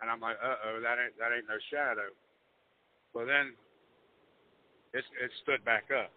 and 0.00 0.08
I'm 0.08 0.24
like, 0.24 0.40
uh 0.40 0.56
oh, 0.64 0.80
that 0.80 0.96
ain't 0.96 1.12
that 1.20 1.36
ain't 1.36 1.44
no 1.44 1.60
shadow. 1.68 2.08
Well 3.12 3.28
then, 3.28 3.52
it 4.96 5.04
it 5.20 5.30
stood 5.44 5.60
back 5.68 5.92
up, 5.92 6.08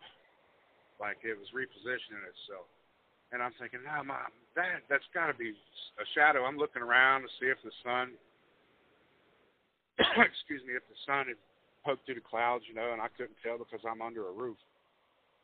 like 1.03 1.19
it 1.27 1.35
was 1.35 1.51
repositioning 1.51 2.23
itself. 2.23 2.71
And 3.35 3.43
I'm 3.43 3.51
thinking, 3.59 3.83
no, 3.83 3.99
mom, 4.07 4.31
that 4.55 4.87
that's 4.87 5.05
got 5.11 5.27
to 5.27 5.35
be 5.35 5.51
a 5.51 6.07
shadow. 6.15 6.47
I'm 6.47 6.57
looking 6.57 6.81
around 6.81 7.27
to 7.27 7.29
see 7.43 7.51
if 7.51 7.59
the 7.67 7.75
sun, 7.83 8.15
excuse 9.99 10.63
me, 10.63 10.79
if 10.79 10.87
the 10.87 10.99
sun 11.03 11.27
had 11.27 11.37
poked 11.89 12.05
through 12.05 12.21
the 12.21 12.29
clouds, 12.29 12.69
you 12.69 12.77
know, 12.77 12.93
and 12.93 13.01
I 13.01 13.09
couldn't 13.17 13.41
tell 13.41 13.57
because 13.57 13.81
I'm 13.81 14.05
under 14.05 14.29
a 14.29 14.31
roof. 14.31 14.61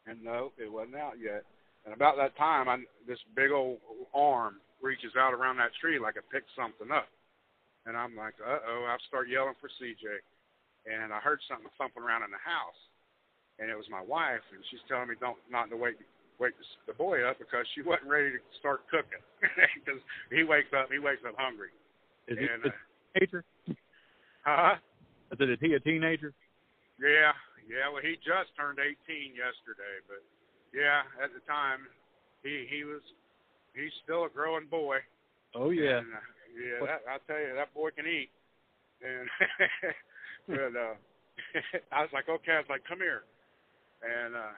And 0.05 0.21
no, 0.21 0.53
it 0.61 0.69
wasn't 0.69 1.01
out 1.01 1.17
yet. 1.17 1.41
And 1.85 1.93
about 1.93 2.21
that 2.21 2.37
time, 2.37 2.69
I, 2.69 2.85
this 3.09 3.17
big 3.33 3.49
old 3.49 3.81
arm 4.13 4.61
reaches 4.81 5.17
out 5.17 5.33
around 5.33 5.57
that 5.57 5.73
tree 5.81 5.97
like 5.97 6.21
it 6.21 6.29
picked 6.29 6.53
something 6.53 6.93
up. 6.93 7.09
And 7.89 7.97
I'm 7.97 8.13
like, 8.13 8.37
uh 8.37 8.61
oh, 8.61 8.85
I 8.85 8.97
start 9.09 9.29
yelling 9.29 9.57
for 9.57 9.69
CJ. 9.81 10.05
And 10.85 11.09
I 11.09 11.17
heard 11.17 11.41
something 11.49 11.69
thumping 11.81 12.05
around 12.05 12.21
in 12.21 12.29
the 12.29 12.41
house. 12.41 12.77
And 13.57 13.69
it 13.69 13.77
was 13.77 13.89
my 13.89 14.03
wife, 14.03 14.43
and 14.51 14.59
she's 14.67 14.83
telling 14.85 15.07
me 15.07 15.15
don't 15.17 15.39
not 15.49 15.71
to 15.71 15.77
wake 15.79 15.95
wake 16.43 16.53
the 16.85 16.93
boy 16.93 17.23
up 17.23 17.39
because 17.39 17.63
she 17.71 17.81
wasn't 17.81 18.11
ready 18.11 18.35
to 18.35 18.41
start 18.59 18.83
cooking 18.91 19.23
because 19.79 20.01
he 20.27 20.43
wakes 20.43 20.67
up 20.75 20.91
he 20.91 20.99
wakes 20.99 21.23
up 21.23 21.39
hungry. 21.39 21.71
Is 22.27 22.35
and, 22.35 22.59
he 23.15 23.31
uh, 23.31 23.39
a 23.71 23.75
huh? 24.43 24.75
I 25.31 25.37
said, 25.37 25.49
is 25.49 25.61
he 25.61 25.73
a 25.73 25.79
teenager? 25.79 26.33
Yeah, 26.99 27.33
yeah. 27.67 27.91
Well, 27.91 28.01
he 28.01 28.15
just 28.23 28.55
turned 28.55 28.79
18 28.79 29.35
yesterday, 29.35 29.99
but 30.07 30.23
yeah, 30.71 31.03
at 31.19 31.33
the 31.35 31.43
time, 31.43 31.87
he 32.43 32.67
he 32.69 32.83
was 32.83 33.03
he's 33.75 33.91
still 34.03 34.25
a 34.25 34.31
growing 34.31 34.67
boy. 34.67 35.03
Oh 35.55 35.71
yeah. 35.71 36.03
And, 36.03 36.13
uh, 36.13 36.23
yeah. 36.55 36.79
That, 36.87 37.01
I 37.07 37.15
tell 37.27 37.41
you, 37.41 37.51
that 37.55 37.73
boy 37.75 37.91
can 37.91 38.07
eat. 38.07 38.31
And 39.03 39.27
but 40.47 40.71
uh, 40.71 40.95
I 41.95 41.99
was 42.03 42.13
like, 42.15 42.31
okay. 42.31 42.55
I 42.55 42.63
was 42.63 42.71
like, 42.71 42.87
come 42.87 43.03
here. 43.03 43.27
And 44.03 44.35
uh, 44.35 44.55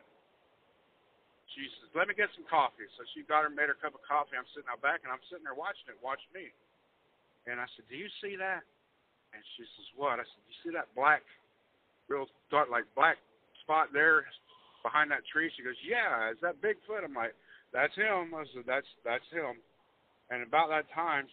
she 1.55 1.65
says, 1.82 1.89
"Let 1.97 2.05
me 2.05 2.13
get 2.13 2.30
some 2.38 2.45
coffee." 2.45 2.86
So 2.97 3.05
she 3.15 3.26
got 3.26 3.45
her, 3.45 3.49
made 3.49 3.72
her 3.72 3.80
cup 3.80 3.97
of 3.97 4.03
coffee. 4.05 4.38
I'm 4.38 4.49
sitting 4.53 4.70
out 4.70 4.84
back, 4.86 5.01
and 5.01 5.09
I'm 5.09 5.24
sitting 5.32 5.45
there 5.45 5.57
watching 5.57 5.89
it, 5.89 5.97
watching 6.05 6.30
me. 6.36 6.53
And 7.49 7.57
I 7.57 7.65
said, 7.74 7.89
"Do 7.89 7.97
you 7.97 8.11
see 8.22 8.38
that?" 8.38 8.61
And 9.38 9.45
she 9.53 9.63
says, 9.77 9.85
"What?" 9.93 10.17
I 10.17 10.25
said, 10.25 10.41
"You 10.49 10.55
see 10.65 10.73
that 10.73 10.89
black, 10.97 11.21
real 12.09 12.25
dark, 12.49 12.73
like 12.73 12.89
black 12.97 13.21
spot 13.61 13.93
there 13.93 14.25
behind 14.81 15.13
that 15.13 15.21
tree?" 15.29 15.51
She 15.53 15.61
goes, 15.61 15.77
"Yeah, 15.85 16.33
is 16.33 16.41
that 16.41 16.57
Bigfoot?" 16.57 17.05
I'm 17.05 17.13
like, 17.13 17.38
"That's 17.71 17.93
him." 17.93 18.33
I 18.33 18.45
said, 18.49 18.65
"That's 18.65 18.89
that's 19.05 19.29
him." 19.29 19.61
And 20.33 20.41
about 20.41 20.69
that 20.73 20.89
time, 20.89 21.29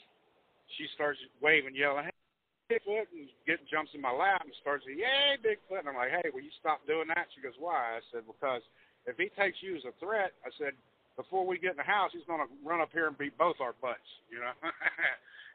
she 0.76 0.86
starts 0.94 1.18
waving, 1.40 1.74
yelling, 1.74 2.05
"Hey, 2.05 2.76
Bigfoot!" 2.76 3.09
and 3.16 3.28
get 3.48 3.64
jumps 3.72 3.96
in 3.96 4.05
my 4.05 4.12
lap 4.12 4.44
and 4.44 4.52
starts 4.61 4.84
"Yay, 4.84 5.40
Bigfoot!" 5.40 5.80
And 5.80 5.88
I'm 5.88 5.96
like, 5.96 6.12
"Hey, 6.12 6.28
will 6.28 6.44
you 6.44 6.52
stop 6.61 6.84
doing 6.86 7.09
that?" 7.09 7.32
She 7.34 7.40
goes, 7.40 7.57
"Why?" 7.59 7.96
I 7.96 8.00
said, 8.12 8.26
"Because 8.26 8.61
if 9.07 9.16
he 9.16 9.32
takes 9.32 9.62
you 9.62 9.76
as 9.76 9.84
a 9.88 9.92
threat," 9.96 10.36
I 10.44 10.50
said, 10.61 10.76
"before 11.16 11.46
we 11.46 11.57
get 11.57 11.72
in 11.72 11.80
the 11.80 11.88
house, 11.88 12.12
he's 12.12 12.26
going 12.26 12.44
to 12.44 12.52
run 12.62 12.82
up 12.82 12.92
here 12.92 13.09
and 13.09 13.16
beat 13.16 13.36
both 13.38 13.57
our 13.61 13.72
butts," 13.80 14.09
you 14.28 14.40
know. 14.40 14.52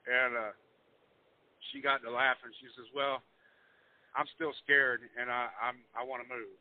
and 0.09 0.33
uh, 0.35 0.51
she 1.71 1.81
got 1.81 2.01
to 2.03 2.11
laughing. 2.11 2.51
She 2.59 2.69
says, 2.75 2.87
"Well, 2.95 3.21
I'm 4.15 4.27
still 4.35 4.53
scared, 4.63 5.01
and 5.19 5.29
I 5.29 5.49
I'm 5.59 5.77
I 5.93 6.03
want 6.03 6.23
to 6.23 6.29
move." 6.29 6.55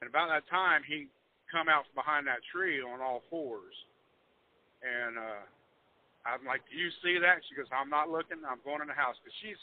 And 0.00 0.10
about 0.10 0.28
that 0.28 0.46
time, 0.48 0.82
he 0.84 1.08
come 1.48 1.68
out 1.68 1.88
from 1.88 1.96
behind 1.98 2.26
that 2.26 2.44
tree 2.52 2.82
on 2.82 3.00
all 3.00 3.22
fours, 3.30 3.74
and 4.82 5.16
uh, 5.18 5.42
I'm 6.26 6.44
like, 6.44 6.62
"Do 6.70 6.76
you 6.76 6.90
see 7.02 7.18
that?" 7.18 7.42
She 7.48 7.54
goes, 7.54 7.70
"I'm 7.70 7.90
not 7.90 8.10
looking. 8.10 8.42
I'm 8.44 8.62
going 8.64 8.82
in 8.82 8.90
the 8.90 8.98
house 8.98 9.16
because 9.22 9.36
she's 9.40 9.60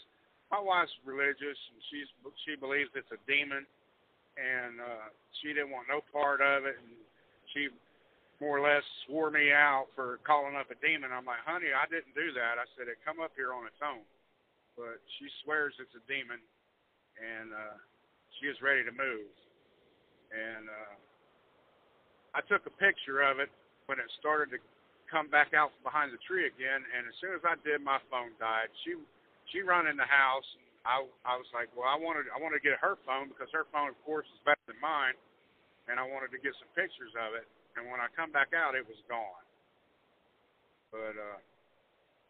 my 0.53 0.61
wife's 0.61 0.93
religious, 1.01 1.59
and 1.73 1.79
she's 1.89 2.09
she 2.45 2.53
believes 2.53 2.93
it's 2.93 3.09
a 3.09 3.21
demon, 3.25 3.65
and 4.37 4.77
uh, 4.77 5.07
she 5.41 5.49
didn't 5.49 5.73
want 5.73 5.89
no 5.89 6.05
part 6.13 6.45
of 6.45 6.69
it, 6.69 6.77
and 6.77 6.93
she 7.53 7.73
more 8.37 8.59
or 8.59 8.65
less 8.65 8.83
swore 9.05 9.33
me 9.33 9.49
out 9.49 9.87
for 9.95 10.19
calling 10.27 10.53
up 10.53 10.69
a 10.69 10.77
demon. 10.83 11.09
I'm 11.09 11.25
like, 11.25 11.41
honey, 11.47 11.71
I 11.71 11.87
didn't 11.89 12.13
do 12.13 12.33
that. 12.35 12.59
I 12.59 12.67
said 12.75 12.91
it 12.91 12.99
come 13.01 13.23
up 13.23 13.31
here 13.39 13.55
on 13.55 13.65
its 13.65 13.79
own, 13.81 14.03
but 14.77 14.97
she 15.19 15.29
swears 15.43 15.73
it's 15.77 15.93
a 15.93 16.03
demon, 16.09 16.41
and 17.17 17.53
uh, 17.53 17.77
she 18.39 18.49
is 18.49 18.57
ready 18.61 18.81
to 18.83 18.93
move. 18.93 19.29
And 20.33 20.65
uh, 20.65 20.95
I 22.33 22.41
took 22.49 22.65
a 22.65 22.73
picture 22.81 23.21
of 23.21 23.37
it 23.37 23.53
when 23.85 24.01
it 24.01 24.09
started 24.17 24.49
to 24.57 24.59
come 25.13 25.29
back 25.29 25.53
out 25.53 25.69
from 25.77 25.85
behind 25.85 26.09
the 26.09 26.21
tree 26.25 26.49
again. 26.49 26.81
And 26.81 27.05
as 27.05 27.13
soon 27.21 27.37
as 27.37 27.45
I 27.45 27.53
did, 27.61 27.85
my 27.85 28.01
phone 28.09 28.33
died. 28.41 28.73
She 28.81 28.97
she 29.53 29.61
run 29.61 29.85
in 29.85 29.93
the 29.93 30.09
house. 30.09 30.47
And 30.57 30.65
I 30.89 30.95
I 31.21 31.37
was 31.37 31.45
like, 31.53 31.69
well, 31.77 31.85
I 31.85 31.97
wanted 31.99 32.25
I 32.33 32.41
wanted 32.41 32.57
to 32.57 32.65
get 32.65 32.81
her 32.81 32.97
phone 33.05 33.29
because 33.29 33.53
her 33.53 33.69
phone, 33.69 33.93
of 33.93 33.99
course, 34.01 34.25
is 34.33 34.41
better 34.41 34.65
than 34.65 34.81
mine, 34.81 35.13
and 35.85 36.01
I 36.01 36.05
wanted 36.09 36.33
to 36.33 36.41
get 36.41 36.57
some 36.57 36.71
pictures 36.73 37.13
of 37.13 37.37
it. 37.37 37.45
And 37.77 37.89
when 37.89 38.01
I 38.01 38.09
come 38.17 38.33
back 38.33 38.57
out, 38.57 38.73
it 38.73 38.85
was 38.85 38.97
gone. 39.05 39.45
But 40.89 41.13
uh, 41.13 41.37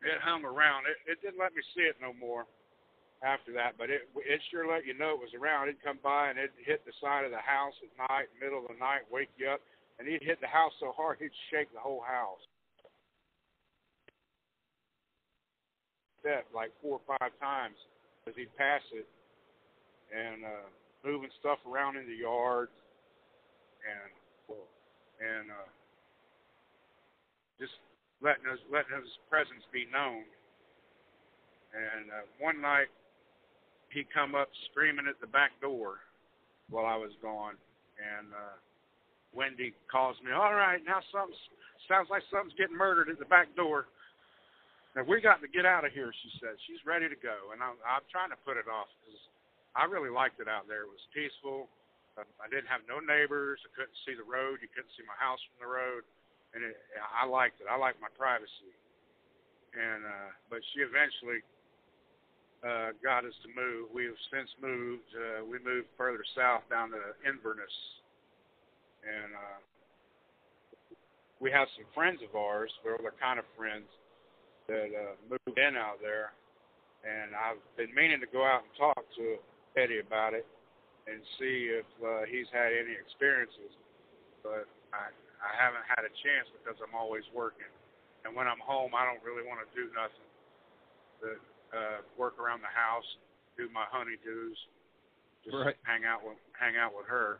it 0.03 0.19
hung 0.19 0.43
around. 0.43 0.85
It, 0.85 0.99
it 1.07 1.17
didn't 1.23 1.39
let 1.39 1.55
me 1.55 1.63
see 1.75 1.87
it 1.87 1.95
no 2.03 2.11
more 2.13 2.45
after 3.23 3.55
that, 3.55 3.79
but 3.79 3.89
it 3.89 4.03
it 4.27 4.41
sure 4.51 4.67
let 4.67 4.85
you 4.85 4.93
know 4.93 5.15
it 5.15 5.23
was 5.23 5.31
around. 5.33 5.71
It'd 5.71 5.81
come 5.81 5.99
by 6.03 6.29
and 6.29 6.37
it'd 6.37 6.59
hit 6.59 6.83
the 6.83 6.91
side 6.99 7.23
of 7.23 7.31
the 7.31 7.39
house 7.39 7.73
at 7.79 7.91
night, 8.11 8.27
middle 8.35 8.59
of 8.59 8.67
the 8.67 8.79
night, 8.79 9.07
wake 9.07 9.31
you 9.39 9.47
up, 9.47 9.63
and 9.97 10.07
he'd 10.07 10.21
hit 10.21 10.43
the 10.43 10.51
house 10.51 10.75
so 10.79 10.91
hard 10.91 11.17
he'd 11.19 11.31
shake 11.47 11.71
the 11.71 11.79
whole 11.79 12.03
house. 12.03 12.43
That 16.23 16.47
like 16.53 16.71
four 16.83 16.99
or 16.99 17.05
five 17.07 17.31
times 17.39 17.79
as 18.27 18.35
he'd 18.35 18.51
pass 18.55 18.83
it, 18.91 19.07
and 20.11 20.43
uh, 20.43 20.67
moving 21.03 21.31
stuff 21.39 21.59
around 21.63 21.95
in 21.95 22.07
the 22.07 22.15
yard, 22.15 22.67
and 23.87 24.11
and 25.23 25.47
uh, 25.51 25.69
just 27.59 27.79
letting 28.23 28.47
his 28.47 28.63
letting 28.71 28.95
his 28.95 29.11
presence 29.27 29.67
be 29.75 29.85
known. 29.91 30.23
And 31.75 32.09
uh, 32.09 32.25
one 32.39 32.63
night 32.63 32.87
he 33.91 34.07
come 34.09 34.33
up 34.33 34.47
screaming 34.71 35.05
at 35.05 35.19
the 35.19 35.29
back 35.29 35.51
door 35.59 36.01
while 36.71 36.87
I 36.87 36.95
was 36.95 37.11
gone, 37.21 37.59
and 37.99 38.31
uh, 38.31 38.57
Wendy 39.35 39.75
calls 39.91 40.15
me. 40.23 40.31
All 40.31 40.55
right, 40.55 40.79
now 40.81 41.03
something 41.11 41.35
sounds 41.85 42.07
like 42.07 42.23
something's 42.31 42.55
getting 42.55 42.77
murdered 42.77 43.11
at 43.11 43.19
the 43.19 43.27
back 43.27 43.51
door. 43.53 43.91
Now 44.95 45.03
we 45.03 45.19
got 45.19 45.41
to 45.41 45.49
get 45.49 45.65
out 45.65 45.83
of 45.83 45.91
here, 45.91 46.13
she 46.13 46.29
said. 46.39 46.55
She's 46.69 46.81
ready 46.85 47.09
to 47.09 47.17
go, 47.17 47.51
and 47.51 47.59
I'm, 47.59 47.75
I'm 47.81 48.05
trying 48.13 48.29
to 48.29 48.39
put 48.45 48.55
it 48.55 48.69
off 48.69 48.87
because 49.01 49.19
I 49.73 49.89
really 49.89 50.13
liked 50.13 50.37
it 50.37 50.47
out 50.47 50.69
there. 50.69 50.85
It 50.85 50.93
was 50.93 51.01
peaceful. 51.11 51.67
I 52.13 52.45
didn't 52.53 52.69
have 52.69 52.85
no 52.85 53.01
neighbors. 53.01 53.57
I 53.65 53.73
couldn't 53.73 53.97
see 54.05 54.13
the 54.13 54.25
road. 54.25 54.61
You 54.61 54.69
couldn't 54.69 54.93
see 54.93 55.01
my 55.01 55.17
house 55.17 55.41
from 55.49 55.65
the 55.65 55.69
road, 55.73 56.05
and 56.53 56.63
it, 56.63 56.77
I 56.97 57.25
liked 57.25 57.61
it. 57.61 57.67
I 57.69 57.77
liked 57.77 57.99
my 58.01 58.11
privacy. 58.17 58.73
And 59.73 60.05
uh, 60.05 60.29
but 60.49 60.61
she 60.73 60.85
eventually 60.85 61.41
uh, 62.61 62.93
got 63.03 63.25
us 63.25 63.33
to 63.43 63.49
move. 63.51 63.89
We 63.89 64.05
have 64.05 64.21
since 64.31 64.49
moved. 64.61 65.09
Uh, 65.11 65.45
we 65.45 65.57
moved 65.59 65.89
further 65.97 66.23
south 66.37 66.63
down 66.69 66.93
to 66.93 67.01
Inverness, 67.25 67.73
and 69.01 69.33
uh, 69.33 69.59
we 71.41 71.49
have 71.51 71.67
some 71.75 71.89
friends 71.93 72.21
of 72.21 72.31
ours. 72.37 72.71
Well, 72.85 73.01
they're 73.01 73.17
kind 73.19 73.41
of 73.41 73.45
friends 73.57 73.89
that 74.69 74.93
uh, 74.93 75.17
moved 75.25 75.57
in 75.57 75.75
out 75.75 75.99
there, 75.99 76.31
and 77.01 77.35
I've 77.35 77.59
been 77.75 77.91
meaning 77.91 78.21
to 78.21 78.29
go 78.29 78.45
out 78.45 78.63
and 78.63 78.73
talk 78.77 79.01
to 79.17 79.41
Eddie 79.75 79.99
about 79.99 80.37
it 80.37 80.45
and 81.09 81.19
see 81.35 81.67
if 81.67 81.89
uh, 81.99 82.23
he's 82.29 82.47
had 82.53 82.71
any 82.71 82.95
experiences. 82.95 83.75
But 84.39 84.71
I 84.95 85.11
I 85.43 85.51
haven't 85.59 85.83
had 85.91 86.07
a 86.07 86.13
chance 86.23 86.47
because 86.55 86.79
I'm 86.79 86.95
always 86.95 87.27
working, 87.35 87.69
and 88.23 88.31
when 88.31 88.47
I'm 88.47 88.61
home, 88.63 88.95
I 88.95 89.03
don't 89.03 89.19
really 89.21 89.43
want 89.43 89.59
to 89.59 89.69
do 89.75 89.91
nothing 89.91 90.29
but 91.19 91.39
uh, 91.75 91.99
work 92.15 92.39
around 92.39 92.63
the 92.63 92.71
house, 92.71 93.05
do 93.55 93.67
my 93.71 93.83
honeydews, 93.91 94.57
just 95.43 95.55
right. 95.55 95.75
hang 95.83 96.07
out 96.07 96.23
with 96.23 96.39
hang 96.55 96.79
out 96.79 96.95
with 96.95 97.07
her. 97.07 97.39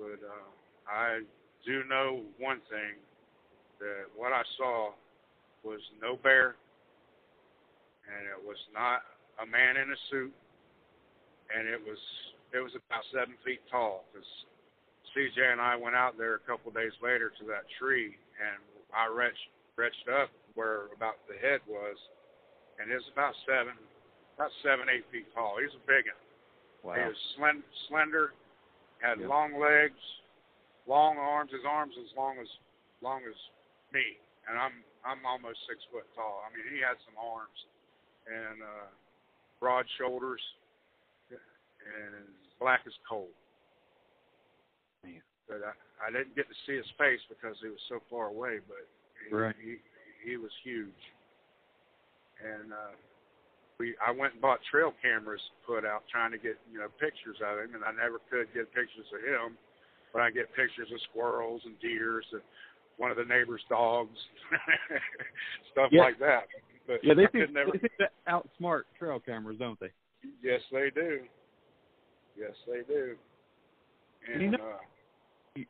But 0.00 0.20
uh, 0.24 0.48
I 0.88 1.20
do 1.64 1.84
know 1.84 2.24
one 2.40 2.64
thing 2.72 2.96
that 3.80 4.08
what 4.16 4.32
I 4.32 4.42
saw 4.56 4.96
was 5.62 5.80
no 6.00 6.16
bear, 6.16 6.56
and 8.08 8.24
it 8.32 8.40
was 8.40 8.58
not 8.72 9.04
a 9.40 9.46
man 9.46 9.76
in 9.76 9.92
a 9.92 10.00
suit 10.10 10.32
and 11.52 11.68
it 11.68 11.80
was 11.80 12.00
it 12.52 12.60
was 12.60 12.72
about 12.76 13.04
seven 13.12 13.36
feet 13.44 13.60
tall. 13.70 14.04
Because 14.12 14.28
CJ 15.16 15.52
and 15.52 15.60
I 15.60 15.76
went 15.76 15.94
out 15.94 16.16
there 16.16 16.34
a 16.36 16.44
couple 16.48 16.68
of 16.72 16.74
days 16.74 16.92
later 17.02 17.28
to 17.40 17.44
that 17.52 17.68
tree, 17.78 18.16
and 18.40 18.58
I 18.96 19.08
reached 19.12 19.48
reached 19.76 20.08
up 20.08 20.28
where 20.54 20.92
about 20.96 21.16
the 21.28 21.36
head 21.40 21.60
was, 21.68 21.96
and 22.80 22.90
it 22.92 22.96
was 22.96 23.08
about 23.12 23.32
seven, 23.48 23.72
about 24.36 24.52
seven 24.62 24.88
eight 24.92 25.04
feet 25.12 25.28
tall. 25.34 25.56
He's 25.60 25.72
a 25.72 25.84
big 25.88 26.08
one. 26.08 26.20
Wow. 26.82 26.94
He 26.96 27.02
was 27.08 27.20
slend, 27.36 27.62
slender, 27.88 28.32
had 29.00 29.20
Yep. 29.20 29.28
long 29.28 29.56
legs, 29.60 30.00
long 30.86 31.16
arms. 31.16 31.52
His 31.52 31.64
arms 31.68 31.94
as 31.96 32.10
long 32.16 32.38
as 32.38 32.48
long 33.00 33.22
as 33.28 33.36
me, 33.92 34.16
and 34.48 34.58
I'm 34.58 34.84
I'm 35.04 35.24
almost 35.26 35.58
six 35.68 35.82
foot 35.92 36.06
tall. 36.14 36.44
I 36.46 36.52
mean, 36.56 36.66
he 36.72 36.80
had 36.80 36.96
some 37.04 37.16
arms 37.20 37.58
and 38.28 38.62
uh, 38.62 38.86
broad 39.60 39.84
shoulders 39.98 40.40
and 41.30 42.24
black 42.60 42.80
as 42.86 42.94
coal. 43.08 43.28
But 45.48 45.60
I, 45.66 45.74
I 46.06 46.08
didn't 46.10 46.34
get 46.36 46.46
to 46.48 46.54
see 46.66 46.76
his 46.76 46.88
face 46.96 47.20
because 47.28 47.56
he 47.60 47.68
was 47.68 47.82
so 47.88 48.00
far 48.08 48.26
away. 48.28 48.58
But 48.66 48.86
he, 49.28 49.34
Right. 49.34 49.54
he 49.62 49.76
he 50.24 50.36
was 50.36 50.50
huge, 50.62 51.02
and 52.38 52.72
uh, 52.72 52.94
we 53.78 53.94
I 54.04 54.10
went 54.12 54.34
and 54.34 54.42
bought 54.42 54.60
trail 54.70 54.94
cameras 55.02 55.40
to 55.42 55.54
put 55.66 55.84
out, 55.84 56.04
trying 56.10 56.30
to 56.32 56.38
get 56.38 56.56
you 56.70 56.78
know 56.78 56.88
pictures 57.00 57.36
of 57.42 57.58
him, 57.58 57.74
and 57.74 57.84
I 57.84 57.90
never 57.92 58.18
could 58.30 58.46
get 58.54 58.70
pictures 58.74 59.06
of 59.12 59.20
him. 59.22 59.58
But 60.12 60.22
I 60.22 60.30
get 60.30 60.52
pictures 60.54 60.88
of 60.92 61.00
squirrels 61.10 61.62
and 61.64 61.78
deers 61.80 62.24
and 62.32 62.42
one 62.98 63.10
of 63.10 63.16
the 63.16 63.24
neighbor's 63.24 63.62
dogs, 63.68 64.12
stuff 65.72 65.88
Yeah. 65.90 66.02
like 66.02 66.18
that. 66.20 66.44
But 66.86 67.02
Yeah, 67.02 67.14
they 67.14 67.24
I 67.24 67.30
seem, 67.32 67.52
never. 67.54 67.70
they 67.72 67.78
seem 67.80 67.96
to 68.00 68.08
outsmart 68.28 68.82
trail 68.98 69.18
cameras, 69.20 69.56
don't 69.58 69.80
they? 69.80 69.90
Yes, 70.42 70.60
they 70.70 70.90
do. 70.94 71.20
Yes, 72.36 72.52
they 72.68 72.82
do. 72.86 73.16
And 74.30 74.42
You 74.42 74.50
know- 74.50 74.58
uh, 74.58 74.78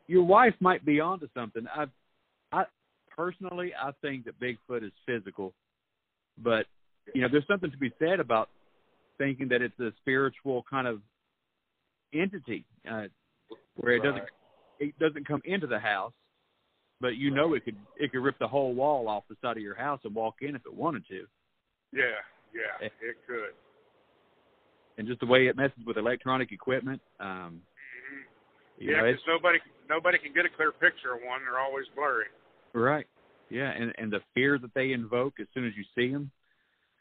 Your 0.07 0.23
wife 0.23 0.53
might 0.59 0.85
be 0.85 0.99
onto 0.99 1.27
something. 1.33 1.65
I, 1.73 1.85
I 2.51 2.63
personally, 3.15 3.73
I 3.79 3.91
think 4.01 4.25
that 4.25 4.39
Bigfoot 4.39 4.83
is 4.83 4.91
physical, 5.05 5.53
but 6.37 6.65
you 7.13 7.21
know, 7.21 7.27
there's 7.29 7.47
something 7.47 7.71
to 7.71 7.77
be 7.77 7.91
said 7.99 8.19
about 8.19 8.49
thinking 9.17 9.47
that 9.49 9.61
it's 9.61 9.77
a 9.79 9.91
spiritual 10.01 10.63
kind 10.69 10.87
of 10.87 11.01
entity, 12.13 12.65
uh, 12.89 13.03
where 13.75 13.93
it 13.95 14.03
doesn't 14.03 14.21
right. 14.21 14.29
it 14.79 14.99
doesn't 14.99 15.27
come 15.27 15.41
into 15.45 15.67
the 15.67 15.79
house, 15.79 16.13
but 17.01 17.15
you 17.15 17.31
know 17.31 17.53
it 17.53 17.65
could 17.65 17.75
it 17.97 18.11
could 18.11 18.21
rip 18.21 18.39
the 18.39 18.47
whole 18.47 18.73
wall 18.73 19.07
off 19.09 19.23
the 19.29 19.35
side 19.41 19.57
of 19.57 19.63
your 19.63 19.75
house 19.75 19.99
and 20.03 20.15
walk 20.15 20.35
in 20.41 20.55
if 20.55 20.65
it 20.65 20.73
wanted 20.73 21.05
to. 21.07 21.25
Yeah, 21.91 22.03
yeah, 22.53 22.85
Eh. 22.85 22.89
it 23.01 23.17
could. 23.27 23.53
And 24.97 25.07
just 25.07 25.19
the 25.19 25.25
way 25.25 25.47
it 25.47 25.57
messes 25.57 25.83
with 25.85 25.97
electronic 25.97 26.51
equipment, 26.51 27.01
um, 27.19 27.61
You 28.77 28.91
yeah, 28.91 29.03
because 29.03 29.21
nobody 29.27 29.59
nobody 29.89 30.17
can 30.17 30.33
get 30.33 30.45
a 30.45 30.49
clear 30.49 30.71
picture 30.71 31.13
of 31.13 31.21
one. 31.25 31.41
They're 31.45 31.59
always 31.59 31.85
blurry. 31.95 32.27
Right. 32.73 33.05
Yeah, 33.49 33.69
and 33.69 33.93
and 33.97 34.11
the 34.11 34.21
fear 34.33 34.57
that 34.57 34.73
they 34.73 34.91
invoke 34.91 35.39
as 35.39 35.47
soon 35.53 35.67
as 35.67 35.73
you 35.77 35.83
see 35.95 36.11
them. 36.11 36.31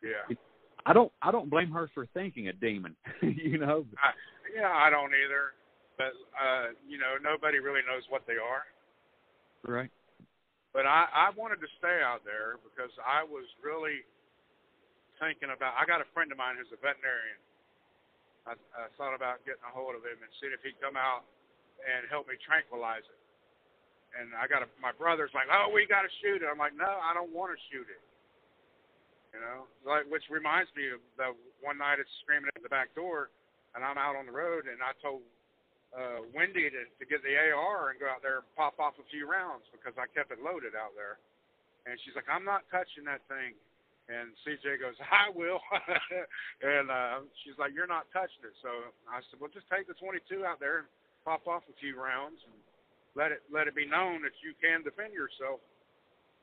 Yeah. 0.03 0.37
I 0.85 0.93
don't 0.93 1.13
I 1.23 1.31
don't 1.31 1.49
blame 1.49 1.71
her 1.71 1.89
for 1.95 2.07
thinking 2.13 2.49
a 2.49 2.53
demon. 2.53 2.97
you 3.23 3.59
know. 3.59 3.87
I, 3.97 4.13
yeah, 4.53 4.69
I 4.69 4.91
don't 4.91 5.13
either. 5.15 5.57
But 5.97 6.13
uh, 6.37 6.77
you 6.89 6.99
know, 6.99 7.17
nobody 7.23 7.59
really 7.59 7.81
knows 7.89 8.03
what 8.11 8.27
they 8.27 8.37
are. 8.37 8.67
Right. 9.65 9.91
But 10.75 10.85
I 10.85 11.07
I 11.09 11.27
wanted 11.37 11.61
to 11.65 11.71
stay 11.79 12.03
out 12.05 12.21
there 12.27 12.59
because 12.61 12.93
I 13.01 13.25
was 13.25 13.47
really 13.65 14.05
thinking 15.21 15.55
about. 15.55 15.79
I 15.79 15.87
got 15.87 16.03
a 16.03 16.09
friend 16.13 16.29
of 16.33 16.37
mine 16.37 16.59
who's 16.59 16.73
a 16.75 16.81
veterinarian. 16.83 17.39
I, 18.43 18.59
I 18.75 18.91
thought 18.99 19.15
about 19.15 19.39
getting 19.47 19.63
a 19.63 19.71
hold 19.71 19.95
of 19.95 20.03
him 20.03 20.19
and 20.19 20.31
seeing 20.43 20.51
if 20.51 20.67
he'd 20.67 20.75
come 20.83 20.99
out 20.99 21.23
and 21.83 22.07
help 22.09 22.31
me 22.31 22.39
tranquilize 22.41 23.05
it. 23.05 23.21
And 24.13 24.37
I 24.37 24.45
got 24.45 24.61
a, 24.61 24.69
my 24.77 24.93
brother's 24.93 25.33
like, 25.33 25.49
oh, 25.49 25.73
we 25.73 25.89
got 25.89 26.05
to 26.05 26.13
shoot 26.21 26.45
it. 26.45 26.49
I'm 26.49 26.61
like, 26.61 26.77
no, 26.77 27.01
I 27.01 27.17
don't 27.17 27.33
want 27.33 27.51
to 27.57 27.61
shoot 27.73 27.89
it. 27.89 28.03
You 29.33 29.41
know, 29.41 29.65
like 29.89 30.05
which 30.13 30.29
reminds 30.29 30.69
me 30.77 30.93
of 30.93 31.01
the 31.17 31.33
one 31.65 31.81
night 31.81 31.97
it's 31.97 32.13
screaming 32.21 32.53
at 32.53 32.61
the 32.61 32.69
back 32.69 32.93
door, 32.93 33.33
and 33.73 33.81
I'm 33.81 33.97
out 33.97 34.13
on 34.13 34.29
the 34.29 34.37
road, 34.37 34.69
and 34.69 34.85
I 34.85 34.93
told 35.01 35.25
uh, 35.97 36.25
Wendy 36.37 36.69
to, 36.69 36.85
to 36.85 37.05
get 37.09 37.25
the 37.25 37.33
AR 37.33 37.93
and 37.93 37.97
go 37.97 38.13
out 38.13 38.21
there 38.21 38.45
and 38.45 38.49
pop 38.57 38.77
off 38.77 38.97
a 39.01 39.07
few 39.09 39.25
rounds 39.25 39.65
because 39.73 39.97
I 39.97 40.05
kept 40.13 40.33
it 40.37 40.41
loaded 40.45 40.77
out 40.77 40.93
there. 40.93 41.17
And 41.89 41.97
she's 42.05 42.13
like, 42.13 42.29
I'm 42.29 42.45
not 42.45 42.69
touching 42.69 43.09
that 43.09 43.25
thing. 43.29 43.57
And 44.09 44.37
CJ 44.45 44.85
goes, 44.85 44.97
I 45.09 45.33
will. 45.33 45.61
and 46.65 46.93
uh, 46.93 47.25
she's 47.41 47.57
like, 47.57 47.73
You're 47.73 47.91
not 47.91 48.09
touching 48.13 48.45
it. 48.45 48.57
So 48.61 48.93
I 49.09 49.25
said, 49.29 49.41
Well, 49.41 49.53
just 49.53 49.69
take 49.73 49.89
the 49.89 49.97
22 49.97 50.45
out 50.45 50.61
there 50.61 50.85
and 50.85 50.89
pop 51.25 51.47
off 51.47 51.63
a 51.71 51.77
few 51.79 51.99
rounds 51.99 52.39
and 52.45 52.57
let 53.15 53.31
it 53.31 53.43
let 53.51 53.67
it 53.69 53.75
be 53.75 53.87
known 53.87 54.23
that 54.23 54.35
you 54.43 54.55
can 54.59 54.83
defend 54.83 55.15
yourself. 55.15 55.63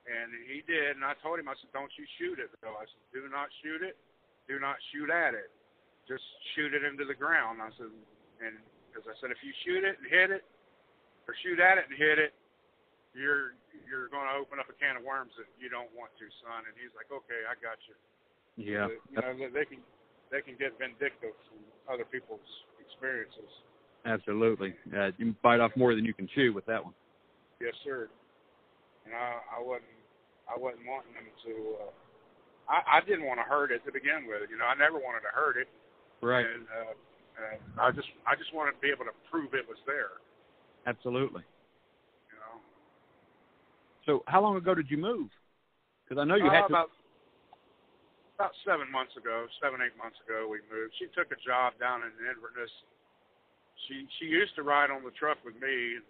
And 0.09 0.31
he 0.49 0.65
did. 0.65 0.97
And 0.97 1.05
I 1.05 1.13
told 1.21 1.37
him, 1.37 1.51
I 1.51 1.55
said, 1.59 1.69
Don't 1.75 1.91
you 1.99 2.07
shoot 2.17 2.39
it 2.41 2.49
though. 2.63 2.75
I 2.79 2.87
said, 2.87 3.03
Do 3.13 3.27
not 3.29 3.51
shoot 3.61 3.83
it. 3.83 3.99
Do 4.49 4.57
not 4.57 4.81
shoot 4.89 5.13
at 5.13 5.37
it. 5.37 5.53
Just 6.09 6.25
shoot 6.57 6.73
it 6.73 6.81
into 6.81 7.05
the 7.05 7.13
ground. 7.13 7.61
I 7.61 7.69
said, 7.77 7.93
and 8.41 8.57
because 8.89 9.05
I 9.05 9.13
said, 9.21 9.29
if 9.29 9.37
you 9.45 9.53
shoot 9.61 9.85
it 9.85 10.01
and 10.01 10.09
hit 10.09 10.33
it, 10.33 10.41
or 11.29 11.37
shoot 11.45 11.61
at 11.61 11.77
it 11.77 11.85
and 11.85 11.93
hit 11.93 12.17
it, 12.17 12.33
you're 13.13 13.53
you're 13.85 14.09
going 14.09 14.25
to 14.25 14.33
open 14.33 14.57
up 14.57 14.65
a 14.65 14.75
can 14.81 14.97
of 14.97 15.05
worms 15.05 15.33
that 15.37 15.45
you 15.61 15.69
don't 15.69 15.89
want 15.93 16.09
to, 16.17 16.25
son. 16.41 16.65
And 16.65 16.73
he's 16.81 16.89
like, 16.97 17.13
okay, 17.13 17.45
I 17.45 17.53
got 17.61 17.77
you. 17.85 17.93
Yeah. 18.57 18.89
But, 18.89 18.97
you 19.05 19.17
know, 19.21 19.53
they 19.53 19.69
can 19.69 19.85
they 20.33 20.41
can 20.41 20.57
get 20.57 20.73
vindictive 20.81 21.37
from 21.45 21.61
other 21.85 22.09
people's 22.09 22.49
experiences. 22.81 23.49
Absolutely. 24.05 24.73
Uh, 24.95 25.11
you 25.17 25.35
bite 25.43 25.59
off 25.59 25.71
more 25.75 25.93
than 25.95 26.05
you 26.05 26.13
can 26.13 26.27
chew 26.33 26.53
with 26.53 26.65
that 26.65 26.83
one. 26.83 26.93
Yes, 27.59 27.73
sir. 27.83 28.07
And 29.05 29.13
I 29.13 29.59
I 29.59 29.61
wasn't 29.61 29.91
I 30.47 30.57
wasn't 30.57 30.87
wanting 30.87 31.13
them 31.13 31.27
to. 31.45 31.53
Uh, 31.83 31.91
I 32.71 32.97
I 32.97 32.99
didn't 33.05 33.25
want 33.25 33.39
to 33.39 33.47
hurt 33.47 33.71
it 33.71 33.83
to 33.85 33.91
begin 33.91 34.25
with. 34.27 34.49
You 34.49 34.57
know, 34.57 34.65
I 34.65 34.75
never 34.75 34.97
wanted 34.97 35.21
to 35.27 35.33
hurt 35.33 35.57
it. 35.57 35.67
Right. 36.21 36.45
And, 36.45 36.63
uh, 36.67 36.93
and 37.39 37.59
I 37.79 37.91
just 37.91 38.07
I 38.25 38.35
just 38.35 38.53
wanted 38.55 38.79
to 38.79 38.81
be 38.81 38.89
able 38.89 39.05
to 39.05 39.15
prove 39.29 39.53
it 39.53 39.67
was 39.67 39.77
there. 39.85 40.19
Absolutely. 40.87 41.43
You 42.31 42.37
know. 42.39 42.55
So, 44.07 44.23
how 44.27 44.41
long 44.41 44.55
ago 44.55 44.73
did 44.73 44.89
you 44.89 44.97
move? 44.97 45.27
Because 46.07 46.21
I 46.21 46.25
know 46.25 46.35
you 46.35 46.47
Uh, 46.47 46.55
had 46.55 46.67
to. 46.67 46.73
about 46.73 46.89
about 48.39 48.55
seven 48.63 48.87
months 48.89 49.11
ago, 49.19 49.45
seven 49.59 49.83
eight 49.83 49.95
months 49.99 50.15
ago, 50.23 50.47
we 50.47 50.63
moved. 50.71 50.95
She 50.95 51.11
took 51.11 51.27
a 51.35 51.39
job 51.43 51.75
down 51.77 52.07
in 52.07 52.11
Inverness. 52.23 52.71
She 53.87 54.05
she 54.19 54.25
used 54.25 54.55
to 54.55 54.63
ride 54.63 54.91
on 54.91 55.03
the 55.03 55.11
truck 55.11 55.37
with 55.45 55.55
me. 55.55 56.01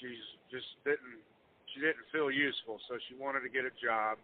She's 0.00 0.24
just 0.50 0.66
didn't 0.84 1.20
she 1.74 1.80
didn't 1.80 2.06
feel 2.12 2.30
useful, 2.30 2.78
so 2.88 2.96
she 3.08 3.14
wanted 3.16 3.40
to 3.40 3.50
get 3.50 3.64
a 3.64 3.74
job. 3.82 4.18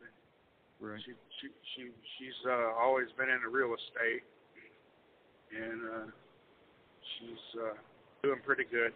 Right. 0.80 1.00
She 1.04 1.12
she 1.40 1.46
she 1.74 1.82
she's 2.18 2.38
uh, 2.46 2.72
always 2.78 3.06
been 3.18 3.28
into 3.28 3.48
real 3.48 3.74
estate, 3.74 4.24
and 5.52 5.80
uh, 5.84 6.08
she's 7.18 7.44
uh, 7.60 7.76
doing 8.22 8.40
pretty 8.44 8.64
good. 8.70 8.92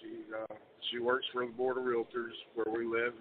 She 0.00 0.22
uh, 0.32 0.54
she 0.90 0.98
works 0.98 1.26
for 1.32 1.44
the 1.44 1.52
board 1.52 1.78
of 1.78 1.84
realtors 1.84 2.36
where 2.54 2.72
we 2.72 2.86
live. 2.86 3.12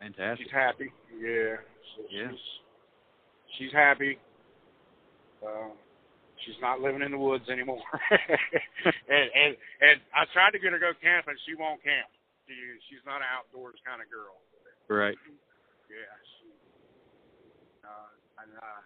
And 0.00 0.14
Fantastic. 0.14 0.46
She's 0.46 0.52
happy. 0.52 0.92
Yeah. 1.20 1.56
So 1.96 2.02
Yeah. 2.10 2.30
She's 2.30 2.38
she's 3.58 3.72
happy. 3.72 4.18
Um, 5.44 5.72
she's 6.44 6.60
not 6.60 6.80
living 6.80 7.02
in 7.02 7.10
the 7.10 7.20
woods 7.20 7.48
anymore. 7.48 7.82
and 8.10 9.26
and 9.32 9.56
and 9.80 9.96
I 10.14 10.24
tried 10.32 10.52
to 10.52 10.60
get 10.60 10.72
her 10.72 10.78
to 10.78 10.80
go 10.80 10.92
camping. 11.00 11.36
She 11.46 11.54
won't 11.54 11.82
camp. 11.82 12.08
She 12.46 12.54
she's 12.88 13.04
not 13.04 13.22
an 13.22 13.30
outdoors 13.30 13.80
kind 13.86 14.02
of 14.02 14.10
girl. 14.10 14.36
Right. 14.90 15.16
Yeah. 15.86 16.14
She, 16.38 16.50
uh, 17.86 18.10
and 18.42 18.50
uh, 18.58 18.80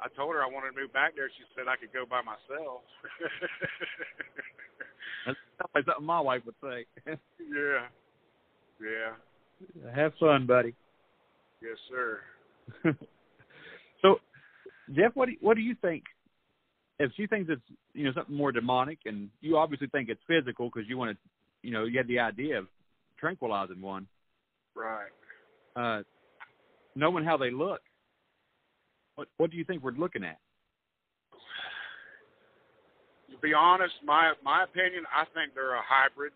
I 0.00 0.08
told 0.16 0.34
her 0.34 0.42
I 0.42 0.48
wanted 0.48 0.72
to 0.72 0.80
move 0.80 0.92
back 0.92 1.14
there. 1.16 1.28
She 1.28 1.44
said 1.54 1.68
I 1.68 1.76
could 1.76 1.92
go 1.92 2.04
by 2.08 2.22
myself. 2.22 2.82
That's 5.26 5.38
probably 5.58 5.82
something 5.86 6.06
my 6.06 6.20
wife 6.20 6.42
would 6.46 6.54
say. 6.62 6.86
yeah. 7.40 7.88
Yeah. 8.80 9.12
Have 9.94 10.12
fun, 10.20 10.46
buddy. 10.46 10.74
Yes, 11.62 11.78
sir. 11.88 12.20
so, 14.02 14.20
Jeff, 14.92 15.12
what 15.14 15.26
do 15.26 15.32
you, 15.32 15.38
what 15.40 15.56
do 15.56 15.62
you 15.62 15.74
think? 15.80 16.04
If 16.98 17.10
she 17.16 17.26
thinks 17.26 17.50
it's 17.50 17.62
you 17.92 18.04
know 18.04 18.12
something 18.14 18.36
more 18.36 18.52
demonic, 18.52 18.98
and 19.04 19.28
you 19.40 19.56
obviously 19.56 19.88
think 19.88 20.08
it's 20.08 20.20
physical 20.26 20.70
because 20.72 20.88
you 20.88 20.96
want 20.96 21.12
to, 21.12 21.16
you 21.62 21.72
know, 21.72 21.84
you 21.84 21.98
had 21.98 22.06
the 22.06 22.20
idea 22.20 22.58
of 22.58 22.66
tranquilizing 23.18 23.80
one. 23.80 24.06
Right. 24.74 25.10
Uh, 25.76 26.02
knowing 26.94 27.24
how 27.24 27.36
they 27.36 27.50
look, 27.50 27.80
what 29.16 29.28
what 29.38 29.50
do 29.50 29.56
you 29.56 29.64
think 29.64 29.82
we're 29.82 29.92
looking 29.92 30.24
at? 30.24 30.38
to 33.34 33.36
be 33.42 33.50
honest, 33.50 33.94
my 34.06 34.32
my 34.46 34.62
opinion, 34.62 35.02
I 35.10 35.26
think 35.34 35.58
they're 35.58 35.74
a 35.74 35.82
hybrid, 35.82 36.30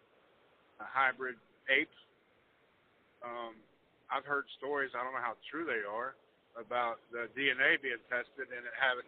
a 0.83 0.89
hybrid 0.91 1.39
ape. 1.71 1.95
Um, 3.23 3.55
I've 4.11 4.27
heard 4.27 4.51
stories. 4.59 4.91
I 4.99 5.07
don't 5.07 5.15
know 5.15 5.23
how 5.23 5.39
true 5.47 5.63
they 5.63 5.87
are 5.87 6.19
about 6.59 6.99
the 7.15 7.31
DNA 7.39 7.79
being 7.79 8.03
tested 8.11 8.51
and 8.51 8.67
it 8.67 8.75
having 8.75 9.07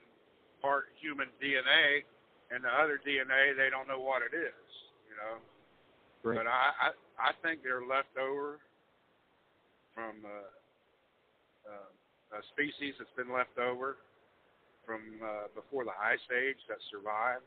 part 0.62 0.92
human 1.00 1.28
DNA, 1.42 2.04
and 2.50 2.64
the 2.64 2.72
other 2.72 3.00
DNA 3.00 3.56
they 3.56 3.68
don't 3.68 3.88
know 3.88 4.00
what 4.00 4.22
it 4.22 4.36
is. 4.36 4.68
You 5.08 5.16
know. 5.16 5.34
But 6.36 6.46
I, 6.46 6.72
I 6.76 6.88
I 7.18 7.30
think 7.42 7.62
they're 7.62 7.84
left 7.84 8.16
over 8.20 8.61
from 9.94 10.24
uh, 10.24 10.50
uh, 11.68 12.38
a 12.38 12.40
species 12.52 12.94
that's 12.96 13.12
been 13.16 13.32
left 13.32 13.56
over 13.58 13.96
from 14.86 15.00
uh, 15.20 15.52
before 15.54 15.84
the 15.84 15.96
ice 15.96 16.24
age 16.32 16.61
that 16.68 16.78
survived. 16.90 17.46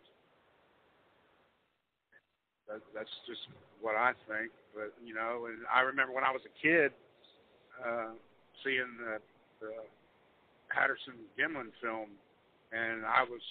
That, 2.70 2.80
that's 2.96 3.12
just 3.28 3.42
what 3.82 3.96
I 3.96 4.14
think. 4.30 4.52
But 4.74 4.94
you 5.04 5.14
know, 5.14 5.50
and 5.50 5.66
I 5.68 5.82
remember 5.82 6.14
when 6.14 6.24
I 6.24 6.32
was 6.32 6.42
a 6.46 6.54
kid, 6.62 6.92
uh, 7.82 8.16
seeing 8.64 8.90
the, 9.02 9.20
the 9.60 9.74
Patterson 10.70 11.20
Gimlin 11.38 11.74
film, 11.82 12.16
and 12.74 13.06
I 13.06 13.22
was 13.24 13.42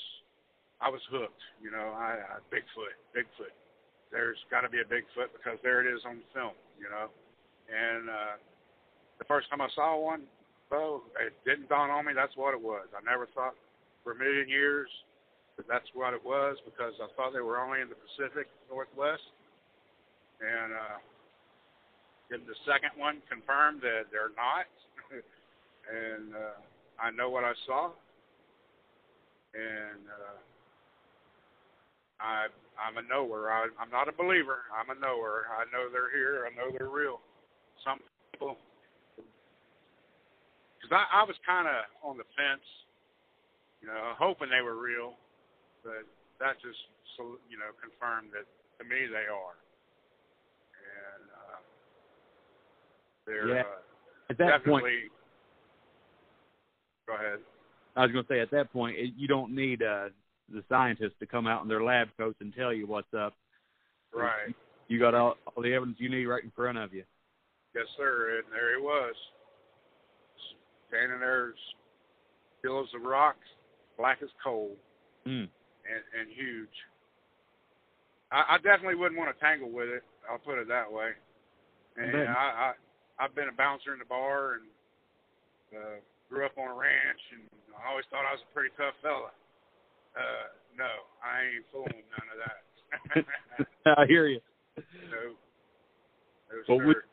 I 0.83 0.91
was 0.91 1.01
hooked. 1.11 1.43
You 1.63 1.71
know, 1.71 1.95
I, 1.95 2.19
I 2.19 2.37
Bigfoot, 2.51 2.99
Bigfoot. 3.15 3.55
There's 4.11 4.37
got 4.51 4.61
to 4.67 4.69
be 4.69 4.83
a 4.83 4.89
Bigfoot 4.91 5.31
because 5.33 5.57
there 5.63 5.81
it 5.81 5.89
is 5.89 6.03
on 6.05 6.19
the 6.19 6.29
film. 6.35 6.59
You 6.77 6.91
know, 6.91 7.07
and 7.71 8.11
uh, 8.11 8.35
the 9.19 9.25
first 9.25 9.49
time 9.49 9.63
I 9.63 9.71
saw 9.75 9.97
one, 9.97 10.27
well, 10.71 11.07
it 11.23 11.33
didn't 11.47 11.69
dawn 11.69 11.91
on 11.91 12.05
me 12.05 12.13
that's 12.13 12.35
what 12.37 12.53
it 12.55 12.61
was. 12.61 12.91
I 12.91 13.01
never 13.07 13.31
thought 13.31 13.55
for 14.03 14.13
a 14.13 14.19
million 14.19 14.49
years 14.49 14.91
that 15.57 15.69
that's 15.69 15.87
what 15.95 16.15
it 16.15 16.25
was 16.25 16.57
because 16.65 16.93
I 16.99 17.07
thought 17.15 17.33
they 17.33 17.45
were 17.45 17.61
only 17.61 17.81
in 17.81 17.89
the 17.89 18.01
Pacific 18.03 18.49
Northwest. 18.67 19.23
And 20.43 20.73
uh, 20.75 20.99
then 22.31 22.41
the 22.49 22.59
second 22.67 22.99
one 22.99 23.23
confirmed 23.31 23.85
that 23.87 24.11
they're 24.11 24.35
not. 24.35 24.67
and 25.87 26.35
uh, 26.35 26.59
I 26.99 27.13
know 27.13 27.31
what 27.31 27.45
I 27.45 27.53
saw. 27.67 27.93
And 29.53 30.09
uh, 30.09 30.39
I 32.21 32.49
I'm 32.81 32.97
a 32.97 33.05
knower. 33.05 33.53
I, 33.53 33.69
I'm 33.77 33.93
not 33.93 34.09
a 34.09 34.17
believer. 34.17 34.65
I'm 34.73 34.89
a 34.89 34.99
knower. 34.99 35.45
I 35.53 35.69
know 35.69 35.93
they're 35.93 36.09
here. 36.09 36.49
I 36.49 36.51
know 36.57 36.73
they're 36.73 36.89
real. 36.89 37.21
Some 37.85 38.01
people, 38.33 38.57
because 40.81 40.93
I, 40.95 41.05
I 41.21 41.23
was 41.29 41.37
kind 41.45 41.69
of 41.69 41.85
on 42.01 42.17
the 42.17 42.25
fence, 42.33 42.65
you 43.85 43.89
know, 43.89 44.17
hoping 44.17 44.49
they 44.49 44.65
were 44.65 44.81
real, 44.81 45.19
but 45.85 46.09
that 46.41 46.57
just 46.65 46.81
you 47.53 47.61
know 47.61 47.71
confirmed 47.77 48.33
that 48.33 48.49
to 48.81 48.85
me 48.89 49.05
they 49.05 49.29
are, 49.29 49.57
and 50.81 51.25
uh, 51.29 51.61
they're 53.29 53.49
Yeah. 53.61 53.69
uh, 53.69 54.33
At 54.33 54.39
that 54.39 54.65
definitely. 54.65 55.12
Ahead. 55.12 55.12
I 57.97 58.03
was 58.03 58.13
going 58.13 58.25
to 58.25 58.29
say 58.33 58.41
at 58.41 58.51
that 58.51 58.73
point, 58.73 58.97
it, 58.97 59.13
you 59.17 59.29
don't 59.29 59.55
need 59.55 59.83
uh, 59.83 60.09
the 60.53 60.63
scientists 60.69 61.15
to 61.21 61.27
come 61.27 61.47
out 61.47 61.63
in 61.63 61.69
their 61.69 61.83
lab 61.83 62.09
coats 62.17 62.39
and 62.41 62.55
tell 62.55 62.73
you 62.73 62.87
what's 62.87 63.13
up. 63.15 63.35
Right. 64.15 64.55
You 64.89 64.99
got 64.99 65.15
all, 65.15 65.37
all 65.47 65.63
the 65.63 65.75
evidence 65.75 65.97
you 66.01 66.09
need 66.11 66.27
right 66.27 66.43
in 66.43 66.51
front 66.55 66.79
of 66.79 66.93
you. 66.93 67.05
Yes, 67.75 67.85
sir. 67.97 68.39
And 68.39 68.53
there 68.53 68.79
he 68.79 68.83
was, 68.83 69.15
standing 70.89 71.21
there, 71.21 71.55
still 72.59 72.81
as 72.81 72.89
a 72.95 72.99
rock, 72.99 73.37
black 73.99 74.19
as 74.23 74.29
coal, 74.43 74.77
Mm. 75.25 75.47
and 75.87 76.03
and 76.19 76.29
huge. 76.35 76.75
I, 78.33 78.55
I 78.55 78.57
definitely 78.57 78.97
wouldn't 78.97 79.17
want 79.21 79.33
to 79.33 79.41
tangle 79.41 79.71
with 79.71 79.89
it. 79.89 80.03
I'll 80.29 80.39
put 80.39 80.59
it 80.59 80.67
that 80.67 80.91
way. 80.91 81.11
And. 81.97 82.29
I, 82.29 82.33
I 82.33 82.73
I've 83.21 83.35
been 83.37 83.49
a 83.49 83.53
bouncer 83.53 83.93
in 83.93 84.01
the 84.01 84.05
bar 84.05 84.55
and 84.55 84.63
uh, 85.79 86.01
grew 86.33 86.49
up 86.49 86.57
on 86.57 86.73
a 86.73 86.75
ranch, 86.75 87.21
and 87.37 87.45
I 87.77 87.93
always 87.93 88.09
thought 88.09 88.25
I 88.25 88.33
was 88.33 88.41
a 88.41 88.51
pretty 88.57 88.73
tough 88.81 88.97
fella. 89.05 89.29
Uh, 90.17 90.49
no, 90.73 90.89
I 91.21 91.61
ain't 91.61 91.69
fooling 91.69 92.01
none 92.09 92.29
of 92.33 92.39
that. 92.41 92.59
I 94.01 94.09
hear 94.09 94.33
you. 94.33 94.41
no, 95.13 95.37
no, 96.49 96.57
sir. 96.65 96.81
would- 96.81 97.05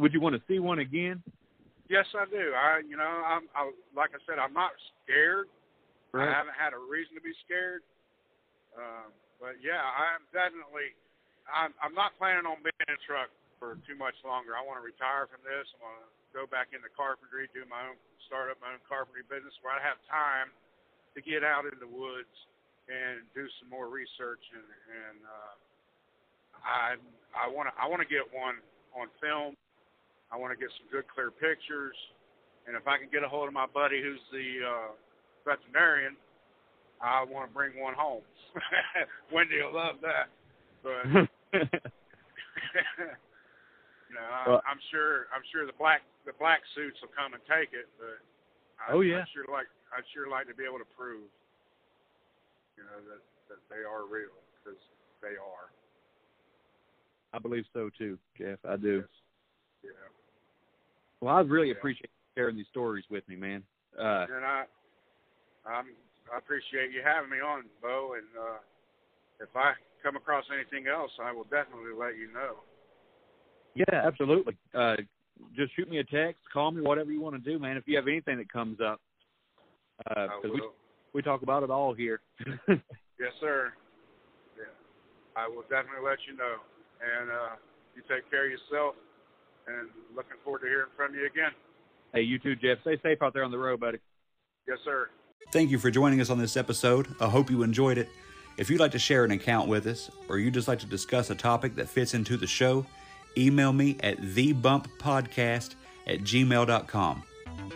Would 0.00 0.16
you 0.16 0.24
want 0.24 0.32
to 0.32 0.40
see 0.48 0.56
one 0.56 0.80
again? 0.80 1.20
Yes, 1.92 2.08
I 2.16 2.24
do. 2.32 2.56
I, 2.56 2.80
you 2.88 2.96
know, 2.96 3.04
I'm, 3.04 3.44
I, 3.52 3.68
like 3.92 4.16
I 4.16 4.20
said, 4.24 4.40
I'm 4.40 4.56
not 4.56 4.72
scared. 5.04 5.52
I 6.16 6.32
haven't 6.32 6.56
had 6.56 6.72
a 6.72 6.80
reason 6.80 7.12
to 7.12 7.20
be 7.20 7.36
scared. 7.44 7.84
Um, 8.72 9.12
but 9.36 9.60
yeah, 9.60 9.84
I'm 9.84 10.24
definitely. 10.32 10.96
I'm, 11.44 11.76
I'm 11.84 11.92
not 11.92 12.16
planning 12.16 12.48
on 12.48 12.64
being 12.64 12.80
in 12.88 12.96
a 12.96 13.00
truck 13.04 13.28
for 13.60 13.76
too 13.84 13.98
much 14.00 14.16
longer. 14.24 14.56
I 14.56 14.64
want 14.64 14.80
to 14.80 14.84
retire 14.86 15.28
from 15.28 15.44
this. 15.44 15.68
I 15.76 15.78
want 15.84 15.96
to 16.00 16.08
go 16.32 16.48
back 16.48 16.72
into 16.72 16.88
carpentry, 16.92 17.48
do 17.52 17.62
my 17.68 17.84
own, 17.92 17.96
start 18.26 18.48
up 18.50 18.58
my 18.64 18.72
own 18.76 18.82
carpentry 18.88 19.22
business 19.28 19.52
where 19.60 19.76
I 19.76 19.80
have 19.84 20.00
time 20.08 20.48
to 21.14 21.20
get 21.20 21.44
out 21.44 21.68
in 21.68 21.76
the 21.76 21.88
woods 21.88 22.32
and 22.88 23.22
do 23.36 23.46
some 23.60 23.68
more 23.70 23.86
research 23.92 24.42
and 24.56 24.64
and 24.66 25.18
uh, 25.22 25.54
I 26.64 26.96
I 27.36 27.46
want 27.48 27.68
to 27.70 27.74
I 27.78 27.86
want 27.86 28.00
to 28.02 28.08
get 28.08 28.26
one 28.32 28.56
on 28.96 29.08
film. 29.20 29.54
I 30.32 30.36
want 30.40 30.50
to 30.52 30.58
get 30.58 30.72
some 30.80 30.88
good 30.90 31.04
clear 31.12 31.30
pictures, 31.30 31.94
and 32.66 32.74
if 32.74 32.88
I 32.88 32.96
can 32.96 33.08
get 33.12 33.22
a 33.22 33.28
hold 33.28 33.46
of 33.48 33.54
my 33.54 33.66
buddy 33.68 34.00
who's 34.00 34.20
the 34.32 34.64
uh, 34.64 34.90
veterinarian, 35.44 36.16
I 37.04 37.22
want 37.28 37.48
to 37.48 37.52
bring 37.52 37.76
one 37.78 37.92
home. 37.94 38.24
Wendy 39.32 39.60
will 39.60 39.74
love 39.76 40.00
that, 40.00 40.32
but 40.82 41.04
you 44.08 44.14
know 44.16 44.24
I, 44.24 44.48
Well- 44.48 44.62
I'm 44.66 44.80
sure 44.90 45.26
I'm 45.34 45.44
sure 45.52 45.66
the 45.66 45.76
black 45.78 46.00
black 46.42 46.66
suits 46.74 46.98
will 46.98 47.14
come 47.14 47.38
and 47.38 47.42
take 47.46 47.70
it, 47.70 47.86
but 48.02 48.18
I, 48.82 48.98
Oh, 48.98 49.06
yeah. 49.06 49.22
I'd 49.22 49.30
sure 49.30 49.46
like 49.46 49.70
I'd 49.94 50.02
sure 50.10 50.26
like 50.26 50.50
to 50.50 50.56
be 50.58 50.66
able 50.66 50.82
to 50.82 50.90
prove 50.98 51.30
you 52.74 52.82
know 52.82 52.98
that 53.06 53.22
that 53.46 53.62
they 53.70 53.86
are 53.86 54.10
real 54.10 54.34
because 54.58 54.80
they 55.22 55.38
are. 55.38 55.70
I 57.32 57.38
believe 57.38 57.64
so 57.72 57.88
too, 57.96 58.18
Jeff. 58.36 58.58
I 58.68 58.74
do. 58.74 59.04
Yeah. 59.86 59.90
Well, 61.20 61.34
I 61.34 61.40
really 61.40 61.68
Yeah. 61.68 61.78
appreciate 61.78 62.10
you 62.10 62.42
sharing 62.42 62.56
these 62.56 62.66
stories 62.68 63.04
with 63.08 63.26
me, 63.28 63.36
man. 63.36 63.62
Uh, 63.96 64.26
And 64.28 64.44
I, 64.44 64.64
I'm, 65.64 65.86
I 66.32 66.38
appreciate 66.38 66.90
you 66.90 67.02
having 67.04 67.30
me 67.30 67.38
on, 67.40 67.64
Bo. 67.80 68.14
And 68.18 68.26
uh, 68.36 68.58
if 69.40 69.54
I 69.54 69.74
come 70.02 70.16
across 70.16 70.44
anything 70.52 70.88
else, 70.88 71.12
I 71.22 71.32
will 71.32 71.44
definitely 71.44 71.94
let 71.96 72.16
you 72.16 72.32
know. 72.32 72.56
yeah, 73.74 74.02
absolutely. 74.04 74.56
Uh, 74.74 74.96
just 75.56 75.74
shoot 75.76 75.88
me 75.88 75.98
a 75.98 76.04
text, 76.04 76.40
call 76.52 76.70
me, 76.70 76.80
whatever 76.82 77.10
you 77.12 77.20
want 77.20 77.42
to 77.42 77.50
do, 77.50 77.58
man. 77.58 77.76
If 77.76 77.84
you 77.86 77.96
have 77.96 78.08
anything 78.08 78.38
that 78.38 78.50
comes 78.52 78.78
up, 78.80 79.00
uh, 80.10 80.28
we 80.44 80.62
we 81.12 81.22
talk 81.22 81.42
about 81.42 81.62
it 81.62 81.70
all 81.70 81.94
here. 81.94 82.20
Yes, 83.20 83.30
sir. 83.40 83.72
Yeah, 84.56 84.64
I 85.36 85.46
will 85.46 85.62
definitely 85.62 86.02
let 86.04 86.18
you 86.28 86.36
know. 86.36 86.56
And 87.00 87.30
uh, 87.30 87.54
you 87.94 88.02
take 88.08 88.28
care 88.30 88.46
of 88.46 88.50
yourself. 88.50 88.96
And 89.68 89.90
looking 90.16 90.38
forward 90.42 90.62
to 90.62 90.66
hearing 90.66 90.88
from 90.96 91.14
you 91.14 91.26
again. 91.26 91.52
hey, 92.12 92.22
you 92.22 92.40
too, 92.40 92.56
Jeff. 92.56 92.78
Stay 92.80 92.98
safe 93.00 93.22
out 93.22 93.32
there 93.32 93.44
on 93.44 93.52
the 93.52 93.58
road, 93.58 93.78
buddy. 93.78 93.98
Yes, 94.66 94.78
sir. 94.84 95.08
Thank 95.52 95.70
you 95.70 95.78
for 95.78 95.88
joining 95.88 96.20
us 96.20 96.30
on 96.30 96.38
this 96.38 96.56
episode. 96.56 97.14
I 97.20 97.28
hope 97.28 97.48
you 97.48 97.62
enjoyed 97.62 97.96
it. 97.96 98.08
If 98.58 98.70
you'd 98.70 98.80
like 98.80 98.90
to 98.92 98.98
share 98.98 99.24
an 99.24 99.30
account 99.30 99.68
with 99.68 99.86
us, 99.86 100.10
or 100.28 100.38
you'd 100.40 100.54
just 100.54 100.66
like 100.66 100.80
to 100.80 100.86
discuss 100.86 101.30
a 101.30 101.36
topic 101.36 101.76
that 101.76 101.88
fits 101.88 102.14
into 102.14 102.36
the 102.36 102.48
show, 102.48 102.84
email 103.36 103.72
me 103.72 103.96
at 104.00 104.18
thebumppodcast 104.20 105.74
at 106.06 106.20
gmail.com. 106.20 107.22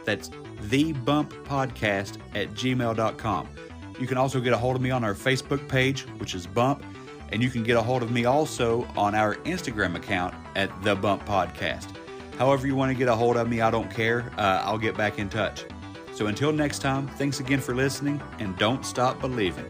That's 0.05 0.31
thebumppodcast 0.31 2.19
at 2.35 2.55
gmail.com. 2.55 3.49
You 3.99 4.07
can 4.07 4.19
also 4.19 4.41
get 4.41 4.53
a 4.53 4.59
hold 4.59 4.77
of 4.77 4.83
me 4.83 4.91
on 4.91 5.05
our 5.05 5.15
Facebook 5.15 5.67
page, 5.69 6.03
which 6.19 6.35
is 6.35 6.47
Bump, 6.47 6.85
and 7.33 7.43
you 7.43 7.51
can 7.51 7.63
get 7.63 7.77
a 7.77 7.83
hold 7.83 8.03
of 8.03 8.11
me 8.11 8.25
also 8.25 8.87
on 8.97 9.15
our 9.15 9.37
Instagram 9.37 9.97
account 9.97 10.35
at 10.55 10.71
The 10.83 10.95
Bump 10.95 11.25
Podcast. 11.25 11.97
However, 12.39 12.67
you 12.67 12.77
want 12.77 12.93
to 12.93 12.99
get 12.99 13.09
a 13.09 13.17
hold 13.17 13.37
of 13.37 13.49
me, 13.49 13.63
I 13.63 13.71
don't 13.71 13.91
care. 13.91 14.31
Uh, 14.37 14.61
I'll 14.63 14.79
get 14.79 14.97
back 14.97 15.19
in 15.19 15.29
touch. 15.29 15.65
So 16.13 16.27
until 16.27 16.53
next 16.53 16.81
time, 16.81 17.09
thanks 17.09 17.41
again 17.41 17.61
for 17.61 17.75
listening, 17.75 18.21
and 18.39 18.57
don't 18.59 18.85
stop 18.85 19.21
believing. 19.21 19.67